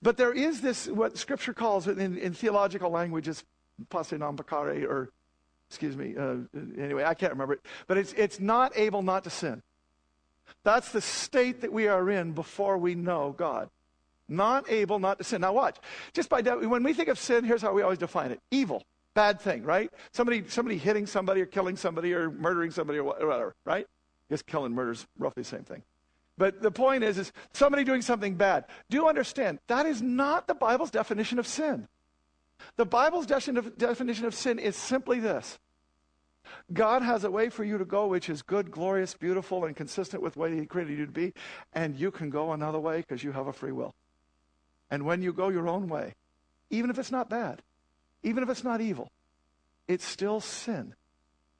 but 0.00 0.16
there 0.16 0.32
is 0.32 0.60
this, 0.60 0.86
what 0.86 1.18
scripture 1.18 1.52
calls 1.52 1.88
it 1.88 1.98
in, 1.98 2.16
in 2.16 2.32
theological 2.32 2.90
language 2.90 3.28
is 3.28 3.44
posse 3.90 4.16
non 4.16 4.38
or 4.88 5.08
excuse 5.72 5.96
me. 5.96 6.14
Uh, 6.14 6.36
anyway, 6.78 7.02
I 7.02 7.14
can't 7.14 7.32
remember 7.32 7.54
it. 7.54 7.60
But 7.86 7.96
it's, 7.96 8.12
it's 8.12 8.38
not 8.38 8.76
able 8.76 9.00
not 9.00 9.24
to 9.24 9.30
sin. 9.30 9.62
That's 10.64 10.92
the 10.92 11.00
state 11.00 11.62
that 11.62 11.72
we 11.72 11.86
are 11.88 12.10
in 12.10 12.32
before 12.32 12.76
we 12.76 12.94
know 12.94 13.34
God. 13.36 13.70
Not 14.28 14.70
able 14.70 14.98
not 14.98 15.16
to 15.18 15.24
sin. 15.24 15.40
Now, 15.40 15.54
watch. 15.54 15.78
Just 16.12 16.28
by 16.28 16.42
de- 16.42 16.68
when 16.68 16.82
we 16.82 16.92
think 16.92 17.08
of 17.08 17.18
sin, 17.18 17.42
here's 17.42 17.62
how 17.62 17.72
we 17.72 17.80
always 17.80 17.98
define 17.98 18.32
it 18.32 18.40
evil, 18.50 18.82
bad 19.14 19.40
thing, 19.40 19.62
right? 19.62 19.90
Somebody, 20.12 20.44
somebody 20.46 20.76
hitting 20.76 21.06
somebody 21.06 21.40
or 21.40 21.46
killing 21.46 21.76
somebody 21.76 22.12
or 22.12 22.30
murdering 22.30 22.70
somebody 22.70 22.98
or 22.98 23.04
whatever, 23.04 23.54
right? 23.64 23.86
guess 24.28 24.42
killing 24.42 24.72
murders 24.74 25.06
roughly 25.18 25.42
the 25.42 25.48
same 25.48 25.64
thing. 25.64 25.82
But 26.38 26.60
the 26.62 26.70
point 26.70 27.02
is, 27.04 27.16
is 27.18 27.32
somebody 27.54 27.84
doing 27.84 28.02
something 28.02 28.34
bad. 28.34 28.64
Do 28.90 28.96
you 28.98 29.08
understand 29.08 29.58
that 29.68 29.86
is 29.86 30.00
not 30.02 30.46
the 30.46 30.54
Bible's 30.54 30.90
definition 30.90 31.38
of 31.38 31.46
sin. 31.46 31.88
The 32.76 32.86
Bible's 32.86 33.26
definition 33.26 34.24
of 34.24 34.34
sin 34.34 34.58
is 34.58 34.76
simply 34.76 35.20
this 35.20 35.58
God 36.72 37.02
has 37.02 37.24
a 37.24 37.30
way 37.30 37.48
for 37.48 37.64
you 37.64 37.78
to 37.78 37.84
go 37.84 38.06
which 38.08 38.28
is 38.28 38.42
good, 38.42 38.70
glorious, 38.70 39.14
beautiful, 39.14 39.64
and 39.64 39.76
consistent 39.76 40.22
with 40.22 40.34
the 40.34 40.40
way 40.40 40.56
He 40.58 40.66
created 40.66 40.98
you 40.98 41.06
to 41.06 41.12
be, 41.12 41.34
and 41.72 41.96
you 41.96 42.10
can 42.10 42.30
go 42.30 42.52
another 42.52 42.80
way 42.80 42.98
because 42.98 43.22
you 43.22 43.32
have 43.32 43.46
a 43.46 43.52
free 43.52 43.72
will. 43.72 43.94
And 44.90 45.04
when 45.04 45.22
you 45.22 45.32
go 45.32 45.48
your 45.48 45.68
own 45.68 45.88
way, 45.88 46.14
even 46.70 46.90
if 46.90 46.98
it's 46.98 47.10
not 47.10 47.30
bad, 47.30 47.62
even 48.22 48.42
if 48.42 48.48
it's 48.50 48.64
not 48.64 48.80
evil, 48.80 49.10
it's 49.88 50.04
still 50.04 50.40
sin. 50.40 50.94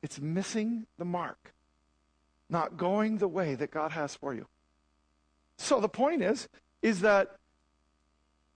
It's 0.03 0.21
missing 0.21 0.87
the 0.99 1.05
mark, 1.05 1.55
not 2.49 2.77
going 2.77 3.19
the 3.19 3.29
way 3.29 3.55
that 3.55 3.71
God 3.71 3.93
has 3.93 4.15
for 4.17 4.35
you. 4.35 4.47
So 5.59 5.81
the 5.81 5.89
point 5.89 6.23
is, 6.23 6.49
is 6.83 7.01
that 7.01 7.37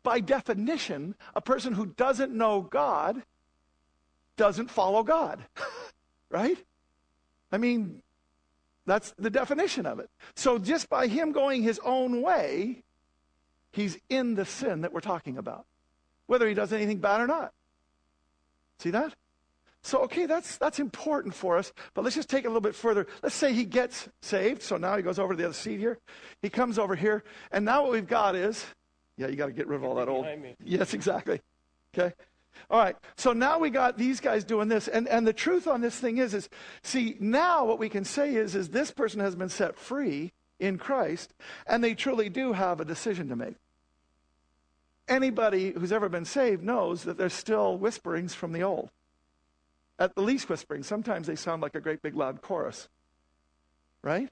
by 0.07 0.21
definition, 0.21 1.17
a 1.35 1.41
person 1.41 1.73
who 1.73 1.85
doesn't 1.85 2.33
know 2.33 2.61
God 2.61 3.21
doesn't 4.37 4.71
follow 4.71 5.03
God, 5.03 5.45
right? 6.31 6.57
I 7.51 7.59
mean, 7.59 8.03
that's 8.87 9.13
the 9.19 9.31
definition 9.31 9.85
of 9.85 9.99
it. 9.99 10.09
So 10.37 10.59
just 10.59 10.89
by 10.89 11.09
him 11.09 11.33
going 11.33 11.65
his 11.65 11.81
own 11.85 12.23
way, 12.23 12.85
he's 13.73 13.99
in 14.09 14.37
the 14.37 14.45
sin 14.45 14.83
that 14.83 14.93
we're 14.93 15.01
talking 15.01 15.39
about, 15.39 15.67
whether 16.29 16.47
he 16.47 16.55
does 16.55 16.73
anything 16.73 16.99
bad 16.99 17.21
or 17.21 17.27
not. 17.27 17.53
See 18.79 18.91
that? 18.91 19.13
So, 19.83 20.03
okay, 20.05 20.27
that's, 20.27 20.57
that's 20.57 20.79
important 20.79 21.35
for 21.35 21.59
us, 21.59 21.73
but 21.95 22.05
let's 22.05 22.15
just 22.15 22.31
take 22.31 22.45
it 22.45 22.47
a 22.47 22.51
little 22.51 22.61
bit 22.61 22.77
further. 22.77 23.09
Let's 23.25 23.35
say 23.35 23.53
he 23.53 23.65
gets 23.65 24.09
saved. 24.23 24.63
So 24.63 24.77
now 24.77 24.97
he 24.97 25.03
goes 25.03 25.19
over 25.19 25.33
to 25.33 25.37
the 25.37 25.47
other 25.47 25.53
seat 25.53 25.81
here. 25.81 25.99
He 26.43 26.49
comes 26.49 26.79
over 26.79 26.95
here, 26.95 27.25
and 27.51 27.65
now 27.65 27.83
what 27.83 27.91
we've 27.91 28.07
got 28.07 28.37
is 28.37 28.65
yeah, 29.17 29.29
you 29.29 29.37
got 29.37 29.47
to 29.47 29.53
get 29.53 29.67
rid 29.67 29.77
of 29.77 29.85
all 29.85 29.95
that 29.97 30.09
old. 30.09 30.27
Yes, 30.65 30.93
exactly. 30.95 31.41
Okay. 31.97 32.15
All 32.71 32.79
right. 32.79 32.97
So 33.17 33.33
now 33.33 33.59
we 33.59 33.71
got 33.71 33.97
these 33.97 34.21
guys 34.21 34.45
doing 34.45 34.69
this. 34.69 34.89
And, 34.89 35.09
and 35.09 35.27
the 35.27 35.33
truth 35.33 35.67
on 35.67 35.81
this 35.81 35.99
thing 35.99 36.19
is, 36.19 36.35
is 36.35 36.49
see, 36.83 37.17
now 37.19 37.65
what 37.65 37.79
we 37.79 37.89
can 37.89 38.05
say 38.05 38.35
is, 38.35 38.55
is 38.55 38.69
this 38.69 38.91
person 38.91 39.21
has 39.21 39.35
been 39.35 39.49
set 39.49 39.77
free 39.77 40.33
in 40.59 40.79
Christ, 40.79 41.33
and 41.67 41.83
they 41.85 41.95
truly 41.95 42.29
do 42.31 42.53
have 42.55 42.81
a 42.81 42.85
decision 42.85 43.29
to 43.29 43.37
make. 43.37 43.57
Anybody 45.09 45.73
who's 45.73 45.93
ever 45.93 46.09
been 46.09 46.25
saved 46.25 46.63
knows 46.63 47.05
that 47.05 47.17
there's 47.17 47.35
still 47.35 47.77
whisperings 47.79 48.35
from 48.35 48.53
the 48.53 48.63
old. 48.63 48.91
At 49.99 50.15
the 50.15 50.23
least 50.23 50.49
whispering. 50.49 50.83
Sometimes 50.83 51.27
they 51.27 51.37
sound 51.37 51.63
like 51.63 51.75
a 51.75 51.81
great 51.81 52.03
big 52.03 52.17
loud 52.17 52.43
chorus. 52.43 52.89
Right? 54.03 54.29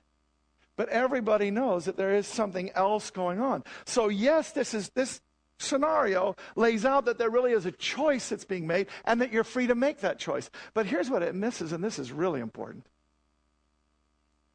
But 0.76 0.88
everybody 0.88 1.50
knows 1.50 1.84
that 1.84 1.96
there 1.96 2.14
is 2.14 2.26
something 2.26 2.70
else 2.72 3.10
going 3.10 3.40
on. 3.40 3.64
So, 3.86 4.08
yes, 4.08 4.52
this, 4.52 4.74
is, 4.74 4.90
this 4.90 5.20
scenario 5.58 6.34
lays 6.56 6.84
out 6.84 7.04
that 7.04 7.16
there 7.18 7.30
really 7.30 7.52
is 7.52 7.66
a 7.66 7.72
choice 7.72 8.30
that's 8.30 8.44
being 8.44 8.66
made 8.66 8.88
and 9.04 9.20
that 9.20 9.32
you're 9.32 9.44
free 9.44 9.68
to 9.68 9.74
make 9.76 10.00
that 10.00 10.18
choice. 10.18 10.50
But 10.72 10.86
here's 10.86 11.10
what 11.10 11.22
it 11.22 11.34
misses, 11.34 11.72
and 11.72 11.82
this 11.82 11.98
is 11.98 12.10
really 12.10 12.40
important. 12.40 12.86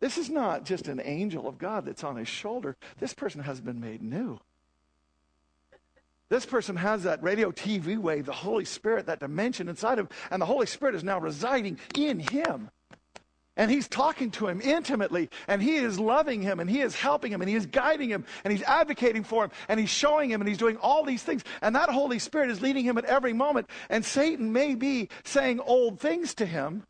This 0.01 0.17
is 0.17 0.29
not 0.29 0.65
just 0.65 0.87
an 0.87 1.01
angel 1.03 1.47
of 1.47 1.57
God 1.57 1.85
that's 1.85 2.03
on 2.05 2.15
his 2.17 2.27
shoulder. 2.27 2.75
This 2.99 3.13
person 3.13 3.41
has 3.43 3.59
been 3.61 3.79
made 3.81 4.01
new. 4.01 4.39
This 6.29 6.45
person 6.45 6.75
has 6.75 7.03
that 7.03 7.23
radio 7.23 7.51
TV 7.51 7.97
wave, 7.97 8.25
the 8.25 8.31
Holy 8.31 8.63
Spirit, 8.63 9.07
that 9.07 9.19
dimension 9.19 9.67
inside 9.67 9.97
him, 9.99 10.07
and 10.29 10.41
the 10.41 10.45
Holy 10.45 10.67
Spirit 10.67 10.95
is 10.95 11.03
now 11.03 11.19
residing 11.19 11.79
in 11.95 12.19
him. 12.19 12.69
And 13.59 13.69
he's 13.69 13.89
talking 13.89 14.31
to 14.31 14.47
him 14.47 14.61
intimately, 14.61 15.29
and 15.49 15.61
he 15.61 15.75
is 15.75 15.99
loving 15.99 16.41
him, 16.41 16.61
and 16.61 16.69
he 16.69 16.79
is 16.79 16.95
helping 16.95 17.29
him, 17.29 17.41
and 17.41 17.49
he 17.49 17.57
is 17.57 17.65
guiding 17.65 18.07
him, 18.07 18.23
and 18.45 18.53
he's 18.53 18.63
advocating 18.63 19.25
for 19.25 19.43
him, 19.43 19.51
and 19.67 19.77
he's 19.81 19.89
showing 19.89 20.31
him, 20.31 20.39
and 20.39 20.47
he's 20.47 20.57
doing 20.57 20.77
all 20.77 21.03
these 21.03 21.23
things. 21.23 21.43
And 21.61 21.75
that 21.75 21.89
Holy 21.89 22.19
Spirit 22.19 22.51
is 22.51 22.61
leading 22.61 22.85
him 22.85 22.97
at 22.97 23.03
every 23.03 23.33
moment. 23.33 23.69
And 23.89 24.05
Satan 24.05 24.53
may 24.53 24.75
be 24.75 25.09
saying 25.25 25.59
old 25.59 25.99
things 25.99 26.33
to 26.35 26.45
him, 26.45 26.83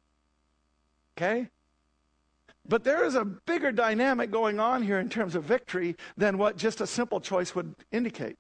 okay? 1.18 1.50
But 2.68 2.84
there 2.84 3.04
is 3.04 3.16
a 3.16 3.26
bigger 3.26 3.72
dynamic 3.72 4.30
going 4.30 4.60
on 4.60 4.84
here 4.84 5.00
in 5.00 5.10
terms 5.10 5.34
of 5.34 5.46
victory 5.46 5.96
than 6.18 6.38
what 6.38 6.56
just 6.56 6.82
a 6.82 6.86
simple 6.88 7.20
choice 7.20 7.56
would 7.56 7.74
indicate. 7.92 8.38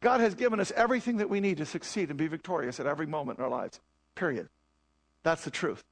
God 0.00 0.22
has 0.22 0.34
given 0.34 0.58
us 0.58 0.70
everything 0.74 1.18
that 1.18 1.28
we 1.28 1.40
need 1.40 1.58
to 1.58 1.66
succeed 1.66 2.08
and 2.08 2.18
be 2.18 2.28
victorious 2.28 2.80
at 2.80 2.86
every 2.86 3.06
moment 3.06 3.38
in 3.40 3.44
our 3.44 3.50
lives, 3.50 3.78
period. 4.14 4.48
That's 5.22 5.44
the 5.44 5.50
truth. 5.50 5.84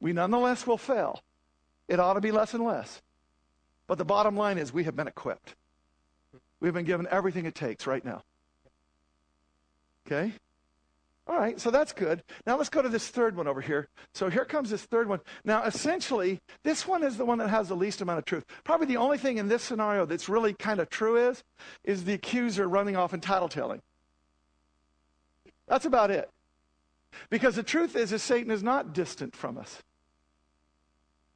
We 0.00 0.12
nonetheless 0.12 0.66
will 0.66 0.78
fail. 0.78 1.20
It 1.88 1.98
ought 1.98 2.14
to 2.14 2.20
be 2.20 2.30
less 2.30 2.54
and 2.54 2.64
less. 2.64 3.02
But 3.86 3.98
the 3.98 4.04
bottom 4.04 4.36
line 4.36 4.58
is 4.58 4.72
we 4.72 4.84
have 4.84 4.94
been 4.94 5.08
equipped. 5.08 5.54
We've 6.60 6.74
been 6.74 6.84
given 6.84 7.08
everything 7.10 7.46
it 7.46 7.54
takes 7.54 7.86
right 7.86 8.04
now. 8.04 8.22
Okay? 10.06 10.32
All 11.26 11.36
right, 11.38 11.60
so 11.60 11.70
that's 11.70 11.92
good. 11.92 12.22
Now 12.46 12.56
let's 12.56 12.70
go 12.70 12.80
to 12.80 12.88
this 12.88 13.08
third 13.08 13.36
one 13.36 13.46
over 13.48 13.60
here. 13.60 13.88
So 14.14 14.30
here 14.30 14.44
comes 14.44 14.70
this 14.70 14.82
third 14.84 15.08
one. 15.08 15.20
Now, 15.44 15.64
essentially, 15.64 16.40
this 16.62 16.86
one 16.86 17.02
is 17.02 17.16
the 17.18 17.24
one 17.26 17.38
that 17.38 17.48
has 17.50 17.68
the 17.68 17.76
least 17.76 18.00
amount 18.00 18.18
of 18.20 18.24
truth. 18.24 18.46
Probably 18.64 18.86
the 18.86 18.96
only 18.96 19.18
thing 19.18 19.36
in 19.36 19.48
this 19.48 19.62
scenario 19.62 20.06
that's 20.06 20.28
really 20.28 20.54
kind 20.54 20.80
of 20.80 20.88
true 20.88 21.28
is, 21.30 21.44
is 21.84 22.04
the 22.04 22.14
accuser 22.14 22.66
running 22.66 22.96
off 22.96 23.12
and 23.12 23.22
telling. 23.22 23.82
That's 25.66 25.84
about 25.84 26.10
it. 26.10 26.30
Because 27.30 27.56
the 27.56 27.62
truth 27.62 27.94
is, 27.94 28.12
is 28.12 28.22
Satan 28.22 28.50
is 28.50 28.62
not 28.62 28.94
distant 28.94 29.36
from 29.36 29.58
us. 29.58 29.82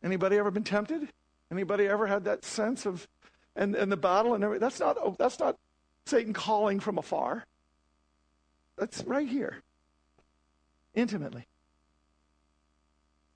Anybody 0.04 0.36
ever 0.36 0.50
been 0.50 0.64
tempted? 0.64 1.08
Anybody 1.50 1.86
ever 1.86 2.06
had 2.06 2.24
that 2.24 2.44
sense 2.44 2.86
of 2.86 3.06
and, 3.54 3.74
and 3.74 3.92
the 3.92 3.96
battle 3.96 4.34
and 4.34 4.42
everything? 4.42 4.60
That's 4.60 4.80
not 4.80 4.96
oh, 4.98 5.14
that's 5.18 5.38
not 5.38 5.56
Satan 6.06 6.32
calling 6.32 6.80
from 6.80 6.98
afar. 6.98 7.44
That's 8.76 9.04
right 9.04 9.28
here. 9.28 9.62
Intimately. 10.94 11.46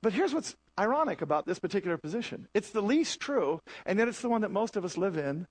But 0.02 0.12
here's 0.12 0.34
what's 0.34 0.56
ironic 0.78 1.22
about 1.22 1.46
this 1.46 1.58
particular 1.58 1.96
position. 1.96 2.48
It's 2.52 2.70
the 2.70 2.82
least 2.82 3.20
true, 3.20 3.60
and 3.86 3.98
yet 3.98 4.08
it's 4.08 4.20
the 4.20 4.28
one 4.28 4.42
that 4.42 4.50
most 4.50 4.76
of 4.76 4.84
us 4.84 4.96
live 4.96 5.16
in 5.16 5.46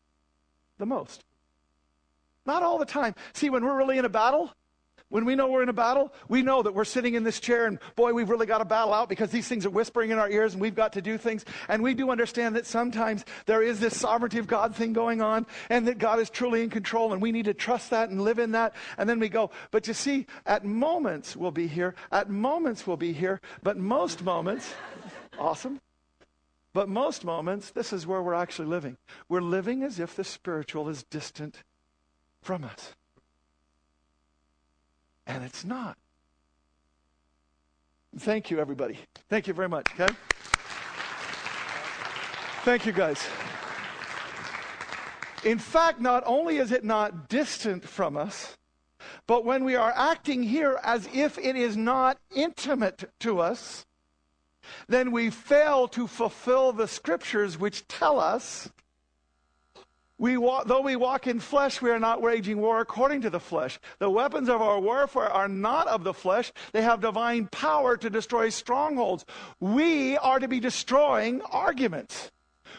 the 0.77 0.85
most. 0.85 1.23
Not 2.45 2.61
all 2.61 2.77
the 2.77 2.85
time. 2.85 3.15
See, 3.33 3.49
when 3.49 3.65
we're 3.65 3.75
really 3.75 3.97
in 3.97 4.05
a 4.05 4.09
battle, 4.09 4.51
when 5.09 5.23
we 5.25 5.35
know 5.35 5.47
we're 5.47 5.61
in 5.61 5.69
a 5.69 5.73
battle, 5.73 6.11
we 6.27 6.41
know 6.41 6.63
that 6.63 6.73
we're 6.73 6.83
sitting 6.83 7.13
in 7.13 7.23
this 7.23 7.39
chair 7.39 7.67
and 7.67 7.77
boy, 7.95 8.13
we've 8.13 8.29
really 8.29 8.47
got 8.47 8.57
to 8.57 8.65
battle 8.65 8.91
out 8.93 9.07
because 9.07 9.29
these 9.29 9.47
things 9.47 9.63
are 9.65 9.69
whispering 9.69 10.09
in 10.09 10.17
our 10.17 10.29
ears 10.29 10.53
and 10.53 10.61
we've 10.61 10.73
got 10.73 10.93
to 10.93 11.01
do 11.01 11.17
things. 11.19 11.45
And 11.67 11.83
we 11.83 11.93
do 11.93 12.09
understand 12.09 12.55
that 12.55 12.65
sometimes 12.65 13.23
there 13.45 13.61
is 13.61 13.79
this 13.79 13.99
sovereignty 13.99 14.39
of 14.39 14.47
God 14.47 14.75
thing 14.75 14.93
going 14.93 15.21
on 15.21 15.45
and 15.69 15.87
that 15.87 15.99
God 15.99 16.19
is 16.19 16.31
truly 16.31 16.63
in 16.63 16.71
control 16.71 17.13
and 17.13 17.21
we 17.21 17.31
need 17.31 17.45
to 17.45 17.53
trust 17.53 17.91
that 17.91 18.09
and 18.09 18.19
live 18.23 18.39
in 18.39 18.53
that. 18.53 18.73
And 18.97 19.07
then 19.07 19.19
we 19.19 19.29
go, 19.29 19.51
but 19.69 19.87
you 19.87 19.93
see, 19.93 20.25
at 20.47 20.65
moments 20.65 21.35
we'll 21.35 21.51
be 21.51 21.67
here, 21.67 21.93
at 22.11 22.29
moments 22.31 22.87
we'll 22.87 22.97
be 22.97 23.13
here, 23.13 23.39
but 23.61 23.77
most 23.77 24.23
moments, 24.23 24.73
awesome. 25.37 25.79
But 26.73 26.89
most 26.89 27.23
moments, 27.23 27.69
this 27.69 27.93
is 27.93 28.07
where 28.07 28.21
we're 28.23 28.33
actually 28.33 28.67
living. 28.67 28.97
We're 29.29 29.39
living 29.39 29.83
as 29.83 29.99
if 29.99 30.15
the 30.15 30.23
spiritual 30.25 30.89
is 30.89 31.03
distant 31.03 31.63
from 32.41 32.65
us 32.65 32.95
and 35.27 35.43
it's 35.43 35.63
not. 35.65 35.97
Thank 38.17 38.49
you, 38.49 38.59
everybody. 38.59 38.97
Thank 39.29 39.47
you 39.47 39.53
very 39.53 39.69
much, 39.69 39.87
okay? 39.99 40.13
Thank 42.63 42.85
you, 42.85 42.91
guys. 42.91 43.21
In 45.43 45.59
fact, 45.59 45.99
not 45.99 46.23
only 46.25 46.57
is 46.57 46.71
it 46.71 46.83
not 46.83 47.27
distant 47.27 47.83
from 47.87 48.17
us, 48.17 48.57
but 49.27 49.45
when 49.45 49.63
we 49.63 49.75
are 49.75 49.93
acting 49.95 50.41
here 50.43 50.79
as 50.83 51.07
if 51.13 51.37
it 51.37 51.55
is 51.55 51.75
not 51.77 52.17
intimate 52.35 53.09
to 53.19 53.39
us, 53.39 53.85
then 54.87 55.11
we 55.11 55.29
fail 55.29 55.87
to 55.89 56.07
fulfill 56.07 56.71
the 56.71 56.87
scriptures 56.87 57.59
which 57.59 57.87
tell 57.87 58.19
us 58.19 58.69
we 60.17 60.37
walk, 60.37 60.67
though 60.67 60.79
we 60.81 60.95
walk 60.95 61.27
in 61.27 61.41
flesh, 61.41 61.81
we 61.81 61.89
are 61.89 61.99
not 61.99 62.21
waging 62.21 62.59
war 62.61 62.79
according 62.79 63.21
to 63.21 63.29
the 63.29 63.39
flesh. 63.39 63.79
The 63.99 64.09
weapons 64.09 64.47
of 64.47 64.61
our 64.61 64.79
warfare 64.79 65.29
are 65.31 65.49
not 65.49 65.87
of 65.87 66.05
the 66.05 66.13
flesh. 66.13 66.53
They 66.71 66.81
have 66.83 67.01
divine 67.01 67.47
power 67.47 67.97
to 67.97 68.09
destroy 68.09 68.47
strongholds. 68.49 69.25
We 69.59 70.15
are 70.17 70.39
to 70.39 70.47
be 70.47 70.61
destroying 70.61 71.41
arguments. 71.41 72.31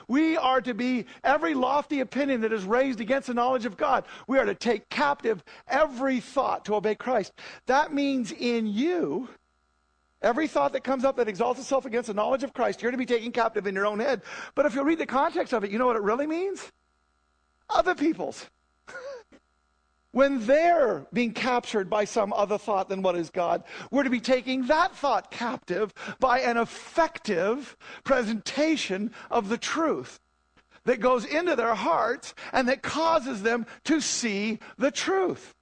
We 0.08 0.38
are 0.38 0.62
to 0.62 0.72
be 0.72 1.04
every 1.24 1.52
lofty 1.52 2.00
opinion 2.00 2.40
that 2.42 2.52
is 2.54 2.64
raised 2.64 3.00
against 3.00 3.28
the 3.28 3.34
knowledge 3.34 3.66
of 3.66 3.76
God. 3.76 4.04
We 4.26 4.38
are 4.38 4.44
to 4.46 4.54
take 4.54 4.88
captive 4.88 5.44
every 5.68 6.20
thought 6.20 6.64
to 6.66 6.74
obey 6.76 6.94
Christ. 6.94 7.32
That 7.66 7.92
means 7.92 8.32
in 8.32 8.66
you, 8.66 9.28
Every 10.22 10.48
thought 10.48 10.72
that 10.72 10.82
comes 10.82 11.04
up 11.04 11.16
that 11.18 11.28
exalts 11.28 11.60
itself 11.60 11.84
against 11.84 12.06
the 12.06 12.14
knowledge 12.14 12.42
of 12.42 12.54
Christ, 12.54 12.80
you're 12.80 12.90
to 12.90 12.96
be 12.96 13.04
taken 13.04 13.30
captive 13.32 13.66
in 13.66 13.74
your 13.74 13.84
own 13.86 14.00
head. 14.00 14.22
But 14.54 14.64
if 14.64 14.74
you 14.74 14.82
read 14.82 14.96
the 14.98 15.04
context 15.04 15.52
of 15.52 15.62
it, 15.62 15.70
you 15.70 15.78
know 15.78 15.86
what 15.86 15.94
it 15.94 16.00
really 16.02 16.26
means? 16.26 16.72
other 17.70 17.94
people's. 17.94 18.46
when 20.12 20.46
they're 20.46 21.04
being 21.12 21.32
captured 21.32 21.90
by 21.90 22.04
some 22.06 22.32
other 22.32 22.56
thought 22.56 22.88
than 22.88 23.02
what 23.02 23.16
is 23.16 23.28
God, 23.28 23.62
we're 23.90 24.04
to 24.04 24.10
be 24.10 24.20
taking 24.20 24.66
that 24.68 24.96
thought 24.96 25.30
captive 25.30 25.92
by 26.18 26.40
an 26.40 26.56
effective 26.56 27.76
presentation 28.02 29.12
of 29.30 29.50
the 29.50 29.58
truth 29.58 30.18
that 30.84 31.00
goes 31.00 31.24
into 31.26 31.54
their 31.56 31.74
hearts 31.74 32.32
and 32.52 32.68
that 32.68 32.80
causes 32.80 33.42
them 33.42 33.66
to 33.84 34.00
see 34.00 34.58
the 34.78 34.90
truth. 34.90 35.52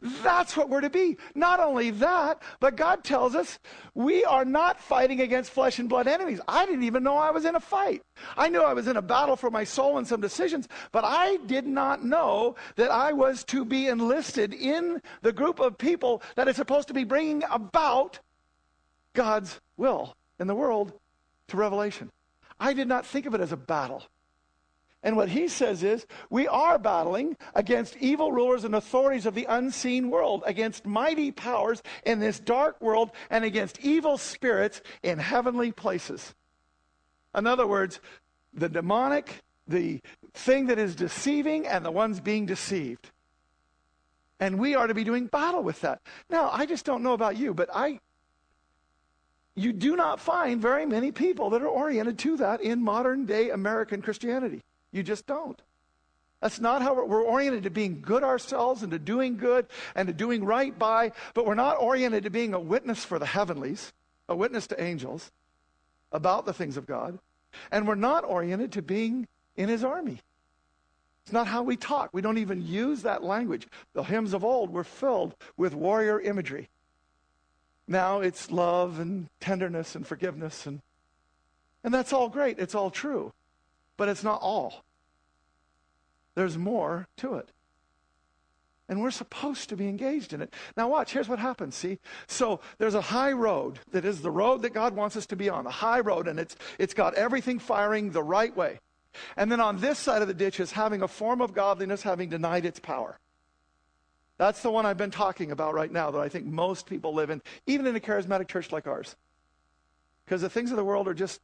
That's 0.00 0.56
what 0.56 0.68
we're 0.68 0.80
to 0.82 0.90
be. 0.90 1.16
Not 1.34 1.60
only 1.60 1.90
that, 1.90 2.42
but 2.60 2.76
God 2.76 3.04
tells 3.04 3.34
us 3.34 3.58
we 3.94 4.24
are 4.24 4.44
not 4.44 4.80
fighting 4.80 5.20
against 5.20 5.50
flesh 5.50 5.78
and 5.78 5.88
blood 5.88 6.06
enemies. 6.06 6.40
I 6.48 6.66
didn't 6.66 6.84
even 6.84 7.02
know 7.02 7.16
I 7.16 7.30
was 7.30 7.44
in 7.44 7.54
a 7.54 7.60
fight. 7.60 8.02
I 8.36 8.48
knew 8.48 8.62
I 8.62 8.74
was 8.74 8.88
in 8.88 8.96
a 8.96 9.02
battle 9.02 9.36
for 9.36 9.50
my 9.50 9.64
soul 9.64 9.98
and 9.98 10.06
some 10.06 10.20
decisions, 10.20 10.68
but 10.92 11.04
I 11.04 11.36
did 11.46 11.66
not 11.66 12.04
know 12.04 12.56
that 12.76 12.90
I 12.90 13.12
was 13.12 13.44
to 13.44 13.64
be 13.64 13.88
enlisted 13.88 14.54
in 14.54 15.00
the 15.22 15.32
group 15.32 15.60
of 15.60 15.78
people 15.78 16.22
that 16.36 16.48
is 16.48 16.56
supposed 16.56 16.88
to 16.88 16.94
be 16.94 17.04
bringing 17.04 17.42
about 17.50 18.18
God's 19.12 19.60
will 19.76 20.16
in 20.38 20.46
the 20.46 20.54
world 20.54 20.92
to 21.48 21.56
revelation. 21.56 22.10
I 22.58 22.72
did 22.72 22.88
not 22.88 23.06
think 23.06 23.26
of 23.26 23.34
it 23.34 23.40
as 23.40 23.52
a 23.52 23.56
battle. 23.56 24.02
And 25.06 25.16
what 25.16 25.28
he 25.28 25.46
says 25.46 25.84
is, 25.84 26.04
we 26.30 26.48
are 26.48 26.80
battling 26.80 27.36
against 27.54 27.94
evil 27.98 28.32
rulers 28.32 28.64
and 28.64 28.74
authorities 28.74 29.24
of 29.24 29.36
the 29.36 29.44
unseen 29.48 30.10
world, 30.10 30.42
against 30.46 30.84
mighty 30.84 31.30
powers 31.30 31.80
in 32.04 32.18
this 32.18 32.40
dark 32.40 32.80
world, 32.80 33.12
and 33.30 33.44
against 33.44 33.78
evil 33.78 34.18
spirits 34.18 34.82
in 35.04 35.20
heavenly 35.20 35.70
places. 35.70 36.34
In 37.36 37.46
other 37.46 37.68
words, 37.68 38.00
the 38.52 38.68
demonic, 38.68 39.42
the 39.68 40.00
thing 40.34 40.66
that 40.66 40.78
is 40.80 40.96
deceiving, 40.96 41.68
and 41.68 41.84
the 41.86 41.92
ones 41.92 42.18
being 42.18 42.44
deceived. 42.44 43.12
And 44.40 44.58
we 44.58 44.74
are 44.74 44.88
to 44.88 44.94
be 44.94 45.04
doing 45.04 45.28
battle 45.28 45.62
with 45.62 45.82
that. 45.82 46.00
Now, 46.30 46.50
I 46.52 46.66
just 46.66 46.84
don't 46.84 47.04
know 47.04 47.12
about 47.12 47.36
you, 47.36 47.54
but 47.54 47.68
I 47.72 48.00
you 49.54 49.72
do 49.72 49.94
not 49.94 50.18
find 50.18 50.60
very 50.60 50.84
many 50.84 51.12
people 51.12 51.50
that 51.50 51.62
are 51.62 51.68
oriented 51.68 52.18
to 52.18 52.38
that 52.38 52.60
in 52.60 52.82
modern 52.82 53.24
day 53.24 53.50
American 53.50 54.02
Christianity. 54.02 54.62
You 54.92 55.02
just 55.02 55.26
don't. 55.26 55.60
That's 56.40 56.60
not 56.60 56.82
how 56.82 56.94
we're, 56.94 57.04
we're 57.06 57.24
oriented 57.24 57.62
to 57.64 57.70
being 57.70 58.00
good 58.00 58.22
ourselves 58.22 58.82
and 58.82 58.92
to 58.92 58.98
doing 58.98 59.36
good 59.36 59.66
and 59.94 60.06
to 60.06 60.14
doing 60.14 60.44
right 60.44 60.78
by, 60.78 61.12
but 61.34 61.46
we're 61.46 61.54
not 61.54 61.80
oriented 61.80 62.24
to 62.24 62.30
being 62.30 62.52
a 62.54 62.60
witness 62.60 63.04
for 63.04 63.18
the 63.18 63.26
heavenlies, 63.26 63.92
a 64.28 64.36
witness 64.36 64.66
to 64.68 64.80
angels 64.82 65.30
about 66.12 66.44
the 66.44 66.52
things 66.52 66.76
of 66.76 66.86
God. 66.86 67.18
And 67.72 67.88
we're 67.88 67.94
not 67.94 68.24
oriented 68.24 68.72
to 68.72 68.82
being 68.82 69.28
in 69.56 69.68
his 69.68 69.82
army. 69.82 70.20
It's 71.24 71.32
not 71.32 71.46
how 71.48 71.62
we 71.62 71.74
talk. 71.76 72.10
We 72.12 72.22
don't 72.22 72.38
even 72.38 72.64
use 72.64 73.02
that 73.02 73.24
language. 73.24 73.66
The 73.94 74.02
hymns 74.04 74.32
of 74.32 74.44
old 74.44 74.70
were 74.70 74.84
filled 74.84 75.34
with 75.56 75.74
warrior 75.74 76.20
imagery. 76.20 76.68
Now 77.88 78.20
it's 78.20 78.50
love 78.52 79.00
and 79.00 79.28
tenderness 79.40 79.94
and 79.94 80.06
forgiveness 80.06 80.66
and 80.66 80.80
and 81.84 81.94
that's 81.94 82.12
all 82.12 82.28
great. 82.28 82.58
It's 82.58 82.74
all 82.74 82.90
true. 82.90 83.32
But 83.96 84.08
it's 84.08 84.22
not 84.24 84.40
all, 84.42 84.84
there's 86.34 86.58
more 86.58 87.08
to 87.18 87.34
it. 87.34 87.50
And 88.88 89.00
we're 89.00 89.10
supposed 89.10 89.68
to 89.70 89.76
be 89.76 89.88
engaged 89.88 90.32
in 90.32 90.40
it. 90.40 90.54
Now, 90.76 90.88
watch, 90.88 91.12
here's 91.12 91.28
what 91.28 91.40
happens, 91.40 91.74
see? 91.74 91.98
So 92.28 92.60
there's 92.78 92.94
a 92.94 93.00
high 93.00 93.32
road 93.32 93.80
that 93.90 94.04
is 94.04 94.20
the 94.22 94.30
road 94.30 94.62
that 94.62 94.70
God 94.72 94.94
wants 94.94 95.16
us 95.16 95.26
to 95.26 95.36
be 95.36 95.48
on, 95.48 95.66
a 95.66 95.70
high 95.70 95.98
road, 95.98 96.28
and 96.28 96.38
it's, 96.38 96.54
it's 96.78 96.94
got 96.94 97.14
everything 97.14 97.58
firing 97.58 98.12
the 98.12 98.22
right 98.22 98.56
way. 98.56 98.78
And 99.36 99.50
then 99.50 99.60
on 99.60 99.80
this 99.80 99.98
side 99.98 100.22
of 100.22 100.28
the 100.28 100.34
ditch 100.34 100.60
is 100.60 100.70
having 100.72 101.02
a 101.02 101.08
form 101.08 101.40
of 101.40 101.52
godliness, 101.52 102.02
having 102.02 102.28
denied 102.28 102.64
its 102.64 102.78
power. 102.78 103.18
That's 104.38 104.62
the 104.62 104.70
one 104.70 104.86
I've 104.86 104.98
been 104.98 105.10
talking 105.10 105.50
about 105.50 105.74
right 105.74 105.90
now 105.90 106.10
that 106.12 106.20
I 106.20 106.28
think 106.28 106.44
most 106.44 106.86
people 106.86 107.12
live 107.14 107.30
in, 107.30 107.42
even 107.66 107.86
in 107.88 107.96
a 107.96 108.00
charismatic 108.00 108.46
church 108.46 108.70
like 108.70 108.86
ours. 108.86 109.16
Because 110.24 110.42
the 110.42 110.50
things 110.50 110.70
of 110.70 110.76
the 110.76 110.84
world 110.84 111.08
are 111.08 111.14
just 111.14 111.40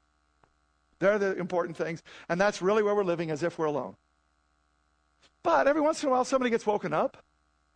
they're 1.03 1.18
the 1.18 1.36
important 1.36 1.76
things. 1.76 2.00
And 2.28 2.40
that's 2.40 2.62
really 2.62 2.82
where 2.84 2.94
we're 2.94 3.03
living 3.03 3.30
as 3.32 3.42
if 3.42 3.59
we're 3.59 3.66
alone. 3.66 3.96
But 5.42 5.66
every 5.66 5.82
once 5.82 6.00
in 6.03 6.09
a 6.09 6.12
while, 6.12 6.24
somebody 6.24 6.48
gets 6.48 6.64
woken 6.64 6.92
up 6.92 7.24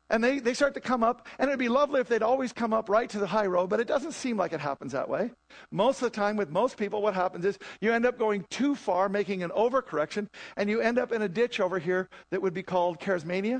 and 0.09 0.23
they, 0.23 0.39
they 0.39 0.55
start 0.55 0.75
to 0.75 0.81
come 0.81 1.03
up. 1.03 1.27
And 1.41 1.49
it'd 1.51 1.59
be 1.59 1.69
lovely 1.69 2.01
if 2.01 2.07
they'd 2.07 2.23
always 2.23 2.53
come 2.53 2.73
up 2.73 2.89
right 2.89 3.11
to 3.11 3.19
the 3.19 3.27
high 3.27 3.47
road, 3.47 3.67
but 3.69 3.81
it 3.81 3.89
doesn't 3.89 4.13
seem 4.13 4.37
like 4.37 4.53
it 4.53 4.61
happens 4.61 4.93
that 4.93 5.09
way. 5.09 5.33
Most 5.73 5.97
of 5.97 6.03
the 6.13 6.17
time, 6.17 6.37
with 6.37 6.51
most 6.51 6.77
people, 6.77 7.03
what 7.03 7.15
happens 7.15 7.45
is 7.45 7.59
you 7.81 7.93
end 7.93 8.07
up 8.07 8.17
going 8.17 8.45
too 8.49 8.77
far, 8.77 9.09
making 9.09 9.43
an 9.43 9.51
overcorrection, 9.51 10.29
and 10.57 10.71
you 10.71 10.81
end 10.81 10.97
up 10.97 11.11
in 11.11 11.23
a 11.23 11.29
ditch 11.29 11.59
over 11.59 11.81
here 11.81 12.09
that 12.31 12.41
would 12.41 12.55
be 12.55 12.63
called 12.63 13.01
charismania. 13.01 13.55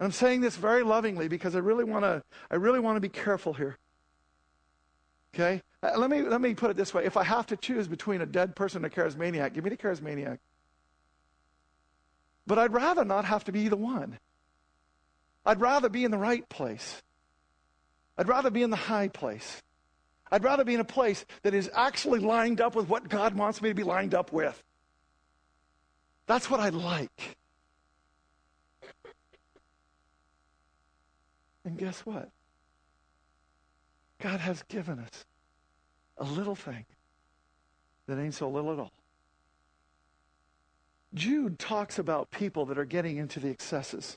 And 0.00 0.08
I'm 0.08 0.12
saying 0.12 0.40
this 0.40 0.56
very 0.56 0.82
lovingly 0.82 1.28
because 1.28 1.54
I 1.54 1.58
really 1.58 1.84
want 1.84 2.06
to 2.06 2.22
I 2.50 2.54
really 2.56 2.80
want 2.80 2.96
to 2.96 3.00
be 3.02 3.10
careful 3.10 3.52
here. 3.52 3.76
Okay? 5.34 5.62
Uh, 5.82 5.92
let 5.96 6.10
me, 6.10 6.22
let 6.22 6.40
me 6.40 6.54
put 6.54 6.70
it 6.70 6.76
this 6.76 6.92
way. 6.92 7.04
If 7.04 7.16
I 7.16 7.24
have 7.24 7.46
to 7.48 7.56
choose 7.56 7.88
between 7.88 8.20
a 8.20 8.26
dead 8.26 8.54
person 8.54 8.84
and 8.84 8.92
a 8.92 8.94
charismaniac, 8.94 9.54
give 9.54 9.64
me 9.64 9.70
the 9.70 9.76
charismaniac. 9.76 10.38
But 12.46 12.58
I'd 12.58 12.72
rather 12.72 13.04
not 13.04 13.24
have 13.24 13.44
to 13.44 13.52
be 13.52 13.68
the 13.68 13.76
one. 13.76 14.18
I'd 15.46 15.60
rather 15.60 15.88
be 15.88 16.04
in 16.04 16.10
the 16.10 16.18
right 16.18 16.46
place. 16.48 17.02
I'd 18.18 18.28
rather 18.28 18.50
be 18.50 18.62
in 18.62 18.70
the 18.70 18.76
high 18.76 19.08
place. 19.08 19.62
I'd 20.30 20.44
rather 20.44 20.64
be 20.64 20.74
in 20.74 20.80
a 20.80 20.84
place 20.84 21.24
that 21.42 21.54
is 21.54 21.70
actually 21.74 22.18
lined 22.20 22.60
up 22.60 22.74
with 22.74 22.88
what 22.88 23.08
God 23.08 23.34
wants 23.34 23.60
me 23.60 23.68
to 23.68 23.74
be 23.74 23.82
lined 23.82 24.14
up 24.14 24.32
with. 24.32 24.62
That's 26.26 26.48
what 26.50 26.60
I 26.60 26.68
like. 26.70 27.36
And 31.64 31.78
guess 31.78 32.00
what? 32.00 32.30
God 34.22 34.38
has 34.40 34.62
given 34.68 35.00
us 35.00 35.24
a 36.16 36.22
little 36.24 36.54
thing 36.54 36.84
that 38.06 38.18
ain't 38.18 38.34
so 38.34 38.48
little 38.48 38.72
at 38.72 38.78
all. 38.78 38.92
Jude 41.12 41.58
talks 41.58 41.98
about 41.98 42.30
people 42.30 42.64
that 42.66 42.78
are 42.78 42.84
getting 42.84 43.16
into 43.16 43.40
the 43.40 43.48
excesses 43.50 44.16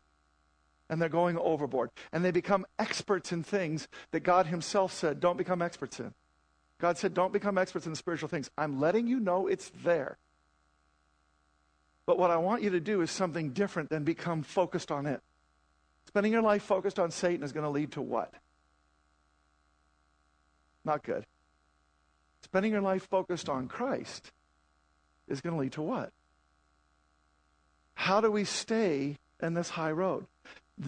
and 0.89 1.01
they're 1.01 1.09
going 1.09 1.37
overboard 1.39 1.89
and 2.13 2.23
they 2.23 2.29
become 2.29 2.67
experts 2.77 3.31
in 3.31 3.41
things 3.41 3.87
that 4.11 4.19
God 4.19 4.45
Himself 4.45 4.93
said, 4.93 5.19
don't 5.19 5.37
become 5.39 5.59
experts 5.61 5.99
in. 5.99 6.13
God 6.77 6.99
said, 6.99 7.15
don't 7.15 7.33
become 7.33 7.57
experts 7.57 7.87
in 7.87 7.95
spiritual 7.95 8.29
things. 8.29 8.51
I'm 8.57 8.79
letting 8.79 9.07
you 9.07 9.19
know 9.19 9.47
it's 9.47 9.71
there. 9.83 10.19
But 12.05 12.19
what 12.19 12.29
I 12.29 12.37
want 12.37 12.61
you 12.61 12.69
to 12.69 12.79
do 12.79 13.01
is 13.01 13.09
something 13.09 13.49
different 13.53 13.89
than 13.89 14.03
become 14.03 14.43
focused 14.43 14.91
on 14.91 15.07
it. 15.07 15.21
Spending 16.09 16.31
your 16.31 16.41
life 16.43 16.61
focused 16.61 16.99
on 16.99 17.09
Satan 17.09 17.43
is 17.43 17.51
going 17.51 17.63
to 17.63 17.69
lead 17.71 17.93
to 17.93 18.01
what? 18.03 18.31
Not 20.85 21.03
good. 21.03 21.25
Spending 22.43 22.71
your 22.71 22.81
life 22.81 23.07
focused 23.09 23.49
on 23.49 23.67
Christ 23.67 24.31
is 25.27 25.41
going 25.41 25.55
to 25.55 25.59
lead 25.59 25.71
to 25.73 25.81
what? 25.81 26.11
How 27.95 28.21
do 28.21 28.31
we 28.31 28.43
stay 28.43 29.17
in 29.41 29.55
this 29.55 29.69
high 29.71 29.91
road? 29.91 30.27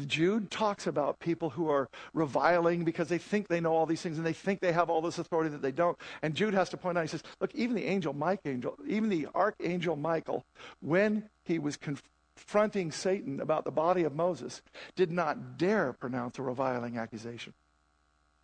Jude 0.05 0.51
talks 0.51 0.85
about 0.85 1.19
people 1.19 1.49
who 1.49 1.69
are 1.69 1.87
reviling 2.13 2.83
because 2.83 3.07
they 3.07 3.17
think 3.17 3.47
they 3.47 3.61
know 3.61 3.71
all 3.73 3.85
these 3.85 4.01
things 4.01 4.17
and 4.17 4.25
they 4.25 4.33
think 4.33 4.59
they 4.59 4.73
have 4.73 4.89
all 4.89 5.01
this 5.01 5.17
authority 5.17 5.49
that 5.49 5.61
they 5.61 5.71
don't. 5.71 5.97
And 6.21 6.35
Jude 6.35 6.53
has 6.53 6.69
to 6.69 6.77
point 6.77 6.97
out, 6.97 7.03
he 7.05 7.07
says, 7.07 7.23
look, 7.39 7.55
even 7.55 7.73
the 7.75 7.85
angel 7.85 8.11
Mike 8.13 8.41
angel, 8.45 8.77
even 8.85 9.09
the 9.09 9.27
archangel 9.33 9.95
Michael, 9.95 10.43
when 10.81 11.29
he 11.45 11.57
was 11.57 11.77
confronting 11.77 12.91
Satan 12.91 13.39
about 13.39 13.63
the 13.63 13.71
body 13.71 14.03
of 14.03 14.13
Moses, 14.13 14.61
did 14.97 15.09
not 15.09 15.57
dare 15.57 15.93
pronounce 15.93 16.37
a 16.37 16.41
reviling 16.41 16.97
accusation. 16.97 17.53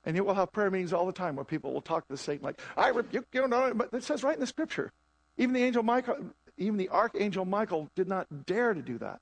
And 0.06 0.16
you 0.16 0.24
will 0.24 0.34
have 0.34 0.52
prayer 0.52 0.70
meetings 0.70 0.94
all 0.94 1.06
the 1.06 1.14
time 1.14 1.36
where 1.36 1.46
people 1.46 1.74
will 1.74 1.82
talk 1.82 2.08
to 2.08 2.18
Satan 2.18 2.44
like, 2.46 2.60
I 2.76 2.90
rebuke 2.90 3.28
you, 3.32 3.48
no, 3.48 3.74
but 3.74 3.94
it 3.94 4.04
says 4.04 4.24
right 4.24 4.34
in 4.36 4.40
the 4.40 4.48
scripture. 4.48 4.92
Even 5.38 5.54
the 5.54 5.64
angel 5.64 5.84
Michael, 5.84 6.18
even 6.58 6.78
the 6.78 6.90
archangel 6.90 7.46
Michael 7.46 7.90
did 7.96 8.08
not 8.08 8.46
dare 8.46 8.74
to 8.74 8.82
do 8.82 8.98
that. 9.00 9.20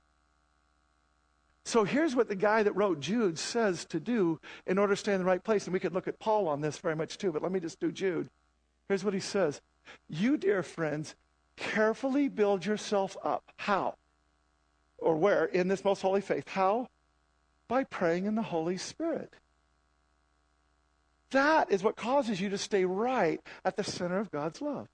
So 1.64 1.84
here's 1.84 2.16
what 2.16 2.28
the 2.28 2.34
guy 2.34 2.64
that 2.64 2.72
wrote 2.72 2.98
Jude 2.98 3.38
says 3.38 3.84
to 3.86 4.00
do 4.00 4.40
in 4.66 4.78
order 4.78 4.94
to 4.94 4.96
stay 4.96 5.12
in 5.12 5.20
the 5.20 5.24
right 5.24 5.42
place. 5.42 5.64
And 5.64 5.72
we 5.72 5.78
could 5.78 5.94
look 5.94 6.08
at 6.08 6.18
Paul 6.18 6.48
on 6.48 6.60
this 6.60 6.78
very 6.78 6.96
much 6.96 7.18
too, 7.18 7.30
but 7.30 7.42
let 7.42 7.52
me 7.52 7.60
just 7.60 7.78
do 7.78 7.92
Jude. 7.92 8.28
Here's 8.88 9.04
what 9.04 9.14
he 9.14 9.20
says 9.20 9.60
You, 10.10 10.36
dear 10.36 10.64
friends, 10.64 11.14
carefully 11.56 12.28
build 12.28 12.66
yourself 12.66 13.16
up. 13.22 13.44
How? 13.56 13.94
Or 14.98 15.14
where? 15.16 15.44
In 15.44 15.68
this 15.68 15.84
most 15.84 16.02
holy 16.02 16.20
faith. 16.20 16.48
How? 16.48 16.88
By 17.68 17.84
praying 17.84 18.26
in 18.26 18.34
the 18.34 18.42
Holy 18.42 18.76
Spirit. 18.76 19.32
That 21.32 21.70
is 21.70 21.82
what 21.82 21.96
causes 21.96 22.40
you 22.40 22.50
to 22.50 22.58
stay 22.58 22.84
right 22.84 23.40
at 23.64 23.76
the 23.76 23.84
center 23.84 24.18
of 24.18 24.30
God's 24.30 24.60
love. 24.62 24.86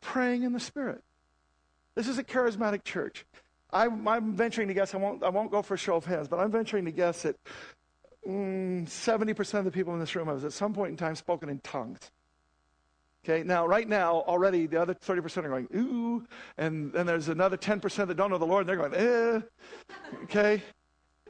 Praying 0.00 0.42
in 0.42 0.52
the 0.52 0.60
Spirit. 0.60 1.02
This 1.94 2.08
is 2.08 2.18
a 2.18 2.24
charismatic 2.24 2.82
church. 2.82 3.26
I, 3.70 3.86
am 3.86 4.34
venturing 4.34 4.68
to 4.68 4.74
guess, 4.74 4.94
I 4.94 4.98
won't, 4.98 5.22
I 5.22 5.28
won't 5.28 5.50
go 5.50 5.62
for 5.62 5.74
a 5.74 5.78
show 5.78 5.96
of 5.96 6.04
hands, 6.04 6.28
but 6.28 6.38
I'm 6.40 6.50
venturing 6.50 6.86
to 6.86 6.92
guess 6.92 7.22
that 7.22 7.36
mm, 8.26 8.86
70% 8.86 9.54
of 9.58 9.64
the 9.64 9.70
people 9.70 9.92
in 9.94 10.00
this 10.00 10.14
room 10.16 10.28
have 10.28 10.44
at 10.44 10.52
some 10.52 10.72
point 10.74 10.90
in 10.90 10.96
time 10.96 11.14
spoken 11.14 11.48
in 11.48 11.58
tongues. 11.60 11.98
Okay, 13.24 13.44
now, 13.44 13.66
right 13.66 13.88
now, 13.88 14.16
already 14.26 14.66
the 14.66 14.80
other 14.80 14.94
30% 14.94 15.44
are 15.44 15.48
going, 15.48 15.68
ooh, 15.76 16.24
and 16.58 16.92
then 16.92 17.06
there's 17.06 17.28
another 17.28 17.56
10% 17.56 18.08
that 18.08 18.16
don't 18.16 18.30
know 18.30 18.38
the 18.38 18.46
Lord, 18.46 18.68
and 18.68 18.68
they're 18.80 18.88
going, 18.88 18.94
eh. 18.94 20.24
Okay? 20.24 20.62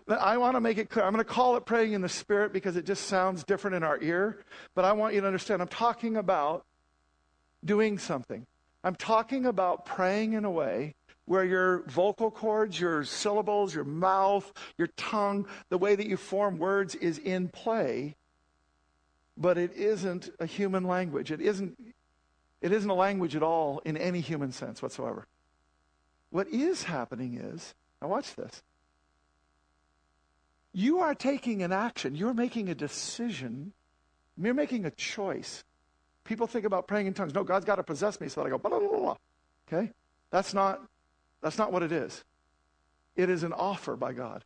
I 0.08 0.36
want 0.38 0.56
to 0.56 0.60
make 0.60 0.78
it 0.78 0.90
clear. 0.90 1.04
I'm 1.04 1.12
going 1.12 1.24
to 1.24 1.30
call 1.30 1.56
it 1.56 1.64
praying 1.64 1.92
in 1.92 2.00
the 2.00 2.08
Spirit 2.08 2.52
because 2.52 2.76
it 2.76 2.84
just 2.84 3.06
sounds 3.06 3.44
different 3.44 3.76
in 3.76 3.82
our 3.82 4.00
ear. 4.00 4.44
But 4.74 4.84
I 4.84 4.92
want 4.92 5.14
you 5.14 5.20
to 5.20 5.26
understand 5.26 5.62
I'm 5.62 5.68
talking 5.68 6.16
about 6.16 6.64
doing 7.64 7.98
something. 7.98 8.46
I'm 8.82 8.96
talking 8.96 9.46
about 9.46 9.84
praying 9.86 10.32
in 10.32 10.44
a 10.44 10.50
way 10.50 10.94
where 11.26 11.44
your 11.44 11.84
vocal 11.86 12.30
cords, 12.32 12.80
your 12.80 13.04
syllables, 13.04 13.72
your 13.74 13.84
mouth, 13.84 14.52
your 14.76 14.88
tongue, 14.96 15.46
the 15.68 15.78
way 15.78 15.94
that 15.94 16.06
you 16.08 16.16
form 16.16 16.58
words 16.58 16.96
is 16.96 17.18
in 17.18 17.48
play. 17.48 18.16
But 19.36 19.56
it 19.56 19.72
isn't 19.76 20.30
a 20.40 20.46
human 20.46 20.82
language. 20.84 21.30
It 21.30 21.40
isn't, 21.40 21.78
it 22.60 22.72
isn't 22.72 22.90
a 22.90 22.94
language 22.94 23.36
at 23.36 23.42
all 23.44 23.80
in 23.84 23.96
any 23.96 24.20
human 24.20 24.50
sense 24.50 24.82
whatsoever. 24.82 25.28
What 26.30 26.48
is 26.48 26.82
happening 26.82 27.36
is, 27.36 27.72
now 28.00 28.08
watch 28.08 28.34
this 28.34 28.62
you 30.72 31.00
are 31.00 31.14
taking 31.14 31.62
an 31.62 31.72
action, 31.72 32.14
you're 32.14 32.34
making 32.34 32.68
a 32.68 32.74
decision, 32.74 33.72
you're 34.40 34.54
making 34.54 34.84
a 34.86 34.90
choice. 34.90 35.64
People 36.24 36.46
think 36.46 36.64
about 36.64 36.86
praying 36.86 37.06
in 37.06 37.14
tongues. 37.14 37.34
No, 37.34 37.44
God's 37.44 37.64
got 37.64 37.76
to 37.76 37.82
possess 37.82 38.20
me, 38.20 38.28
so 38.28 38.40
that 38.40 38.46
I 38.46 38.50
go, 38.50 38.58
blah, 38.58 38.78
blah, 38.78 38.98
blah. 38.98 39.16
Okay? 39.68 39.90
That's 40.30 40.54
not, 40.54 40.80
that's 41.42 41.58
not 41.58 41.72
what 41.72 41.82
it 41.82 41.92
is. 41.92 42.24
It 43.16 43.28
is 43.28 43.42
an 43.42 43.52
offer 43.52 43.96
by 43.96 44.12
God. 44.12 44.44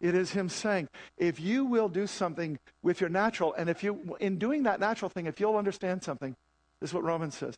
It 0.00 0.14
is 0.14 0.30
Him 0.30 0.48
saying, 0.48 0.88
if 1.16 1.40
you 1.40 1.64
will 1.64 1.88
do 1.88 2.06
something 2.06 2.58
with 2.82 3.00
your 3.00 3.10
natural, 3.10 3.54
and 3.54 3.68
if 3.70 3.82
you, 3.82 4.16
in 4.20 4.38
doing 4.38 4.64
that 4.64 4.78
natural 4.78 5.08
thing, 5.08 5.26
if 5.26 5.40
you'll 5.40 5.56
understand 5.56 6.02
something, 6.04 6.36
this 6.80 6.90
is 6.90 6.94
what 6.94 7.02
Romans 7.02 7.34
says. 7.34 7.56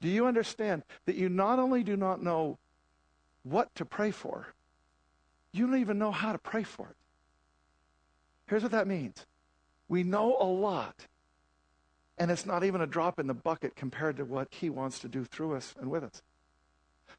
Do 0.00 0.08
you 0.08 0.26
understand 0.26 0.82
that 1.06 1.14
you 1.14 1.28
not 1.28 1.58
only 1.58 1.84
do 1.84 1.96
not 1.96 2.22
know 2.22 2.58
what 3.44 3.72
to 3.76 3.84
pray 3.84 4.10
for, 4.10 4.46
you 5.52 5.66
don't 5.68 5.80
even 5.80 5.98
know 5.98 6.10
how 6.12 6.32
to 6.32 6.38
pray 6.38 6.64
for 6.64 6.86
it? 6.88 6.96
Here's 8.50 8.64
what 8.64 8.72
that 8.72 8.88
means 8.88 9.24
we 9.88 10.02
know 10.02 10.36
a 10.40 10.44
lot, 10.44 11.06
and 12.18 12.30
it's 12.32 12.44
not 12.44 12.64
even 12.64 12.80
a 12.80 12.86
drop 12.86 13.18
in 13.20 13.28
the 13.28 13.34
bucket 13.34 13.76
compared 13.76 14.16
to 14.18 14.24
what 14.24 14.48
He 14.50 14.68
wants 14.68 14.98
to 14.98 15.08
do 15.08 15.24
through 15.24 15.54
us 15.54 15.72
and 15.80 15.88
with 15.88 16.02
us. 16.02 16.20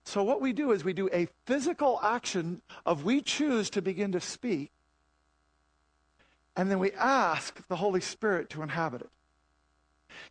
So, 0.04 0.24
what 0.24 0.42
we 0.42 0.52
do 0.52 0.74
is 0.74 0.84
we 0.84 0.92
do 0.94 1.10
a 1.14 1.30
physical 1.46 2.00
action 2.04 2.62
of 2.86 3.06
we 3.06 3.22
choose 3.22 3.70
to 3.72 3.82
begin 3.82 4.12
to 4.12 4.20
speak, 4.20 4.72
and 6.58 6.70
then 6.70 6.80
we 6.80 6.92
ask 6.92 7.66
the 7.70 7.78
Holy 7.78 8.02
Spirit 8.02 8.50
to 8.52 8.62
inhabit 8.62 9.02
it. 9.04 9.10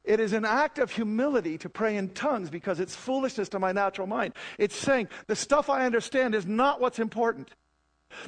It 0.04 0.20
is 0.20 0.34
an 0.34 0.44
act 0.44 0.78
of 0.78 0.90
humility 0.90 1.56
to 1.58 1.70
pray 1.70 1.96
in 1.96 2.10
tongues 2.10 2.50
because 2.50 2.78
it's 2.78 2.94
foolishness 2.94 3.48
to 3.50 3.58
my 3.58 3.72
natural 3.72 4.06
mind. 4.06 4.34
It's 4.58 4.76
saying 4.76 5.08
the 5.28 5.36
stuff 5.36 5.70
I 5.70 5.86
understand 5.86 6.34
is 6.34 6.44
not 6.44 6.78
what's 6.78 6.98
important. 6.98 7.48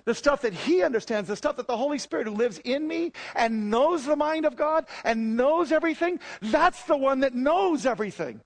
The 0.04 0.14
stuff 0.14 0.42
that 0.42 0.52
he 0.54 0.82
understands, 0.82 1.28
the 1.28 1.36
stuff 1.36 1.56
that 1.56 1.66
the 1.66 1.76
Holy 1.76 1.98
Spirit 1.98 2.26
who 2.26 2.34
lives 2.34 2.58
in 2.58 2.86
me 2.86 3.12
and 3.34 3.70
knows 3.70 4.04
the 4.04 4.16
mind 4.16 4.46
of 4.46 4.56
God 4.56 4.86
and 5.04 5.36
knows 5.36 5.72
everything, 5.72 6.20
that's 6.40 6.84
the 6.84 6.96
one 6.96 7.20
that 7.20 7.34
knows 7.34 7.86
everything. 7.86 8.40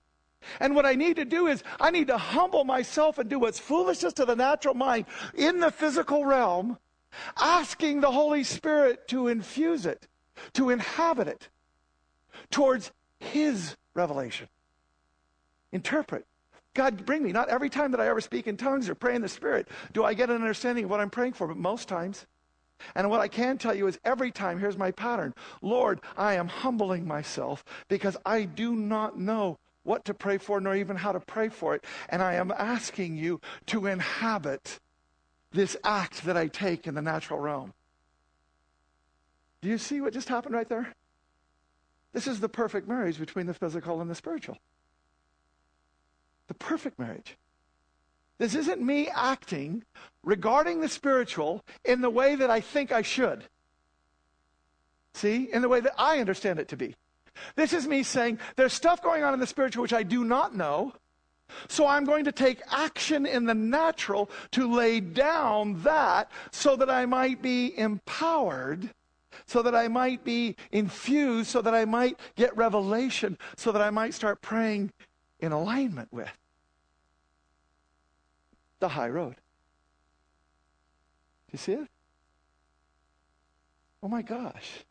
And 0.59 0.75
what 0.75 0.85
I 0.85 0.93
need 0.95 1.15
to 1.17 1.25
do 1.25 1.47
is, 1.47 1.63
I 1.79 1.91
need 1.91 2.07
to 2.07 2.17
humble 2.17 2.63
myself 2.63 3.17
and 3.17 3.29
do 3.29 3.39
what's 3.39 3.59
foolishness 3.59 4.13
to 4.13 4.25
the 4.25 4.35
natural 4.35 4.73
mind 4.75 5.05
in 5.35 5.59
the 5.59 5.71
physical 5.71 6.25
realm, 6.25 6.77
asking 7.37 8.01
the 8.01 8.11
Holy 8.11 8.43
Spirit 8.43 9.07
to 9.09 9.27
infuse 9.27 9.85
it, 9.85 10.07
to 10.53 10.69
inhabit 10.69 11.27
it 11.27 11.49
towards 12.51 12.91
his 13.19 13.75
revelation. 13.93 14.47
Interpret 15.71 16.25
God, 16.77 17.05
bring 17.05 17.23
me. 17.23 17.31
Not 17.33 17.49
every 17.49 17.69
time 17.71 17.91
that 17.91 17.99
I 17.99 18.07
ever 18.07 18.21
speak 18.21 18.47
in 18.47 18.55
tongues 18.55 18.87
or 18.87 18.93
pray 18.95 19.15
in 19.15 19.21
the 19.21 19.27
Spirit 19.27 19.67
do 19.93 20.03
I 20.05 20.13
get 20.13 20.29
an 20.29 20.35
understanding 20.37 20.83
of 20.85 20.91
what 20.91 20.99
I'm 21.01 21.09
praying 21.09 21.33
for, 21.33 21.47
but 21.47 21.57
most 21.57 21.89
times. 21.89 22.25
And 22.93 23.09
what 23.09 23.19
I 23.19 23.27
can 23.27 23.57
tell 23.57 23.73
you 23.73 23.87
is 23.87 23.97
every 24.05 24.31
time, 24.31 24.59
here's 24.59 24.77
my 24.77 24.91
pattern 24.91 25.33
Lord, 25.63 25.99
I 26.15 26.35
am 26.35 26.47
humbling 26.47 27.05
myself 27.07 27.65
because 27.89 28.15
I 28.25 28.43
do 28.43 28.75
not 28.75 29.17
know 29.17 29.57
what 29.83 30.05
to 30.05 30.13
pray 30.13 30.37
for, 30.37 30.61
nor 30.61 30.75
even 30.75 30.95
how 30.95 31.13
to 31.13 31.19
pray 31.19 31.49
for 31.49 31.73
it. 31.73 31.83
And 32.09 32.21
I 32.21 32.35
am 32.35 32.53
asking 32.55 33.15
you 33.17 33.41
to 33.67 33.87
inhabit 33.87 34.79
this 35.51 35.75
act 35.83 36.25
that 36.25 36.37
I 36.37 36.47
take 36.47 36.85
in 36.87 36.93
the 36.93 37.01
natural 37.01 37.39
realm. 37.39 37.73
Do 39.61 39.69
you 39.69 39.79
see 39.79 39.99
what 39.99 40.13
just 40.13 40.29
happened 40.29 40.53
right 40.53 40.69
there? 40.69 40.93
This 42.13 42.27
is 42.27 42.39
the 42.39 42.49
perfect 42.49 42.87
marriage 42.87 43.17
between 43.17 43.47
the 43.47 43.53
physical 43.55 43.99
and 44.01 44.09
the 44.11 44.15
spiritual 44.15 44.57
the 46.47 46.53
perfect 46.53 46.97
marriage. 46.97 47.37
This 48.37 48.55
isn't 48.55 48.81
me 48.81 49.07
acting 49.07 49.83
regarding 50.23 50.81
the 50.81 50.89
spiritual 50.89 51.63
in 51.85 52.01
the 52.01 52.09
way 52.09 52.35
that 52.35 52.49
I 52.49 52.61
think 52.61 52.91
I 52.91 53.01
should. 53.01 53.43
See, 55.13 55.49
in 55.51 55.61
the 55.61 55.69
way 55.69 55.79
that 55.79 55.93
I 55.97 56.19
understand 56.19 56.59
it 56.59 56.67
to 56.69 56.77
be. 56.77 56.95
This 57.55 57.73
is 57.73 57.87
me 57.87 58.03
saying 58.03 58.39
there's 58.55 58.73
stuff 58.73 59.01
going 59.01 59.23
on 59.23 59.33
in 59.33 59.39
the 59.39 59.47
spiritual 59.47 59.81
which 59.81 59.93
I 59.93 60.03
do 60.03 60.23
not 60.23 60.55
know, 60.55 60.93
so 61.67 61.87
I'm 61.87 62.05
going 62.05 62.25
to 62.25 62.31
take 62.31 62.61
action 62.71 63.25
in 63.25 63.45
the 63.45 63.53
natural 63.55 64.29
to 64.51 64.71
lay 64.71 64.99
down 64.99 65.81
that 65.83 66.29
so 66.51 66.75
that 66.75 66.89
I 66.89 67.05
might 67.05 67.41
be 67.41 67.77
empowered, 67.77 68.89
so 69.45 69.61
that 69.61 69.73
I 69.73 69.87
might 69.87 70.23
be 70.23 70.55
infused, 70.71 71.49
so 71.49 71.61
that 71.61 71.73
I 71.73 71.85
might 71.85 72.19
get 72.35 72.55
revelation, 72.57 73.37
so 73.55 73.71
that 73.71 73.81
I 73.81 73.89
might 73.91 74.13
start 74.13 74.41
praying 74.41 74.91
in 75.39 75.51
alignment 75.51 76.09
with 76.11 76.29
the 78.79 78.87
high 78.89 79.09
road. 79.09 79.35
Do 79.35 79.41
you 81.53 81.57
see 81.59 81.73
it? 81.73 81.87
Oh 84.03 84.07
my 84.07 84.21
gosh. 84.23 84.85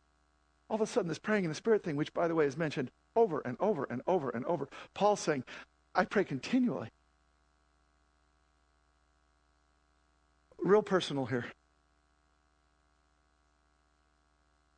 All 0.69 0.75
of 0.75 0.81
a 0.81 0.87
sudden, 0.87 1.07
this 1.07 1.17
praying 1.19 1.45
in 1.45 1.49
the 1.49 1.55
Spirit 1.55 1.83
thing, 1.83 1.95
which, 1.95 2.13
by 2.13 2.27
the 2.27 2.35
way, 2.35 2.45
is 2.45 2.55
mentioned 2.57 2.91
over 3.15 3.39
and 3.41 3.55
over 3.59 3.87
and 3.89 4.01
over 4.05 4.29
and 4.29 4.45
over, 4.45 4.67
Paul's 4.93 5.21
saying, 5.21 5.43
I 5.95 6.03
pray 6.05 6.25
continually. 6.25 6.89
Real 10.59 10.81
personal 10.83 11.25
here. 11.25 11.45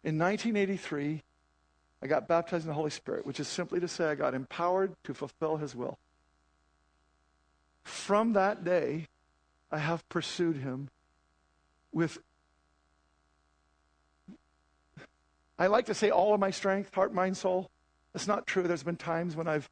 In 0.03 0.17
1983, 0.19 1.23
I 2.01 2.07
got 2.07 2.27
baptized 2.27 2.63
in 2.63 2.69
the 2.69 2.73
Holy 2.73 2.91
Spirit, 2.91 3.25
which 3.25 3.39
is 3.39 3.47
simply 3.47 3.79
to 3.81 3.87
say 3.87 4.05
I 4.05 4.15
got 4.15 4.33
empowered 4.33 4.95
to 5.03 5.13
fulfill 5.13 5.57
His 5.57 5.75
will. 5.75 5.97
From 7.83 8.33
that 8.33 8.63
day, 8.63 9.07
I 9.71 9.79
have 9.79 10.07
pursued 10.09 10.55
Him 10.57 10.89
with, 11.91 12.17
I 15.57 15.67
like 15.67 15.87
to 15.87 15.93
say, 15.93 16.09
all 16.09 16.33
of 16.33 16.39
my 16.39 16.51
strength 16.51 16.93
heart, 16.95 17.13
mind, 17.13 17.35
soul. 17.35 17.69
It's 18.15 18.27
not 18.27 18.47
true. 18.47 18.63
There's 18.63 18.83
been 18.83 18.95
times 18.95 19.35
when 19.35 19.47
I've 19.47 19.69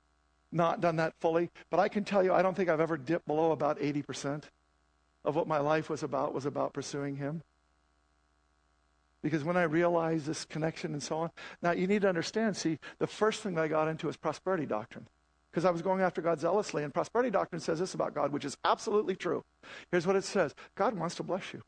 not 0.51 0.81
done 0.81 0.97
that 0.97 1.13
fully, 1.19 1.49
but 1.69 1.79
I 1.79 1.87
can 1.87 2.03
tell 2.03 2.23
you, 2.23 2.33
I 2.33 2.41
don't 2.41 2.55
think 2.55 2.69
I've 2.69 2.79
ever 2.79 2.97
dipped 2.97 3.25
below 3.27 3.51
about 3.51 3.79
80% 3.79 4.43
of 5.23 5.35
what 5.35 5.47
my 5.47 5.59
life 5.59 5.89
was 5.89 6.03
about, 6.03 6.33
was 6.33 6.45
about 6.45 6.73
pursuing 6.73 7.15
Him. 7.15 7.41
Because 9.23 9.43
when 9.43 9.57
I 9.57 9.63
realized 9.63 10.25
this 10.27 10.45
connection 10.45 10.93
and 10.93 11.01
so 11.01 11.17
on, 11.17 11.31
now 11.61 11.71
you 11.71 11.87
need 11.87 12.03
to 12.03 12.09
understand, 12.09 12.55
see, 12.55 12.79
the 12.99 13.07
first 13.07 13.41
thing 13.41 13.57
I 13.57 13.67
got 13.67 13.87
into 13.87 14.09
is 14.09 14.17
prosperity 14.17 14.65
doctrine. 14.65 15.07
Because 15.49 15.65
I 15.65 15.71
was 15.71 15.81
going 15.81 16.01
after 16.01 16.21
God 16.21 16.39
zealously, 16.39 16.83
and 16.83 16.93
prosperity 16.93 17.31
doctrine 17.31 17.59
says 17.61 17.79
this 17.79 17.95
about 17.95 18.13
God, 18.13 18.31
which 18.31 18.45
is 18.45 18.57
absolutely 18.63 19.15
true. 19.15 19.43
Here's 19.91 20.05
what 20.05 20.15
it 20.15 20.23
says 20.23 20.53
God 20.75 20.93
wants 20.97 21.15
to 21.15 21.23
bless 21.23 21.51
you. 21.53 21.63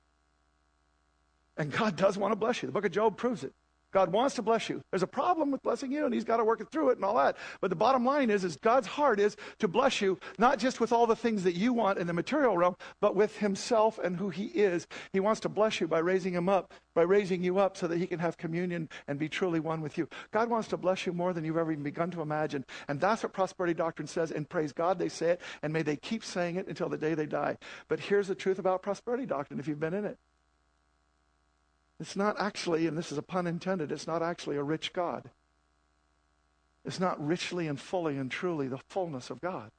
And 1.57 1.71
God 1.71 1.95
does 1.95 2.17
want 2.17 2.31
to 2.31 2.35
bless 2.35 2.61
you. 2.61 2.67
The 2.67 2.73
book 2.73 2.85
of 2.85 2.91
Job 2.91 3.17
proves 3.17 3.43
it. 3.43 3.53
God 3.91 4.11
wants 4.11 4.35
to 4.35 4.41
bless 4.43 4.69
you. 4.69 4.81
There's 4.91 5.03
a 5.03 5.07
problem 5.07 5.49
with 5.51 5.63
blessing 5.63 5.91
you, 5.91 6.05
and 6.05 6.13
He's 6.13 6.23
got 6.23 6.37
to 6.37 6.43
work 6.43 6.61
it 6.61 6.69
through 6.71 6.89
it 6.89 6.97
and 6.97 7.05
all 7.05 7.15
that. 7.17 7.37
But 7.59 7.69
the 7.71 7.75
bottom 7.75 8.05
line 8.05 8.29
is, 8.29 8.43
is 8.43 8.55
God's 8.57 8.85
heart 8.87 9.19
is 9.19 9.35
to 9.59 9.67
bless 9.67 9.99
you, 10.01 10.19
not 10.37 10.59
just 10.59 10.79
with 10.79 10.91
all 10.91 11.07
the 11.07 11.15
things 11.15 11.43
that 11.43 11.55
you 11.55 11.73
want 11.73 11.97
in 11.97 12.05
the 12.07 12.13
material 12.13 12.55
realm, 12.57 12.75
but 13.01 13.15
with 13.15 13.37
Himself 13.37 13.99
and 14.03 14.15
who 14.17 14.29
He 14.29 14.45
is. 14.45 14.87
He 15.11 15.19
wants 15.19 15.39
to 15.41 15.49
bless 15.49 15.81
you 15.81 15.87
by 15.87 15.99
raising 15.99 16.33
Him 16.33 16.47
up, 16.49 16.71
by 16.93 17.01
raising 17.01 17.43
you 17.43 17.57
up 17.57 17.77
so 17.77 17.87
that 17.87 17.97
He 17.97 18.05
can 18.05 18.19
have 18.19 18.37
communion 18.37 18.89
and 19.07 19.17
be 19.17 19.27
truly 19.29 19.59
one 19.59 19.81
with 19.81 19.97
you. 19.97 20.07
God 20.31 20.49
wants 20.49 20.67
to 20.67 20.77
bless 20.77 21.05
you 21.07 21.13
more 21.13 21.33
than 21.33 21.43
you've 21.43 21.57
ever 21.57 21.71
even 21.71 21.83
begun 21.83 22.11
to 22.11 22.21
imagine. 22.21 22.65
And 22.87 22.99
that's 23.01 23.23
what 23.23 23.33
prosperity 23.33 23.73
doctrine 23.73 24.07
says, 24.07 24.31
and 24.31 24.47
praise 24.47 24.71
God 24.71 24.99
they 24.99 25.09
say 25.09 25.31
it, 25.31 25.41
and 25.63 25.73
may 25.73 25.81
they 25.81 25.95
keep 25.95 26.23
saying 26.23 26.57
it 26.57 26.67
until 26.67 26.89
the 26.89 26.97
day 26.97 27.15
they 27.15 27.25
die. 27.25 27.57
But 27.87 27.99
here's 27.99 28.27
the 28.27 28.35
truth 28.35 28.59
about 28.59 28.83
prosperity 28.83 29.25
doctrine 29.25 29.59
if 29.59 29.67
you've 29.67 29.79
been 29.79 29.95
in 29.95 30.05
it. 30.05 30.17
It's 31.99 32.15
not 32.15 32.39
actually, 32.39 32.87
and 32.87 32.97
this 32.97 33.11
is 33.11 33.17
a 33.17 33.21
pun 33.21 33.45
intended, 33.45 33.91
it's 33.91 34.07
not 34.07 34.21
actually 34.23 34.55
a 34.55 34.63
rich 34.63 34.93
God. 34.93 35.29
It's 36.85 36.99
not 36.99 37.23
richly 37.25 37.67
and 37.67 37.79
fully 37.79 38.17
and 38.17 38.31
truly 38.31 38.67
the 38.67 38.77
fullness 38.77 39.29
of 39.29 39.41
God. 39.41 39.69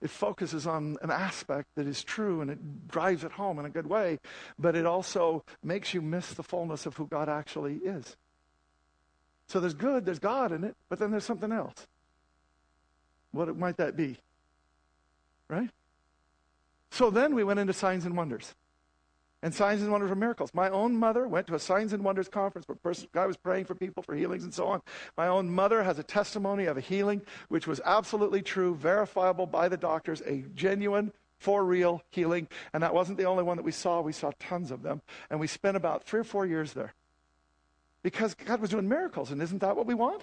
It 0.00 0.08
focuses 0.10 0.66
on 0.66 0.96
an 1.02 1.10
aspect 1.10 1.68
that 1.76 1.86
is 1.86 2.02
true 2.02 2.40
and 2.40 2.50
it 2.50 2.88
drives 2.88 3.22
it 3.22 3.32
home 3.32 3.58
in 3.58 3.66
a 3.66 3.70
good 3.70 3.86
way, 3.86 4.18
but 4.58 4.74
it 4.74 4.86
also 4.86 5.44
makes 5.62 5.94
you 5.94 6.00
miss 6.00 6.32
the 6.32 6.42
fullness 6.42 6.86
of 6.86 6.96
who 6.96 7.06
God 7.06 7.28
actually 7.28 7.76
is. 7.76 8.16
So 9.48 9.60
there's 9.60 9.74
good, 9.74 10.06
there's 10.06 10.18
God 10.18 10.52
in 10.52 10.64
it, 10.64 10.74
but 10.88 10.98
then 10.98 11.10
there's 11.10 11.24
something 11.26 11.52
else. 11.52 11.86
What 13.30 13.54
might 13.56 13.76
that 13.76 13.94
be? 13.94 14.16
Right? 15.48 15.70
So 16.90 17.10
then 17.10 17.34
we 17.34 17.44
went 17.44 17.60
into 17.60 17.72
signs 17.74 18.04
and 18.06 18.16
wonders 18.16 18.54
and 19.42 19.52
signs 19.52 19.82
and 19.82 19.90
wonders 19.90 20.08
were 20.10 20.14
miracles. 20.16 20.54
My 20.54 20.70
own 20.70 20.96
mother 20.96 21.26
went 21.26 21.46
to 21.48 21.54
a 21.54 21.58
signs 21.58 21.92
and 21.92 22.04
wonders 22.04 22.28
conference 22.28 22.66
where 22.68 22.76
person, 22.76 23.08
guy 23.12 23.26
was 23.26 23.36
praying 23.36 23.64
for 23.64 23.74
people 23.74 24.02
for 24.02 24.14
healings 24.14 24.44
and 24.44 24.54
so 24.54 24.66
on. 24.66 24.80
My 25.16 25.26
own 25.26 25.50
mother 25.50 25.82
has 25.82 25.98
a 25.98 26.04
testimony 26.04 26.66
of 26.66 26.76
a 26.76 26.80
healing 26.80 27.20
which 27.48 27.66
was 27.66 27.80
absolutely 27.84 28.42
true, 28.42 28.76
verifiable 28.76 29.46
by 29.46 29.68
the 29.68 29.76
doctors, 29.76 30.22
a 30.26 30.44
genuine, 30.54 31.12
for 31.38 31.64
real 31.64 32.02
healing. 32.10 32.46
And 32.72 32.82
that 32.84 32.94
wasn't 32.94 33.18
the 33.18 33.24
only 33.24 33.42
one 33.42 33.56
that 33.56 33.64
we 33.64 33.72
saw. 33.72 34.00
We 34.00 34.12
saw 34.12 34.30
tons 34.38 34.70
of 34.70 34.82
them. 34.82 35.02
And 35.28 35.40
we 35.40 35.48
spent 35.48 35.76
about 35.76 36.04
three 36.04 36.20
or 36.20 36.24
four 36.24 36.46
years 36.46 36.72
there 36.72 36.94
because 38.04 38.34
God 38.34 38.60
was 38.60 38.70
doing 38.70 38.88
miracles. 38.88 39.32
And 39.32 39.42
isn't 39.42 39.58
that 39.58 39.74
what 39.76 39.86
we 39.86 39.94
want? 39.94 40.22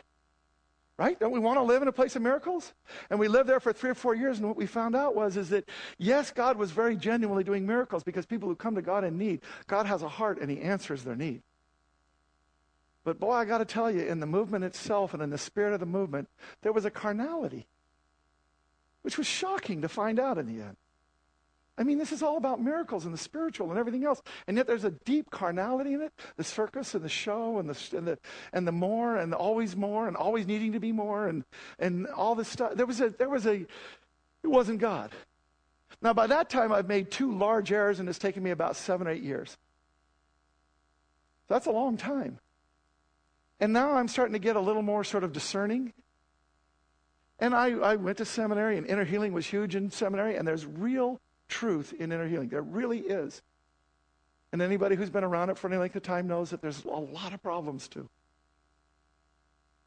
right 1.00 1.18
don't 1.18 1.32
we 1.32 1.40
want 1.40 1.58
to 1.58 1.64
live 1.64 1.82
in 1.82 1.88
a 1.88 1.92
place 1.94 2.18
of 2.18 2.22
miracles 2.22 2.74
and 3.10 3.18
we 3.20 3.30
lived 3.30 3.48
there 3.48 3.62
for 3.62 3.72
three 3.72 3.90
or 3.90 3.96
four 3.96 4.14
years 4.14 4.38
and 4.38 4.46
what 4.48 4.58
we 4.58 4.66
found 4.66 4.96
out 4.98 5.16
was 5.16 5.38
is 5.38 5.50
that 5.50 5.68
yes 5.98 6.30
god 6.32 6.58
was 6.58 6.72
very 6.72 6.98
genuinely 6.98 7.44
doing 7.44 7.66
miracles 7.66 8.04
because 8.04 8.26
people 8.26 8.50
who 8.50 8.56
come 8.56 8.76
to 8.76 8.82
god 8.82 9.06
in 9.06 9.18
need 9.18 9.40
god 9.66 9.86
has 9.86 10.04
a 10.04 10.10
heart 10.10 10.38
and 10.42 10.52
he 10.52 10.60
answers 10.60 11.04
their 11.06 11.16
need 11.16 11.42
but 13.06 13.18
boy 13.18 13.32
i 13.32 13.46
got 13.46 13.60
to 13.60 13.66
tell 13.66 13.90
you 13.90 14.02
in 14.02 14.20
the 14.20 14.26
movement 14.26 14.66
itself 14.66 15.14
and 15.14 15.24
in 15.24 15.30
the 15.30 15.38
spirit 15.38 15.74
of 15.74 15.80
the 15.80 15.86
movement 15.86 16.28
there 16.64 16.74
was 16.74 16.84
a 16.84 16.92
carnality 16.92 17.66
which 19.02 19.18
was 19.18 19.26
shocking 19.26 19.82
to 19.82 19.88
find 19.88 20.20
out 20.20 20.38
in 20.38 20.46
the 20.46 20.62
end 20.62 20.76
I 21.80 21.84
mean, 21.84 21.98
this 21.98 22.12
is 22.12 22.22
all 22.22 22.36
about 22.36 22.62
miracles 22.62 23.06
and 23.06 23.14
the 23.14 23.18
spiritual 23.18 23.70
and 23.72 23.80
everything 23.80 24.04
else. 24.04 24.22
And 24.48 24.58
yet 24.58 24.68
there's 24.68 24.84
a 24.84 24.92
deep 24.92 25.32
carnality 25.32 25.94
in 25.94 26.02
it 26.02 26.12
the 26.36 26.44
circus 26.44 26.94
and 26.94 27.04
the 27.06 27.10
show 27.10 27.58
and 27.58 27.70
the, 27.70 27.98
and 27.98 28.06
the, 28.06 28.20
and 28.52 28.68
the 28.68 28.74
more 28.74 29.16
and 29.16 29.32
the 29.32 29.38
always 29.38 29.76
more 29.78 30.06
and 30.06 30.18
always 30.18 30.46
needing 30.46 30.74
to 30.74 30.80
be 30.82 30.92
more 30.92 31.28
and, 31.28 31.46
and 31.80 32.06
all 32.08 32.36
this 32.36 32.50
stuff. 32.50 32.74
There 32.76 32.86
was, 32.86 33.00
a, 33.00 33.12
there 33.12 33.30
was 33.30 33.46
a, 33.48 33.54
it 33.62 33.68
wasn't 34.48 34.80
God. 34.80 35.12
Now, 36.02 36.12
by 36.14 36.28
that 36.28 36.50
time, 36.50 36.74
I've 36.74 36.88
made 36.90 37.12
two 37.12 37.32
large 37.32 37.72
errors 37.72 38.02
and 38.02 38.10
it's 38.10 38.20
taken 38.20 38.44
me 38.44 38.52
about 38.52 38.76
seven 38.76 39.08
or 39.08 39.12
eight 39.12 39.24
years. 39.24 39.58
That's 41.48 41.66
a 41.66 41.72
long 41.72 41.96
time. 41.96 42.40
And 43.62 43.72
now 43.72 43.94
I'm 43.96 44.10
starting 44.10 44.34
to 44.34 44.40
get 44.40 44.58
a 44.58 44.60
little 44.62 44.82
more 44.82 45.06
sort 45.06 45.24
of 45.24 45.32
discerning 45.32 45.94
and 47.42 47.56
I, 47.56 47.68
I, 47.72 47.96
went 47.96 48.18
to 48.18 48.26
seminary, 48.26 48.78
and 48.78 48.86
inner 48.86 49.06
healing 49.06 49.32
was 49.32 49.46
huge 49.46 49.74
in 49.74 49.92
seminary, 49.92 50.36
and 50.36 50.46
there's 50.46 50.66
real 50.66 51.22
truth 51.50 51.94
in 52.00 52.12
inner 52.14 52.28
healing. 52.28 52.48
There 52.48 52.62
really 52.62 53.00
is. 53.00 53.42
And 54.54 54.62
anybody 54.62 54.96
who's 54.96 55.10
been 55.10 55.24
around 55.24 55.50
it 55.50 55.58
for 55.58 55.68
any 55.68 55.78
length 55.78 55.96
of 55.96 56.04
time 56.04 56.28
knows 56.28 56.50
that 56.52 56.62
there's 56.62 56.86
a 56.86 56.90
lot 56.90 57.34
of 57.34 57.44
problems 57.44 57.88
too. 57.88 58.08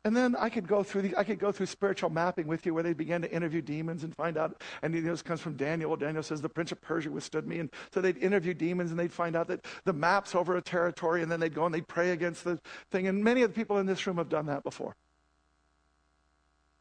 And 0.04 0.16
then 0.16 0.34
I 0.34 0.48
could 0.48 0.66
go 0.66 0.82
through 0.82 1.02
the, 1.02 1.16
I 1.16 1.22
could 1.22 1.38
go 1.38 1.52
through 1.52 1.66
spiritual 1.66 2.10
mapping 2.10 2.48
with 2.48 2.66
you 2.66 2.74
where 2.74 2.82
they 2.82 2.92
began 2.92 3.22
to 3.22 3.32
interview 3.32 3.62
demons 3.62 4.02
and 4.02 4.14
find 4.16 4.36
out. 4.36 4.60
And 4.82 4.92
this 4.94 5.22
comes 5.22 5.40
from 5.40 5.54
Daniel. 5.56 5.94
Daniel 5.96 6.24
says 6.24 6.40
the 6.42 6.48
prince 6.48 6.72
of 6.72 6.80
Persia 6.80 7.08
withstood 7.10 7.46
me, 7.46 7.60
and 7.60 7.70
so 7.94 8.00
they'd 8.00 8.16
interview 8.18 8.52
demons 8.52 8.90
and 8.90 8.98
they'd 8.98 9.12
find 9.12 9.36
out 9.36 9.46
that 9.46 9.64
the 9.84 9.92
map's 9.92 10.34
over 10.34 10.56
a 10.56 10.62
territory, 10.62 11.22
and 11.22 11.30
then 11.30 11.38
they'd 11.38 11.54
go 11.54 11.66
and 11.66 11.72
they'd 11.74 11.86
pray 11.86 12.10
against 12.10 12.42
the 12.42 12.58
thing. 12.90 13.06
And 13.06 13.22
many 13.22 13.42
of 13.42 13.50
the 13.54 13.54
people 13.54 13.78
in 13.78 13.86
this 13.86 14.04
room 14.04 14.16
have 14.18 14.28
done 14.28 14.46
that 14.46 14.64
before. 14.64 14.96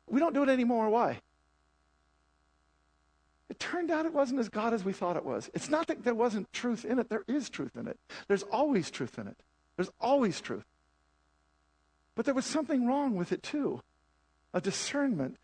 We 0.10 0.20
don't 0.20 0.34
do 0.34 0.42
it 0.42 0.50
anymore. 0.50 0.90
Why? 0.90 1.20
It 3.52 3.60
turned 3.60 3.92
out 3.92 4.06
it 4.06 4.14
wasn't 4.14 4.40
as 4.40 4.48
God 4.48 4.74
as 4.74 4.86
we 4.86 4.94
thought 4.94 5.18
it 5.18 5.26
was. 5.26 5.50
It's 5.54 5.68
not 5.70 5.88
that 5.88 6.06
there 6.06 6.16
wasn't 6.16 6.54
truth 6.54 6.86
in 6.86 7.00
it, 7.00 7.10
there 7.10 7.26
is 7.28 7.50
truth 7.50 7.76
in 7.76 7.86
it. 7.86 8.00
There's 8.30 8.44
always 8.44 8.90
truth 8.90 9.20
in 9.20 9.28
it. 9.28 9.36
There's 9.76 9.92
always 10.00 10.40
truth. 10.40 10.64
But 12.16 12.24
there 12.24 12.34
was 12.34 12.46
something 12.46 12.88
wrong 12.88 13.14
with 13.18 13.34
it 13.34 13.44
too 13.44 13.82
a 14.54 14.62
discernment. 14.62 15.36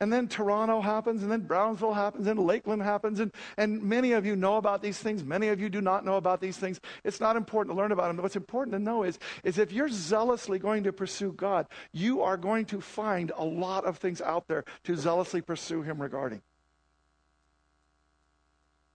And 0.00 0.12
then 0.12 0.26
Toronto 0.26 0.80
happens, 0.80 1.22
and 1.22 1.30
then 1.30 1.42
Brownsville 1.42 1.92
happens, 1.94 2.26
and 2.26 2.40
Lakeland 2.40 2.82
happens, 2.82 3.20
and, 3.20 3.32
and 3.56 3.80
many 3.84 4.10
of 4.10 4.26
you 4.26 4.34
know 4.34 4.56
about 4.56 4.82
these 4.82 4.98
things. 4.98 5.22
Many 5.22 5.46
of 5.48 5.60
you 5.60 5.68
do 5.68 5.80
not 5.80 6.04
know 6.04 6.16
about 6.16 6.40
these 6.40 6.56
things. 6.56 6.80
It's 7.04 7.20
not 7.20 7.36
important 7.36 7.76
to 7.76 7.78
learn 7.80 7.92
about 7.92 8.08
them. 8.08 8.16
What's 8.20 8.34
important 8.34 8.72
to 8.72 8.80
know 8.82 9.04
is, 9.04 9.20
is 9.44 9.58
if 9.58 9.70
you're 9.70 9.88
zealously 9.88 10.58
going 10.58 10.82
to 10.82 10.92
pursue 10.92 11.30
God, 11.34 11.68
you 11.92 12.20
are 12.22 12.36
going 12.36 12.64
to 12.66 12.80
find 12.80 13.30
a 13.36 13.44
lot 13.44 13.84
of 13.84 13.98
things 13.98 14.20
out 14.20 14.48
there 14.48 14.64
to 14.82 14.96
zealously 14.96 15.40
pursue 15.40 15.80
Him 15.82 16.02
regarding. 16.02 16.42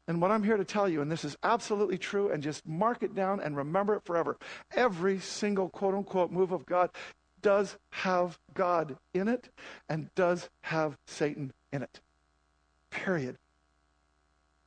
And 0.10 0.20
what 0.20 0.32
I'm 0.32 0.42
here 0.42 0.58
to 0.58 0.66
tell 0.66 0.90
you, 0.90 1.04
and 1.04 1.12
this 1.12 1.24
is 1.24 1.38
absolutely 1.44 2.00
true, 2.00 2.32
and 2.32 2.42
just 2.42 2.68
mark 2.68 3.04
it 3.04 3.14
down 3.14 3.40
and 3.42 3.56
remember 3.56 3.94
it 3.94 4.04
forever 4.06 4.40
every 4.76 5.20
single 5.20 5.70
quote 5.70 5.94
unquote 5.94 6.32
move 6.32 6.52
of 6.52 6.66
God 6.66 6.90
does 7.44 7.78
have 7.92 8.40
God 8.56 8.98
in 9.14 9.28
it 9.28 9.50
and 9.88 10.10
does 10.16 10.50
have 10.62 10.98
Satan 11.06 11.54
in 11.72 11.84
it. 11.84 12.00
Period. 12.90 13.38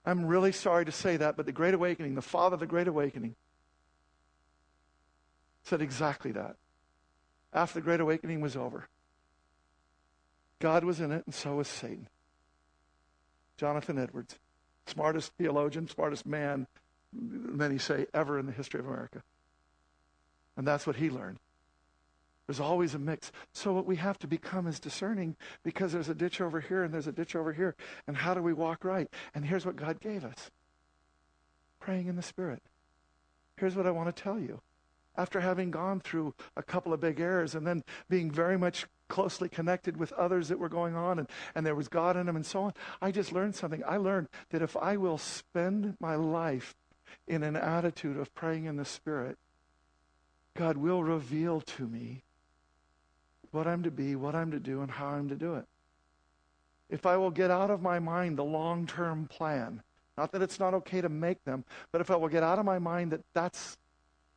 I'm 0.07 0.27
really 0.27 0.53
sorry 0.53 0.85
to 0.85 0.93
say 0.93 1.17
that, 1.17 1.37
but 1.37 1.45
the 1.47 1.51
Great 1.53 1.75
Awakening, 1.75 2.15
the 2.15 2.23
father 2.23 2.55
of 2.55 2.61
the 2.61 2.67
Great 2.69 2.87
Awakening, 2.87 3.35
said 5.65 5.83
exactly 5.83 6.31
that. 6.33 6.55
After 7.53 7.75
the 7.81 7.85
Great 7.85 7.99
Awakening 8.01 8.41
was 8.43 8.55
over, 8.57 8.87
God 10.61 10.85
was 10.85 11.01
in 11.01 11.11
it 11.11 11.25
and 11.27 11.35
so 11.35 11.57
was 11.57 11.67
Satan. 11.67 12.07
Jonathan 13.57 13.99
Edwards 13.99 14.39
smartest 14.93 15.33
theologian, 15.39 15.89
smartest 15.89 16.27
man, 16.27 16.67
many 17.13 17.79
say, 17.79 18.07
ever 18.15 18.39
in 18.39 18.47
the 18.47 18.53
history 18.53 18.81
of 18.81 18.87
America. 18.87 19.23
And 20.57 20.67
that's 20.67 20.87
what 20.87 20.97
he 20.97 21.09
learned. 21.09 21.39
There's 22.47 22.61
always 22.61 22.95
a 22.95 22.99
mix. 22.99 23.33
So, 23.53 23.73
what 23.73 23.87
we 23.87 23.97
have 23.97 24.19
to 24.19 24.27
become 24.27 24.67
is 24.67 24.79
discerning 24.79 25.37
because 25.63 25.93
there's 25.93 26.11
a 26.11 26.15
ditch 26.15 26.41
over 26.41 26.61
here 26.61 26.83
and 26.83 26.93
there's 26.93 27.07
a 27.07 27.13
ditch 27.13 27.35
over 27.35 27.53
here. 27.53 27.75
And 28.07 28.17
how 28.17 28.35
do 28.35 28.43
we 28.43 28.53
walk 28.53 28.85
right? 28.85 29.09
And 29.35 29.45
here's 29.45 29.65
what 29.65 29.77
God 29.77 30.01
gave 30.01 30.25
us 30.25 30.51
praying 31.81 32.09
in 32.09 32.17
the 32.17 32.23
Spirit. 32.23 32.63
Here's 33.57 33.77
what 33.77 33.87
I 33.87 33.91
want 33.91 34.15
to 34.15 34.23
tell 34.23 34.39
you. 34.39 34.61
After 35.17 35.41
having 35.41 35.71
gone 35.71 36.01
through 36.01 36.35
a 36.57 36.63
couple 36.63 36.93
of 36.93 37.01
big 37.01 37.21
errors 37.21 37.55
and 37.55 37.67
then 37.67 37.83
being 38.11 38.31
very 38.31 38.59
much 38.59 38.87
closely 39.13 39.49
connected 39.51 39.95
with 39.99 40.11
others 40.15 40.49
that 40.49 40.59
were 40.59 40.71
going 40.71 40.97
on 40.97 41.19
and, 41.19 41.29
and 41.55 41.67
there 41.67 41.75
was 41.75 41.87
God 41.87 42.17
in 42.17 42.25
them 42.25 42.35
and 42.37 42.47
so 42.47 42.63
on. 42.63 42.73
I 43.03 43.11
just 43.11 43.31
learned 43.31 43.55
something. 43.55 43.83
I 43.87 43.99
learned 43.99 44.29
that 44.51 44.63
if 44.63 44.75
I 44.75 44.97
will 44.97 45.19
spend 45.19 45.99
my 46.01 46.15
life 46.15 46.75
in 47.29 47.43
an 47.43 47.55
attitude 47.55 48.17
of 48.17 48.35
praying 48.35 48.65
in 48.65 48.77
the 48.77 48.87
Spirit, 48.87 49.37
God 50.55 50.79
will 50.79 51.05
reveal 51.05 51.61
to 51.77 51.87
me 51.87 52.23
what 53.51 53.67
I'm 53.67 53.83
to 53.83 53.91
be, 53.91 54.17
what 54.17 54.35
I'm 54.35 54.51
to 54.51 54.59
do, 54.59 54.81
and 54.81 54.91
how 54.91 55.09
I'm 55.09 55.29
to 55.29 55.35
do 55.37 55.57
it. 55.57 55.67
If 56.89 57.05
I 57.05 57.19
will 57.19 57.31
get 57.31 57.51
out 57.51 57.71
of 57.71 57.83
my 57.83 57.99
mind 57.99 58.39
the 58.39 58.45
long 58.45 58.87
term 58.87 59.29
plan, 59.31 59.83
not 60.17 60.33
that 60.33 60.41
it's 60.41 60.59
not 60.59 60.73
okay 60.73 61.03
to 61.03 61.11
make 61.11 61.45
them, 61.45 61.67
but 61.91 62.01
if 62.01 62.11
I 62.11 62.17
will 62.17 62.29
get 62.29 62.43
out 62.43 62.59
of 62.59 62.65
my 62.65 62.79
mind 62.79 63.13
that 63.13 63.21
that's 63.35 63.77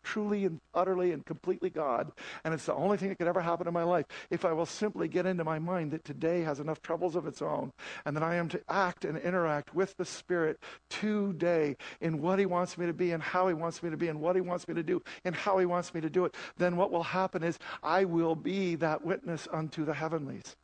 truly 0.06 0.46
and 0.46 0.62
utterly 0.74 1.12
and 1.12 1.26
completely 1.26 1.70
God. 1.70 2.12
And 2.46 2.54
it's 2.54 2.68
the 2.68 2.74
only 2.76 2.96
thing 2.96 3.10
that 3.10 3.18
could 3.18 3.28
ever 3.28 3.42
happen 3.42 3.68
in 3.68 3.74
my 3.74 3.84
life 3.84 4.06
if 4.30 4.46
I 4.46 4.54
will 4.54 4.66
simply 4.68 5.08
get 5.10 5.26
into 5.26 5.44
my 5.44 5.60
mind 5.60 5.92
that 5.92 6.06
today 6.06 6.42
has 6.44 6.60
enough 6.60 6.82
troubles 6.82 7.16
of 7.18 7.26
its 7.26 7.42
own 7.42 7.74
and 8.06 8.16
that 8.16 8.24
I 8.24 8.36
am 8.36 8.48
to 8.50 8.62
act 8.70 9.04
and 9.04 9.18
interact 9.18 9.74
with 9.76 9.98
the 9.98 10.06
Spirit 10.06 10.62
today 10.90 11.76
in 12.00 12.22
what 12.22 12.38
He 12.40 12.46
wants 12.46 12.78
me 12.78 12.86
to 12.86 12.94
be 12.94 13.12
and 13.12 13.22
how 13.22 13.48
He 13.50 13.54
wants 13.56 13.82
me 13.84 13.90
to 13.90 13.98
be 13.98 14.08
and 14.08 14.22
what 14.22 14.36
He 14.36 14.42
wants 14.42 14.68
me 14.68 14.76
to 14.76 14.84
do 14.84 15.02
and 15.26 15.36
how 15.36 15.58
He 15.58 15.66
wants 15.66 15.94
me 15.94 16.00
to 16.02 16.10
do 16.10 16.24
it. 16.26 16.36
Then 16.56 16.78
what 16.78 16.92
will 16.92 17.04
happen 17.04 17.44
is 17.44 17.58
I 17.84 18.06
will 18.06 18.36
be 18.36 18.76
that 18.76 19.04
witness 19.04 19.48
unto 19.52 19.84
the 19.86 19.96
heavenlies. 19.96 20.56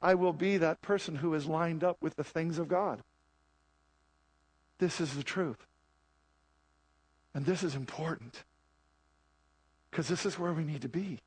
I 0.00 0.14
will 0.14 0.32
be 0.32 0.56
that 0.58 0.80
person 0.82 1.16
who 1.16 1.34
is 1.34 1.46
lined 1.46 1.82
up 1.84 1.96
with 2.00 2.14
the 2.16 2.24
things 2.24 2.58
of 2.58 2.68
God. 2.68 3.00
This 4.78 5.00
is 5.00 5.14
the 5.14 5.22
truth. 5.24 5.66
And 7.34 7.44
this 7.46 7.62
is 7.64 7.74
important. 7.76 8.42
Because 9.92 10.08
this 10.08 10.24
is 10.24 10.38
where 10.38 10.52
we 10.54 10.64
need 10.64 10.82
to 10.82 10.88
be. 10.88 11.20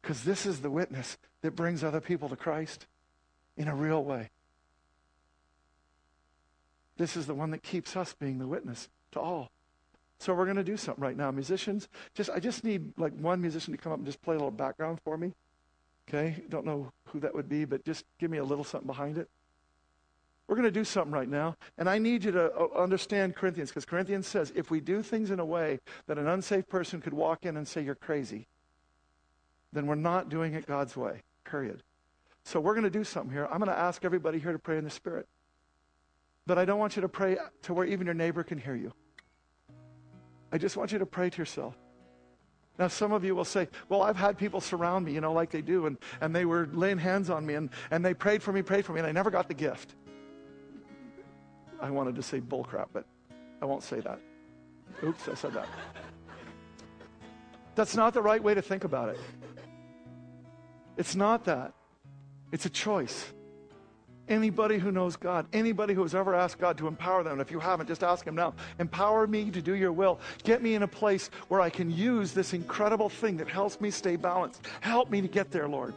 Because 0.00 0.22
this 0.22 0.46
is 0.46 0.60
the 0.60 0.70
witness 0.70 1.18
that 1.42 1.56
brings 1.56 1.82
other 1.82 2.00
people 2.00 2.28
to 2.28 2.36
Christ 2.36 2.86
in 3.56 3.66
a 3.66 3.74
real 3.74 4.02
way. 4.04 4.30
This 6.96 7.16
is 7.16 7.26
the 7.26 7.34
one 7.34 7.50
that 7.50 7.62
keeps 7.62 7.96
us 7.96 8.14
being 8.14 8.38
the 8.38 8.46
witness 8.46 8.88
to 9.12 9.20
all. 9.20 9.50
So 10.20 10.32
we're 10.34 10.44
going 10.44 10.58
to 10.58 10.64
do 10.64 10.76
something 10.76 11.02
right 11.02 11.16
now. 11.16 11.30
Musicians, 11.30 11.88
just 12.14 12.30
I 12.30 12.38
just 12.40 12.62
need 12.62 12.92
like 12.96 13.14
one 13.18 13.40
musician 13.40 13.72
to 13.72 13.78
come 13.78 13.90
up 13.90 13.98
and 13.98 14.06
just 14.06 14.22
play 14.22 14.36
a 14.36 14.38
little 14.38 14.50
background 14.50 15.00
for 15.02 15.18
me. 15.18 15.32
Okay? 16.08 16.42
Don't 16.50 16.64
know 16.66 16.92
who 17.06 17.20
that 17.20 17.34
would 17.34 17.48
be, 17.48 17.64
but 17.64 17.84
just 17.84 18.04
give 18.18 18.30
me 18.30 18.38
a 18.38 18.44
little 18.44 18.64
something 18.64 18.86
behind 18.86 19.18
it. 19.18 19.28
We're 20.50 20.56
going 20.56 20.64
to 20.66 20.72
do 20.72 20.82
something 20.84 21.12
right 21.12 21.28
now. 21.28 21.56
And 21.78 21.88
I 21.88 21.98
need 21.98 22.24
you 22.24 22.32
to 22.32 22.52
uh, 22.52 22.66
understand 22.76 23.36
Corinthians 23.36 23.70
because 23.70 23.84
Corinthians 23.84 24.26
says 24.26 24.52
if 24.56 24.68
we 24.68 24.80
do 24.80 25.00
things 25.00 25.30
in 25.30 25.38
a 25.38 25.44
way 25.44 25.78
that 26.08 26.18
an 26.18 26.26
unsafe 26.26 26.68
person 26.68 27.00
could 27.00 27.14
walk 27.14 27.46
in 27.46 27.56
and 27.56 27.66
say, 27.68 27.82
You're 27.84 27.94
crazy, 27.94 28.48
then 29.72 29.86
we're 29.86 29.94
not 29.94 30.28
doing 30.28 30.54
it 30.54 30.66
God's 30.66 30.96
way, 30.96 31.22
period. 31.44 31.84
So 32.44 32.58
we're 32.58 32.74
going 32.74 32.82
to 32.82 32.90
do 32.90 33.04
something 33.04 33.30
here. 33.30 33.44
I'm 33.48 33.60
going 33.60 33.70
to 33.70 33.78
ask 33.78 34.04
everybody 34.04 34.40
here 34.40 34.50
to 34.50 34.58
pray 34.58 34.76
in 34.76 34.82
the 34.82 34.90
Spirit. 34.90 35.28
But 36.48 36.58
I 36.58 36.64
don't 36.64 36.80
want 36.80 36.96
you 36.96 37.02
to 37.02 37.08
pray 37.08 37.36
to 37.62 37.72
where 37.72 37.86
even 37.86 38.04
your 38.04 38.14
neighbor 38.14 38.42
can 38.42 38.58
hear 38.58 38.74
you. 38.74 38.92
I 40.50 40.58
just 40.58 40.76
want 40.76 40.90
you 40.90 40.98
to 40.98 41.06
pray 41.06 41.30
to 41.30 41.38
yourself. 41.38 41.76
Now, 42.76 42.88
some 42.88 43.12
of 43.12 43.22
you 43.22 43.36
will 43.36 43.44
say, 43.44 43.68
Well, 43.88 44.02
I've 44.02 44.16
had 44.16 44.36
people 44.36 44.60
surround 44.60 45.06
me, 45.06 45.12
you 45.12 45.20
know, 45.20 45.32
like 45.32 45.50
they 45.52 45.62
do, 45.62 45.86
and, 45.86 45.96
and 46.20 46.34
they 46.34 46.44
were 46.44 46.68
laying 46.72 46.98
hands 46.98 47.30
on 47.30 47.46
me, 47.46 47.54
and, 47.54 47.70
and 47.92 48.04
they 48.04 48.14
prayed 48.14 48.42
for 48.42 48.50
me, 48.52 48.62
prayed 48.62 48.84
for 48.84 48.92
me, 48.94 48.98
and 48.98 49.06
I 49.06 49.12
never 49.12 49.30
got 49.30 49.46
the 49.46 49.54
gift. 49.54 49.94
I 51.80 51.90
wanted 51.90 52.14
to 52.16 52.22
say 52.22 52.40
bullcrap, 52.40 52.88
but 52.92 53.04
I 53.62 53.64
won't 53.64 53.82
say 53.82 54.00
that. 54.00 54.20
Oops, 55.02 55.28
I 55.28 55.34
said 55.34 55.54
that. 55.54 55.66
That's 57.74 57.96
not 57.96 58.12
the 58.12 58.20
right 58.22 58.42
way 58.42 58.54
to 58.54 58.62
think 58.62 58.84
about 58.84 59.08
it. 59.10 59.20
It's 60.96 61.16
not 61.16 61.44
that. 61.46 61.72
It's 62.52 62.66
a 62.66 62.70
choice. 62.70 63.32
Anybody 64.28 64.78
who 64.78 64.92
knows 64.92 65.16
God, 65.16 65.46
anybody 65.52 65.94
who 65.94 66.02
has 66.02 66.14
ever 66.14 66.34
asked 66.34 66.58
God 66.58 66.76
to 66.78 66.86
empower 66.86 67.22
them, 67.22 67.40
if 67.40 67.50
you 67.50 67.58
haven't, 67.58 67.86
just 67.88 68.04
ask 68.04 68.24
Him 68.26 68.34
now. 68.34 68.54
Empower 68.78 69.26
me 69.26 69.50
to 69.50 69.62
do 69.62 69.74
your 69.74 69.92
will. 69.92 70.20
Get 70.44 70.62
me 70.62 70.74
in 70.74 70.82
a 70.82 70.88
place 70.88 71.30
where 71.48 71.60
I 71.60 71.70
can 71.70 71.90
use 71.90 72.32
this 72.32 72.52
incredible 72.52 73.08
thing 73.08 73.36
that 73.38 73.48
helps 73.48 73.80
me 73.80 73.90
stay 73.90 74.16
balanced. 74.16 74.66
Help 74.82 75.10
me 75.10 75.20
to 75.20 75.28
get 75.28 75.50
there, 75.50 75.68
Lord. 75.68 75.94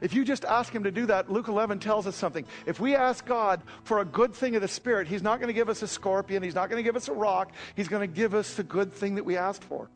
If 0.00 0.14
you 0.14 0.24
just 0.24 0.44
ask 0.44 0.72
Him 0.74 0.84
to 0.84 0.90
do 0.90 1.06
that, 1.06 1.30
Luke 1.30 1.48
11 1.48 1.78
tells 1.80 2.06
us 2.06 2.16
something. 2.16 2.46
If 2.66 2.80
we 2.80 2.94
ask 2.96 3.24
God 3.26 3.60
for 3.84 4.00
a 4.00 4.04
good 4.04 4.32
thing 4.32 4.56
of 4.56 4.62
the 4.62 4.68
Spirit, 4.68 5.06
He's 5.08 5.22
not 5.22 5.38
going 5.38 5.48
to 5.48 5.52
give 5.52 5.68
us 5.68 5.82
a 5.82 5.88
scorpion, 5.88 6.42
He's 6.42 6.54
not 6.54 6.70
going 6.70 6.78
to 6.78 6.84
give 6.84 6.96
us 6.96 7.08
a 7.08 7.12
rock, 7.12 7.52
He's 7.76 7.88
going 7.88 8.08
to 8.08 8.12
give 8.12 8.34
us 8.34 8.54
the 8.54 8.62
good 8.62 8.92
thing 8.92 9.16
that 9.16 9.24
we 9.24 9.36
asked 9.36 9.64
for. 9.64 9.88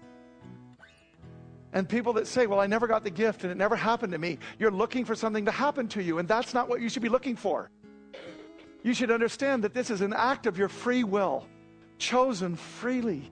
And 1.72 1.88
people 1.88 2.12
that 2.14 2.26
say, 2.26 2.46
Well, 2.46 2.60
I 2.60 2.66
never 2.66 2.86
got 2.86 3.04
the 3.04 3.10
gift 3.10 3.42
and 3.42 3.50
it 3.50 3.56
never 3.56 3.76
happened 3.76 4.12
to 4.12 4.18
me, 4.18 4.38
you're 4.58 4.70
looking 4.70 5.04
for 5.04 5.14
something 5.14 5.44
to 5.46 5.50
happen 5.50 5.88
to 5.88 6.02
you, 6.02 6.18
and 6.18 6.28
that's 6.28 6.52
not 6.52 6.68
what 6.68 6.80
you 6.80 6.88
should 6.88 7.02
be 7.02 7.08
looking 7.08 7.36
for. 7.36 7.70
You 8.82 8.94
should 8.94 9.10
understand 9.10 9.64
that 9.64 9.74
this 9.74 9.90
is 9.90 10.00
an 10.00 10.12
act 10.12 10.46
of 10.46 10.58
your 10.58 10.68
free 10.68 11.02
will, 11.04 11.46
chosen 11.98 12.56
freely 12.56 13.30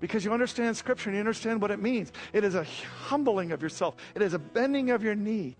because 0.00 0.24
you 0.24 0.32
understand 0.32 0.76
Scripture 0.76 1.10
and 1.10 1.16
you 1.16 1.20
understand 1.20 1.60
what 1.60 1.70
it 1.70 1.80
means. 1.80 2.12
It 2.32 2.44
is 2.44 2.54
a 2.54 2.64
humbling 3.04 3.52
of 3.52 3.62
yourself, 3.62 3.94
it 4.14 4.22
is 4.22 4.34
a 4.34 4.38
bending 4.38 4.90
of 4.90 5.02
your 5.02 5.14
knee 5.14 5.56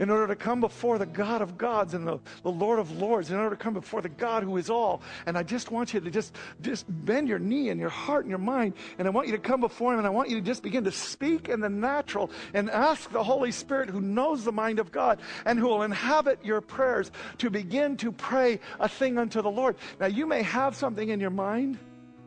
in 0.00 0.10
order 0.10 0.28
to 0.28 0.36
come 0.36 0.60
before 0.60 0.96
the 0.96 1.06
God 1.06 1.42
of 1.42 1.58
gods 1.58 1.92
and 1.92 2.06
the, 2.06 2.20
the 2.44 2.48
Lord 2.50 2.78
of 2.78 2.96
lords, 3.02 3.32
in 3.32 3.36
order 3.36 3.56
to 3.56 3.60
come 3.60 3.74
before 3.74 4.00
the 4.00 4.08
God 4.08 4.44
who 4.44 4.56
is 4.56 4.70
all. 4.70 5.02
And 5.26 5.36
I 5.36 5.42
just 5.42 5.72
want 5.72 5.92
you 5.92 5.98
to 5.98 6.08
just, 6.08 6.36
just 6.60 6.84
bend 6.88 7.26
your 7.28 7.40
knee 7.40 7.70
and 7.70 7.80
your 7.80 7.88
heart 7.88 8.22
and 8.24 8.30
your 8.30 8.38
mind, 8.38 8.74
and 9.00 9.08
I 9.08 9.10
want 9.10 9.26
you 9.26 9.32
to 9.32 9.40
come 9.40 9.58
before 9.60 9.90
Him, 9.92 9.98
and 9.98 10.06
I 10.06 10.10
want 10.10 10.30
you 10.30 10.36
to 10.36 10.46
just 10.46 10.62
begin 10.62 10.84
to 10.84 10.92
speak 10.92 11.48
in 11.48 11.58
the 11.58 11.68
natural 11.68 12.30
and 12.54 12.70
ask 12.70 13.10
the 13.10 13.24
Holy 13.24 13.50
Spirit 13.50 13.90
who 13.90 14.00
knows 14.00 14.44
the 14.44 14.52
mind 14.52 14.78
of 14.78 14.92
God 14.92 15.18
and 15.44 15.58
who 15.58 15.66
will 15.66 15.82
inhabit 15.82 16.38
your 16.44 16.60
prayers 16.60 17.10
to 17.38 17.50
begin 17.50 17.96
to 17.96 18.12
pray 18.12 18.60
a 18.78 18.88
thing 18.88 19.18
unto 19.18 19.42
the 19.42 19.50
Lord. 19.50 19.74
Now, 19.98 20.06
you 20.06 20.26
may 20.26 20.42
have 20.42 20.76
something 20.76 21.08
in 21.08 21.18
your 21.18 21.30
mind 21.30 21.76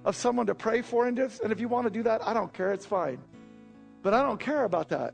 of 0.06 0.16
someone 0.16 0.48
to 0.48 0.56
pray 0.56 0.82
for 0.82 1.08
And 1.08 1.20
if 1.20 1.60
you 1.60 1.68
want 1.68 1.86
to 1.86 1.92
do 1.92 2.04
that, 2.04 2.26
I 2.28 2.34
don't 2.34 2.52
care. 2.54 2.72
It's 2.74 2.86
fine. 2.86 3.20
But 4.04 4.14
I 4.14 4.24
don't 4.24 4.40
care 4.40 4.64
about 4.64 4.90
that. 4.90 5.14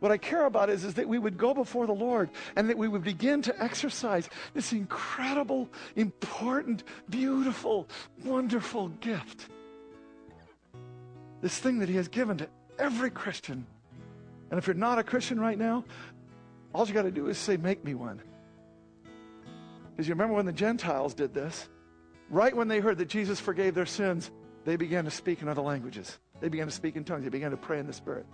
What 0.00 0.10
I 0.10 0.16
care 0.16 0.46
about 0.46 0.70
is, 0.70 0.84
is 0.84 0.94
that 0.94 1.08
we 1.08 1.18
would 1.18 1.36
go 1.36 1.52
before 1.52 1.86
the 1.86 1.92
Lord 1.92 2.30
and 2.56 2.70
that 2.70 2.78
we 2.78 2.88
would 2.88 3.04
begin 3.04 3.42
to 3.42 3.62
exercise 3.62 4.28
this 4.54 4.72
incredible, 4.72 5.68
important, 5.94 6.84
beautiful, 7.10 7.86
wonderful 8.24 8.88
gift. 8.88 9.48
This 11.42 11.58
thing 11.58 11.80
that 11.80 11.88
He 11.88 11.96
has 11.96 12.08
given 12.08 12.38
to 12.38 12.48
every 12.78 13.10
Christian. 13.10 13.66
And 14.50 14.58
if 14.58 14.66
you're 14.66 14.74
not 14.74 14.98
a 14.98 15.04
Christian 15.04 15.38
right 15.38 15.58
now, 15.58 15.84
all 16.74 16.86
you 16.86 16.94
got 16.94 17.02
to 17.02 17.10
do 17.10 17.28
is 17.28 17.36
say, 17.36 17.56
Make 17.58 17.84
me 17.84 17.94
one. 17.94 18.20
Because 19.92 20.08
you 20.08 20.14
remember 20.14 20.34
when 20.34 20.46
the 20.46 20.52
Gentiles 20.52 21.12
did 21.12 21.34
this? 21.34 21.68
right 22.30 22.56
when 22.56 22.68
they 22.68 22.78
heard 22.78 22.98
that 22.98 23.08
Jesus 23.08 23.38
forgave 23.38 23.74
their 23.74 23.86
sins, 23.86 24.30
they 24.64 24.76
began 24.76 25.04
to 25.04 25.10
speak 25.10 25.42
in 25.42 25.48
other 25.48 25.62
languages. 25.62 26.18
They 26.40 26.48
began 26.48 26.66
to 26.68 26.72
speak 26.72 26.96
in 26.96 27.04
tongues. 27.04 27.24
They 27.24 27.28
began 27.30 27.50
to 27.50 27.56
pray 27.56 27.78
in 27.80 27.86
the 27.86 27.92
Spirit. 27.92 28.24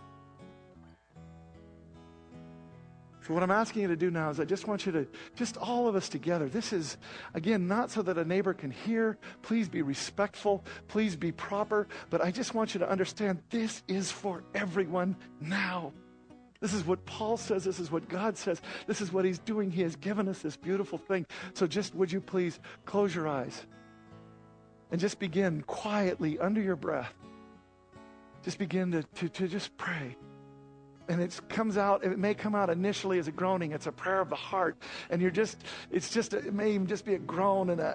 So 3.23 3.35
what 3.35 3.43
I'm 3.43 3.51
asking 3.51 3.83
you 3.83 3.89
to 3.89 3.97
do 3.97 4.09
now 4.09 4.31
is 4.31 4.39
I 4.39 4.45
just 4.45 4.69
want 4.69 4.87
you 4.87 4.93
to, 4.93 5.07
just 5.35 5.57
all 5.57 5.89
of 5.89 5.97
us 5.97 6.09
together. 6.09 6.49
This 6.49 6.73
is, 6.73 6.97
again, 7.35 7.67
not 7.67 7.91
so 7.91 8.01
that 8.03 8.17
a 8.19 8.25
neighbor 8.25 8.55
can 8.55 8.71
hear. 8.71 9.19
Please 9.43 9.69
be 9.69 9.83
respectful. 9.83 10.65
Please 10.87 11.17
be 11.17 11.33
proper. 11.33 11.89
But 12.09 12.23
I 12.23 12.31
just 12.31 12.55
want 12.55 12.73
you 12.75 12.79
to 12.81 12.89
understand 12.89 13.43
this 13.51 13.83
is 13.89 14.13
for 14.13 14.45
everyone 14.55 15.17
now. 15.41 15.93
This 16.61 16.73
is 16.73 16.87
what 16.87 17.05
Paul 17.05 17.37
says. 17.37 17.65
This 17.65 17.81
is 17.81 17.91
what 17.91 18.09
God 18.09 18.37
says. 18.39 18.63
This 18.87 19.01
is 19.01 19.13
what 19.13 19.25
he's 19.25 19.41
doing. 19.41 19.73
He 19.73 19.83
has 19.83 19.97
given 19.97 20.29
us 20.29 20.39
this 20.39 20.57
beautiful 20.57 20.97
thing. 20.97 21.27
So 21.55 21.67
just 21.67 21.97
would 21.97 22.13
you 22.13 22.21
please 22.21 22.61
close 22.85 23.13
your 23.13 23.27
eyes 23.27 23.67
and 24.91 25.01
just 25.01 25.18
begin 25.18 25.62
quietly 25.66 26.39
under 26.39 26.61
your 26.61 26.76
breath. 26.76 27.12
Just 28.45 28.59
begin 28.59 28.93
to, 28.93 29.03
to, 29.03 29.28
to 29.28 29.49
just 29.49 29.76
pray. 29.76 30.16
And 31.09 31.20
it 31.20 31.39
comes 31.49 31.76
out, 31.78 32.05
it 32.05 32.18
may 32.18 32.34
come 32.34 32.57
out 32.57 32.68
initially 32.68 33.20
as 33.20 33.28
a 33.28 33.32
groaning. 33.32 33.70
It's 33.70 33.87
a 33.87 33.93
prayer 33.93 34.20
of 34.20 34.28
the 34.28 34.34
heart. 34.37 34.76
And 35.09 35.22
you're 35.22 35.30
just, 35.30 35.57
it's 35.91 36.11
just, 36.11 36.34
it 36.34 36.53
may 36.53 36.72
even 36.72 36.87
just 36.89 37.05
be 37.05 37.14
a 37.14 37.18
groan 37.18 37.70
and 37.70 37.80
a, 37.80 37.95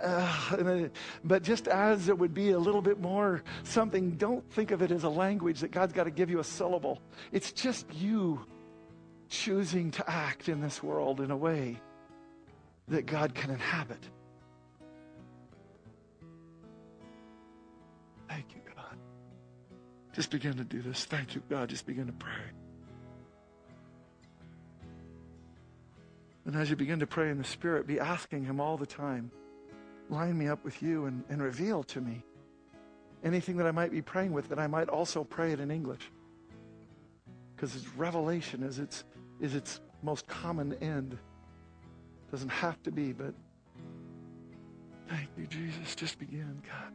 uh, 0.51 0.55
and 0.57 0.67
a, 0.85 0.91
but 1.23 1.43
just 1.43 1.67
as 1.67 2.07
it 2.07 2.17
would 2.17 2.33
be 2.33 2.51
a 2.51 2.59
little 2.59 2.81
bit 2.81 3.01
more 3.01 3.43
something, 3.63 4.11
don't 4.11 4.49
think 4.53 4.71
of 4.71 4.81
it 4.81 4.91
as 4.91 5.03
a 5.03 5.09
language 5.09 5.59
that 5.59 5.71
God's 5.71 5.91
got 5.91 6.05
to 6.05 6.11
give 6.11 6.29
you 6.29 6.39
a 6.39 6.43
syllable. 6.43 6.99
It's 7.33 7.51
just 7.51 7.85
you 7.93 8.45
choosing 9.27 9.91
to 9.91 10.09
act 10.09 10.47
in 10.47 10.61
this 10.61 10.81
world 10.81 11.19
in 11.19 11.31
a 11.31 11.37
way 11.37 11.81
that 12.87 13.05
God 13.05 13.35
can 13.35 13.49
inhabit. 13.51 13.99
Thank 18.31 18.55
you, 18.55 18.61
God. 18.75 18.97
Just 20.13 20.31
begin 20.31 20.55
to 20.55 20.63
do 20.63 20.81
this. 20.81 21.03
Thank 21.03 21.35
you, 21.35 21.43
God. 21.49 21.67
Just 21.67 21.85
begin 21.85 22.07
to 22.07 22.13
pray. 22.13 22.31
And 26.45 26.55
as 26.55 26.69
you 26.69 26.77
begin 26.77 26.99
to 26.99 27.07
pray 27.07 27.29
in 27.29 27.37
the 27.37 27.43
Spirit, 27.43 27.85
be 27.87 27.99
asking 27.99 28.45
Him 28.45 28.61
all 28.61 28.77
the 28.77 28.85
time, 28.85 29.31
line 30.09 30.37
me 30.37 30.47
up 30.47 30.63
with 30.63 30.81
you 30.81 31.05
and, 31.05 31.25
and 31.29 31.41
reveal 31.43 31.83
to 31.83 31.99
me 31.99 32.23
anything 33.23 33.57
that 33.57 33.67
I 33.67 33.71
might 33.71 33.91
be 33.91 34.01
praying 34.01 34.31
with 34.31 34.47
that 34.49 34.59
I 34.59 34.67
might 34.67 34.87
also 34.87 35.25
pray 35.25 35.51
it 35.51 35.59
in 35.59 35.69
English. 35.69 36.09
Because 37.55 37.75
it's 37.75 37.87
revelation 37.95 38.63
is 38.63 38.79
its, 38.79 39.03
is 39.41 39.55
its 39.55 39.81
most 40.03 40.25
common 40.27 40.73
end. 40.75 41.17
Doesn't 42.31 42.49
have 42.49 42.81
to 42.83 42.91
be, 42.91 43.11
but 43.11 43.33
thank 45.09 45.27
you, 45.37 45.45
Jesus. 45.47 45.95
Just 45.95 46.17
begin, 46.17 46.61
God. 46.65 46.93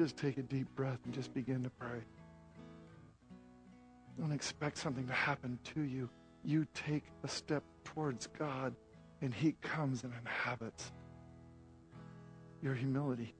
Just 0.00 0.16
take 0.16 0.38
a 0.38 0.42
deep 0.42 0.66
breath 0.76 0.96
and 1.04 1.12
just 1.12 1.34
begin 1.34 1.62
to 1.62 1.68
pray. 1.68 2.00
Don't 4.18 4.32
expect 4.32 4.78
something 4.78 5.06
to 5.06 5.12
happen 5.12 5.58
to 5.74 5.82
you. 5.82 6.08
You 6.42 6.66
take 6.72 7.02
a 7.22 7.28
step 7.28 7.62
towards 7.84 8.26
God, 8.28 8.74
and 9.20 9.34
He 9.34 9.52
comes 9.60 10.04
and 10.04 10.14
inhabits 10.24 10.90
your 12.62 12.74
humility. 12.74 13.34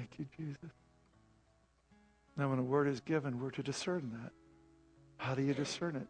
Thank 0.00 0.18
you, 0.18 0.26
Jesus. 0.46 0.70
Now, 2.38 2.48
when 2.48 2.58
a 2.58 2.62
word 2.62 2.88
is 2.88 3.00
given, 3.00 3.38
we're 3.38 3.50
to 3.50 3.62
discern 3.62 4.12
that. 4.22 4.32
How 5.18 5.34
do 5.34 5.42
you 5.42 5.52
discern 5.52 5.94
it? 5.94 6.06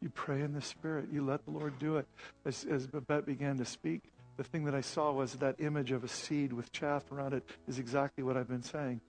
You 0.00 0.08
pray 0.08 0.40
in 0.40 0.54
the 0.54 0.62
Spirit. 0.62 1.08
You 1.12 1.22
let 1.26 1.44
the 1.44 1.50
Lord 1.50 1.78
do 1.78 1.98
it. 1.98 2.08
As, 2.46 2.64
as 2.64 2.86
Babette 2.86 3.26
began 3.26 3.58
to 3.58 3.66
speak, 3.66 4.00
the 4.38 4.44
thing 4.44 4.64
that 4.64 4.74
I 4.74 4.80
saw 4.80 5.12
was 5.12 5.34
that 5.34 5.60
image 5.60 5.92
of 5.92 6.04
a 6.04 6.08
seed 6.08 6.54
with 6.54 6.72
chaff 6.72 7.12
around 7.12 7.34
it 7.34 7.44
is 7.66 7.78
exactly 7.78 8.24
what 8.24 8.38
I've 8.38 8.48
been 8.48 8.62
saying. 8.62 9.02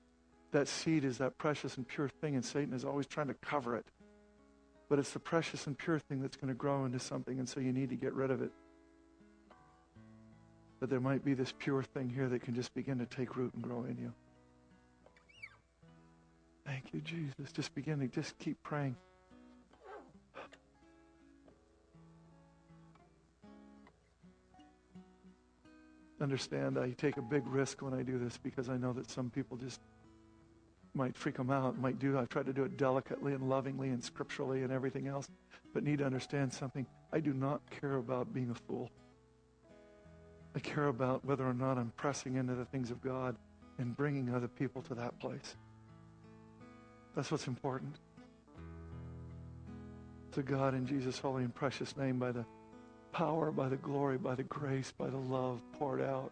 That 0.51 0.67
seed 0.67 1.05
is 1.05 1.19
that 1.19 1.37
precious 1.37 1.77
and 1.77 1.87
pure 1.87 2.09
thing, 2.19 2.35
and 2.35 2.43
Satan 2.43 2.73
is 2.73 2.83
always 2.83 3.07
trying 3.07 3.27
to 3.27 3.35
cover 3.35 3.77
it. 3.77 3.85
But 4.89 4.99
it's 4.99 5.11
the 5.13 5.19
precious 5.19 5.65
and 5.65 5.77
pure 5.77 5.99
thing 5.99 6.19
that's 6.19 6.35
going 6.35 6.49
to 6.49 6.55
grow 6.55 6.83
into 6.83 6.99
something, 6.99 7.39
and 7.39 7.47
so 7.47 7.61
you 7.61 7.71
need 7.71 7.87
to 7.91 7.95
get 7.95 8.13
rid 8.13 8.31
of 8.31 8.41
it 8.41 8.51
that 10.79 10.89
there 10.89 10.99
might 11.01 11.23
be 11.23 11.33
this 11.33 11.53
pure 11.59 11.83
thing 11.83 12.09
here 12.09 12.27
that 12.29 12.41
can 12.41 12.55
just 12.55 12.73
begin 12.73 12.99
to 12.99 13.05
take 13.05 13.35
root 13.35 13.53
and 13.53 13.61
grow 13.61 13.83
in 13.83 13.97
you. 13.97 14.13
Thank 16.65 16.93
you, 16.93 17.01
Jesus. 17.01 17.51
Just 17.51 17.73
begin 17.75 17.99
to 17.99 18.07
just 18.07 18.37
keep 18.37 18.61
praying. 18.63 18.95
Understand, 26.21 26.77
I 26.77 26.91
take 26.91 27.15
a 27.17 27.21
big 27.21 27.43
risk 27.47 27.81
when 27.81 27.93
I 27.93 28.03
do 28.03 28.19
this 28.19 28.37
because 28.37 28.69
I 28.69 28.77
know 28.77 28.91
that 28.93 29.09
some 29.09 29.29
people 29.29 29.55
just 29.57 29.79
might 30.93 31.15
freak 31.15 31.35
them 31.37 31.49
out, 31.49 31.79
might 31.79 31.97
do. 31.97 32.17
I've 32.17 32.29
tried 32.29 32.45
to 32.47 32.53
do 32.53 32.63
it 32.65 32.77
delicately 32.77 33.33
and 33.33 33.47
lovingly 33.49 33.89
and 33.89 34.03
scripturally 34.03 34.63
and 34.63 34.71
everything 34.71 35.07
else, 35.07 35.27
but 35.73 35.83
need 35.83 35.99
to 35.99 36.05
understand 36.05 36.51
something. 36.53 36.85
I 37.13 37.19
do 37.21 37.33
not 37.33 37.61
care 37.69 37.95
about 37.95 38.33
being 38.33 38.49
a 38.49 38.55
fool. 38.55 38.89
I 40.55 40.59
care 40.59 40.87
about 40.87 41.23
whether 41.25 41.45
or 41.47 41.53
not 41.53 41.77
I'm 41.77 41.91
pressing 41.95 42.35
into 42.35 42.55
the 42.55 42.65
things 42.65 42.91
of 42.91 43.01
God 43.01 43.35
and 43.77 43.95
bringing 43.95 44.33
other 44.33 44.47
people 44.47 44.81
to 44.83 44.95
that 44.95 45.17
place. 45.19 45.55
That's 47.15 47.31
what's 47.31 47.47
important. 47.47 47.95
To 50.33 50.43
God 50.43 50.73
in 50.73 50.85
Jesus' 50.85 51.19
holy 51.19 51.43
and 51.43 51.53
precious 51.53 51.95
name, 51.97 52.19
by 52.19 52.31
the 52.31 52.45
power, 53.11 53.51
by 53.51 53.69
the 53.69 53.77
glory, 53.77 54.17
by 54.17 54.35
the 54.35 54.43
grace, 54.43 54.91
by 54.91 55.07
the 55.07 55.17
love 55.17 55.61
poured 55.73 56.01
out, 56.01 56.31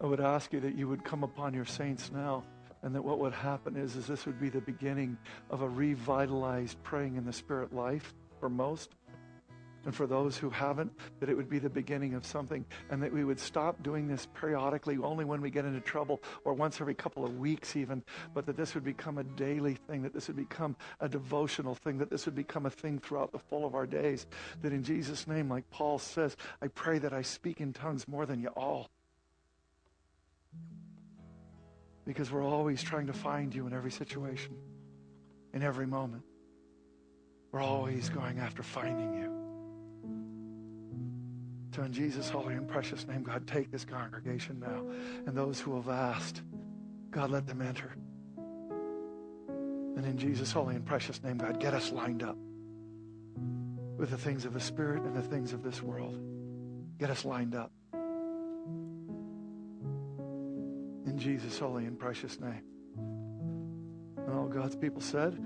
I 0.00 0.06
would 0.06 0.20
ask 0.20 0.52
you 0.52 0.60
that 0.60 0.74
you 0.76 0.88
would 0.88 1.04
come 1.04 1.22
upon 1.22 1.52
your 1.52 1.66
saints 1.66 2.10
now 2.12 2.44
and 2.82 2.94
that 2.94 3.02
what 3.02 3.18
would 3.18 3.34
happen 3.34 3.76
is, 3.76 3.96
is 3.96 4.06
this 4.06 4.24
would 4.24 4.40
be 4.40 4.48
the 4.48 4.62
beginning 4.62 5.18
of 5.50 5.60
a 5.60 5.68
revitalized 5.68 6.82
praying 6.82 7.16
in 7.16 7.26
the 7.26 7.32
spirit 7.32 7.74
life 7.74 8.14
for 8.40 8.48
most 8.48 8.94
and 9.86 9.94
for 9.94 10.06
those 10.06 10.36
who 10.36 10.50
haven't, 10.50 10.92
that 11.20 11.28
it 11.30 11.36
would 11.36 11.48
be 11.48 11.58
the 11.58 11.70
beginning 11.70 12.12
of 12.14 12.26
something 12.26 12.64
and 12.90 13.02
that 13.02 13.12
we 13.12 13.24
would 13.24 13.40
stop 13.40 13.82
doing 13.82 14.06
this 14.06 14.26
periodically 14.38 14.98
only 15.02 15.24
when 15.24 15.40
we 15.40 15.48
get 15.50 15.64
into 15.64 15.80
trouble 15.80 16.22
or 16.44 16.52
once 16.52 16.80
every 16.82 16.94
couple 16.94 17.24
of 17.24 17.38
weeks, 17.38 17.76
even, 17.76 18.02
but 18.34 18.44
that 18.46 18.56
this 18.58 18.74
would 18.74 18.84
become 18.84 19.16
a 19.18 19.24
daily 19.24 19.74
thing, 19.74 20.02
that 20.02 20.12
this 20.12 20.26
would 20.26 20.36
become 20.36 20.76
a 21.00 21.08
devotional 21.08 21.74
thing, 21.74 21.96
that 21.98 22.10
this 22.10 22.26
would 22.26 22.34
become 22.34 22.66
a 22.66 22.70
thing 22.70 22.98
throughout 22.98 23.32
the 23.32 23.38
full 23.38 23.64
of 23.64 23.74
our 23.74 23.86
days. 23.86 24.26
That 24.62 24.72
in 24.74 24.82
Jesus' 24.84 25.26
name, 25.26 25.48
like 25.48 25.68
Paul 25.70 25.98
says, 25.98 26.36
I 26.60 26.68
pray 26.68 26.98
that 26.98 27.12
I 27.14 27.22
speak 27.22 27.60
in 27.62 27.72
tongues 27.72 28.06
more 28.06 28.26
than 28.26 28.40
you 28.40 28.48
all. 28.48 28.90
Because 32.06 32.30
we're 32.32 32.44
always 32.44 32.82
trying 32.82 33.06
to 33.06 33.12
find 33.14 33.54
you 33.54 33.66
in 33.66 33.72
every 33.72 33.90
situation, 33.90 34.56
in 35.54 35.62
every 35.62 35.86
moment. 35.86 36.22
We're 37.52 37.60
always 37.62 38.08
going 38.10 38.38
after 38.40 38.62
finding 38.62 39.14
you. 39.14 39.39
So, 41.74 41.82
in 41.82 41.92
Jesus' 41.92 42.28
holy 42.28 42.54
and 42.54 42.66
precious 42.66 43.06
name, 43.06 43.22
God, 43.22 43.46
take 43.46 43.70
this 43.70 43.84
congregation 43.84 44.58
now 44.58 44.82
and 45.26 45.36
those 45.36 45.60
who 45.60 45.76
have 45.76 45.88
asked, 45.88 46.42
God, 47.10 47.30
let 47.30 47.46
them 47.46 47.62
enter. 47.62 47.92
And 49.96 50.04
in 50.04 50.16
Jesus' 50.18 50.50
holy 50.50 50.74
and 50.74 50.84
precious 50.84 51.22
name, 51.22 51.36
God, 51.38 51.60
get 51.60 51.72
us 51.72 51.92
lined 51.92 52.24
up 52.24 52.36
with 53.96 54.10
the 54.10 54.18
things 54.18 54.44
of 54.44 54.52
the 54.54 54.60
Spirit 54.60 55.02
and 55.04 55.14
the 55.14 55.22
things 55.22 55.52
of 55.52 55.62
this 55.62 55.80
world. 55.80 56.18
Get 56.98 57.10
us 57.10 57.24
lined 57.24 57.54
up. 57.54 57.70
In 61.06 61.14
Jesus' 61.16 61.58
holy 61.58 61.84
and 61.84 61.98
precious 61.98 62.40
name. 62.40 62.62
And 62.96 64.34
all 64.34 64.46
God's 64.48 64.74
people 64.74 65.00
said, 65.00 65.38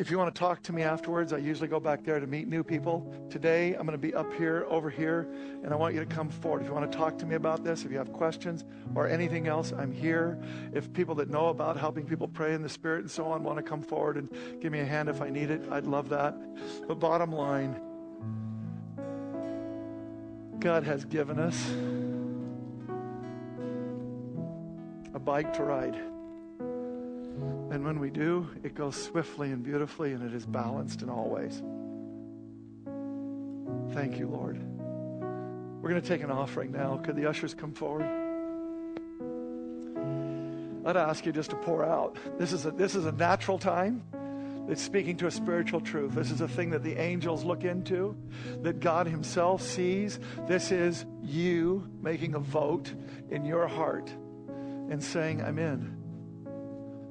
If 0.00 0.10
you 0.10 0.16
want 0.16 0.34
to 0.34 0.38
talk 0.38 0.62
to 0.62 0.72
me 0.72 0.80
afterwards, 0.82 1.30
I 1.34 1.36
usually 1.36 1.68
go 1.68 1.78
back 1.78 2.02
there 2.04 2.18
to 2.20 2.26
meet 2.26 2.48
new 2.48 2.64
people. 2.64 3.14
Today, 3.28 3.74
I'm 3.74 3.82
going 3.86 3.88
to 3.92 3.98
be 3.98 4.14
up 4.14 4.32
here, 4.32 4.64
over 4.70 4.88
here, 4.88 5.28
and 5.62 5.74
I 5.74 5.76
want 5.76 5.92
you 5.92 6.00
to 6.00 6.06
come 6.06 6.30
forward. 6.30 6.62
If 6.62 6.68
you 6.68 6.72
want 6.74 6.90
to 6.90 6.96
talk 6.96 7.18
to 7.18 7.26
me 7.26 7.34
about 7.34 7.64
this, 7.64 7.84
if 7.84 7.90
you 7.92 7.98
have 7.98 8.10
questions 8.10 8.64
or 8.94 9.06
anything 9.06 9.46
else, 9.46 9.72
I'm 9.76 9.92
here. 9.92 10.42
If 10.72 10.90
people 10.94 11.14
that 11.16 11.28
know 11.28 11.48
about 11.48 11.76
helping 11.76 12.06
people 12.06 12.26
pray 12.28 12.54
in 12.54 12.62
the 12.62 12.68
Spirit 12.70 13.00
and 13.02 13.10
so 13.10 13.26
on 13.26 13.44
want 13.44 13.58
to 13.58 13.62
come 13.62 13.82
forward 13.82 14.16
and 14.16 14.30
give 14.62 14.72
me 14.72 14.80
a 14.80 14.86
hand 14.86 15.10
if 15.10 15.20
I 15.20 15.28
need 15.28 15.50
it, 15.50 15.66
I'd 15.70 15.84
love 15.84 16.08
that. 16.08 16.34
But 16.88 16.98
bottom 16.98 17.30
line, 17.30 17.76
God 20.60 20.82
has 20.84 21.04
given 21.04 21.38
us 21.38 21.70
a 25.14 25.18
bike 25.18 25.52
to 25.52 25.62
ride. 25.62 26.00
And 27.70 27.84
when 27.84 28.00
we 28.00 28.10
do, 28.10 28.48
it 28.64 28.74
goes 28.74 29.00
swiftly 29.00 29.52
and 29.52 29.62
beautifully, 29.62 30.12
and 30.12 30.24
it 30.28 30.34
is 30.34 30.44
balanced 30.44 31.02
in 31.02 31.08
all 31.08 31.30
ways. 31.30 31.54
Thank 33.94 34.18
you, 34.18 34.26
Lord. 34.26 34.60
We're 35.80 35.88
going 35.90 36.02
to 36.02 36.06
take 36.08 36.22
an 36.22 36.32
offering 36.32 36.72
now. 36.72 36.96
Could 36.98 37.14
the 37.14 37.26
ushers 37.28 37.54
come 37.54 37.72
forward? 37.72 38.08
I'd 40.84 40.96
ask 40.96 41.24
you 41.24 41.30
just 41.32 41.50
to 41.50 41.56
pour 41.56 41.84
out. 41.84 42.16
This 42.40 42.52
is 42.52 42.66
a, 42.66 42.72
this 42.72 42.96
is 42.96 43.06
a 43.06 43.12
natural 43.12 43.58
time. 43.58 44.02
It's 44.68 44.82
speaking 44.82 45.16
to 45.18 45.28
a 45.28 45.30
spiritual 45.30 45.80
truth. 45.80 46.12
This 46.16 46.32
is 46.32 46.40
a 46.40 46.48
thing 46.48 46.70
that 46.70 46.82
the 46.82 46.96
angels 47.00 47.44
look 47.44 47.62
into, 47.64 48.16
that 48.62 48.80
God 48.80 49.06
Himself 49.06 49.62
sees. 49.62 50.18
This 50.48 50.72
is 50.72 51.04
you 51.22 51.88
making 52.02 52.34
a 52.34 52.40
vote 52.40 52.92
in 53.30 53.44
your 53.44 53.68
heart 53.68 54.10
and 54.48 55.02
saying, 55.02 55.40
I'm 55.42 55.58
in. 55.60 55.99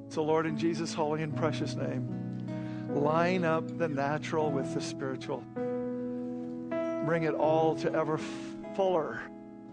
So, 0.09 0.23
Lord, 0.23 0.47
in 0.47 0.57
Jesus' 0.57 0.91
holy 0.91 1.21
and 1.21 1.35
precious 1.35 1.75
name, 1.75 2.47
line 2.89 3.45
up 3.45 3.77
the 3.77 3.87
natural 3.87 4.51
with 4.51 4.73
the 4.73 4.81
spiritual. 4.81 5.43
Bring 5.55 7.23
it 7.23 7.35
all 7.35 7.75
to 7.77 7.93
ever 7.93 8.19
fuller 8.75 9.21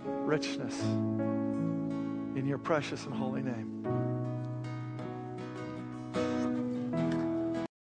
richness 0.04 0.78
in 0.82 2.44
your 2.46 2.58
precious 2.58 3.06
and 3.06 3.14
holy 3.14 3.42
name. 3.42 3.75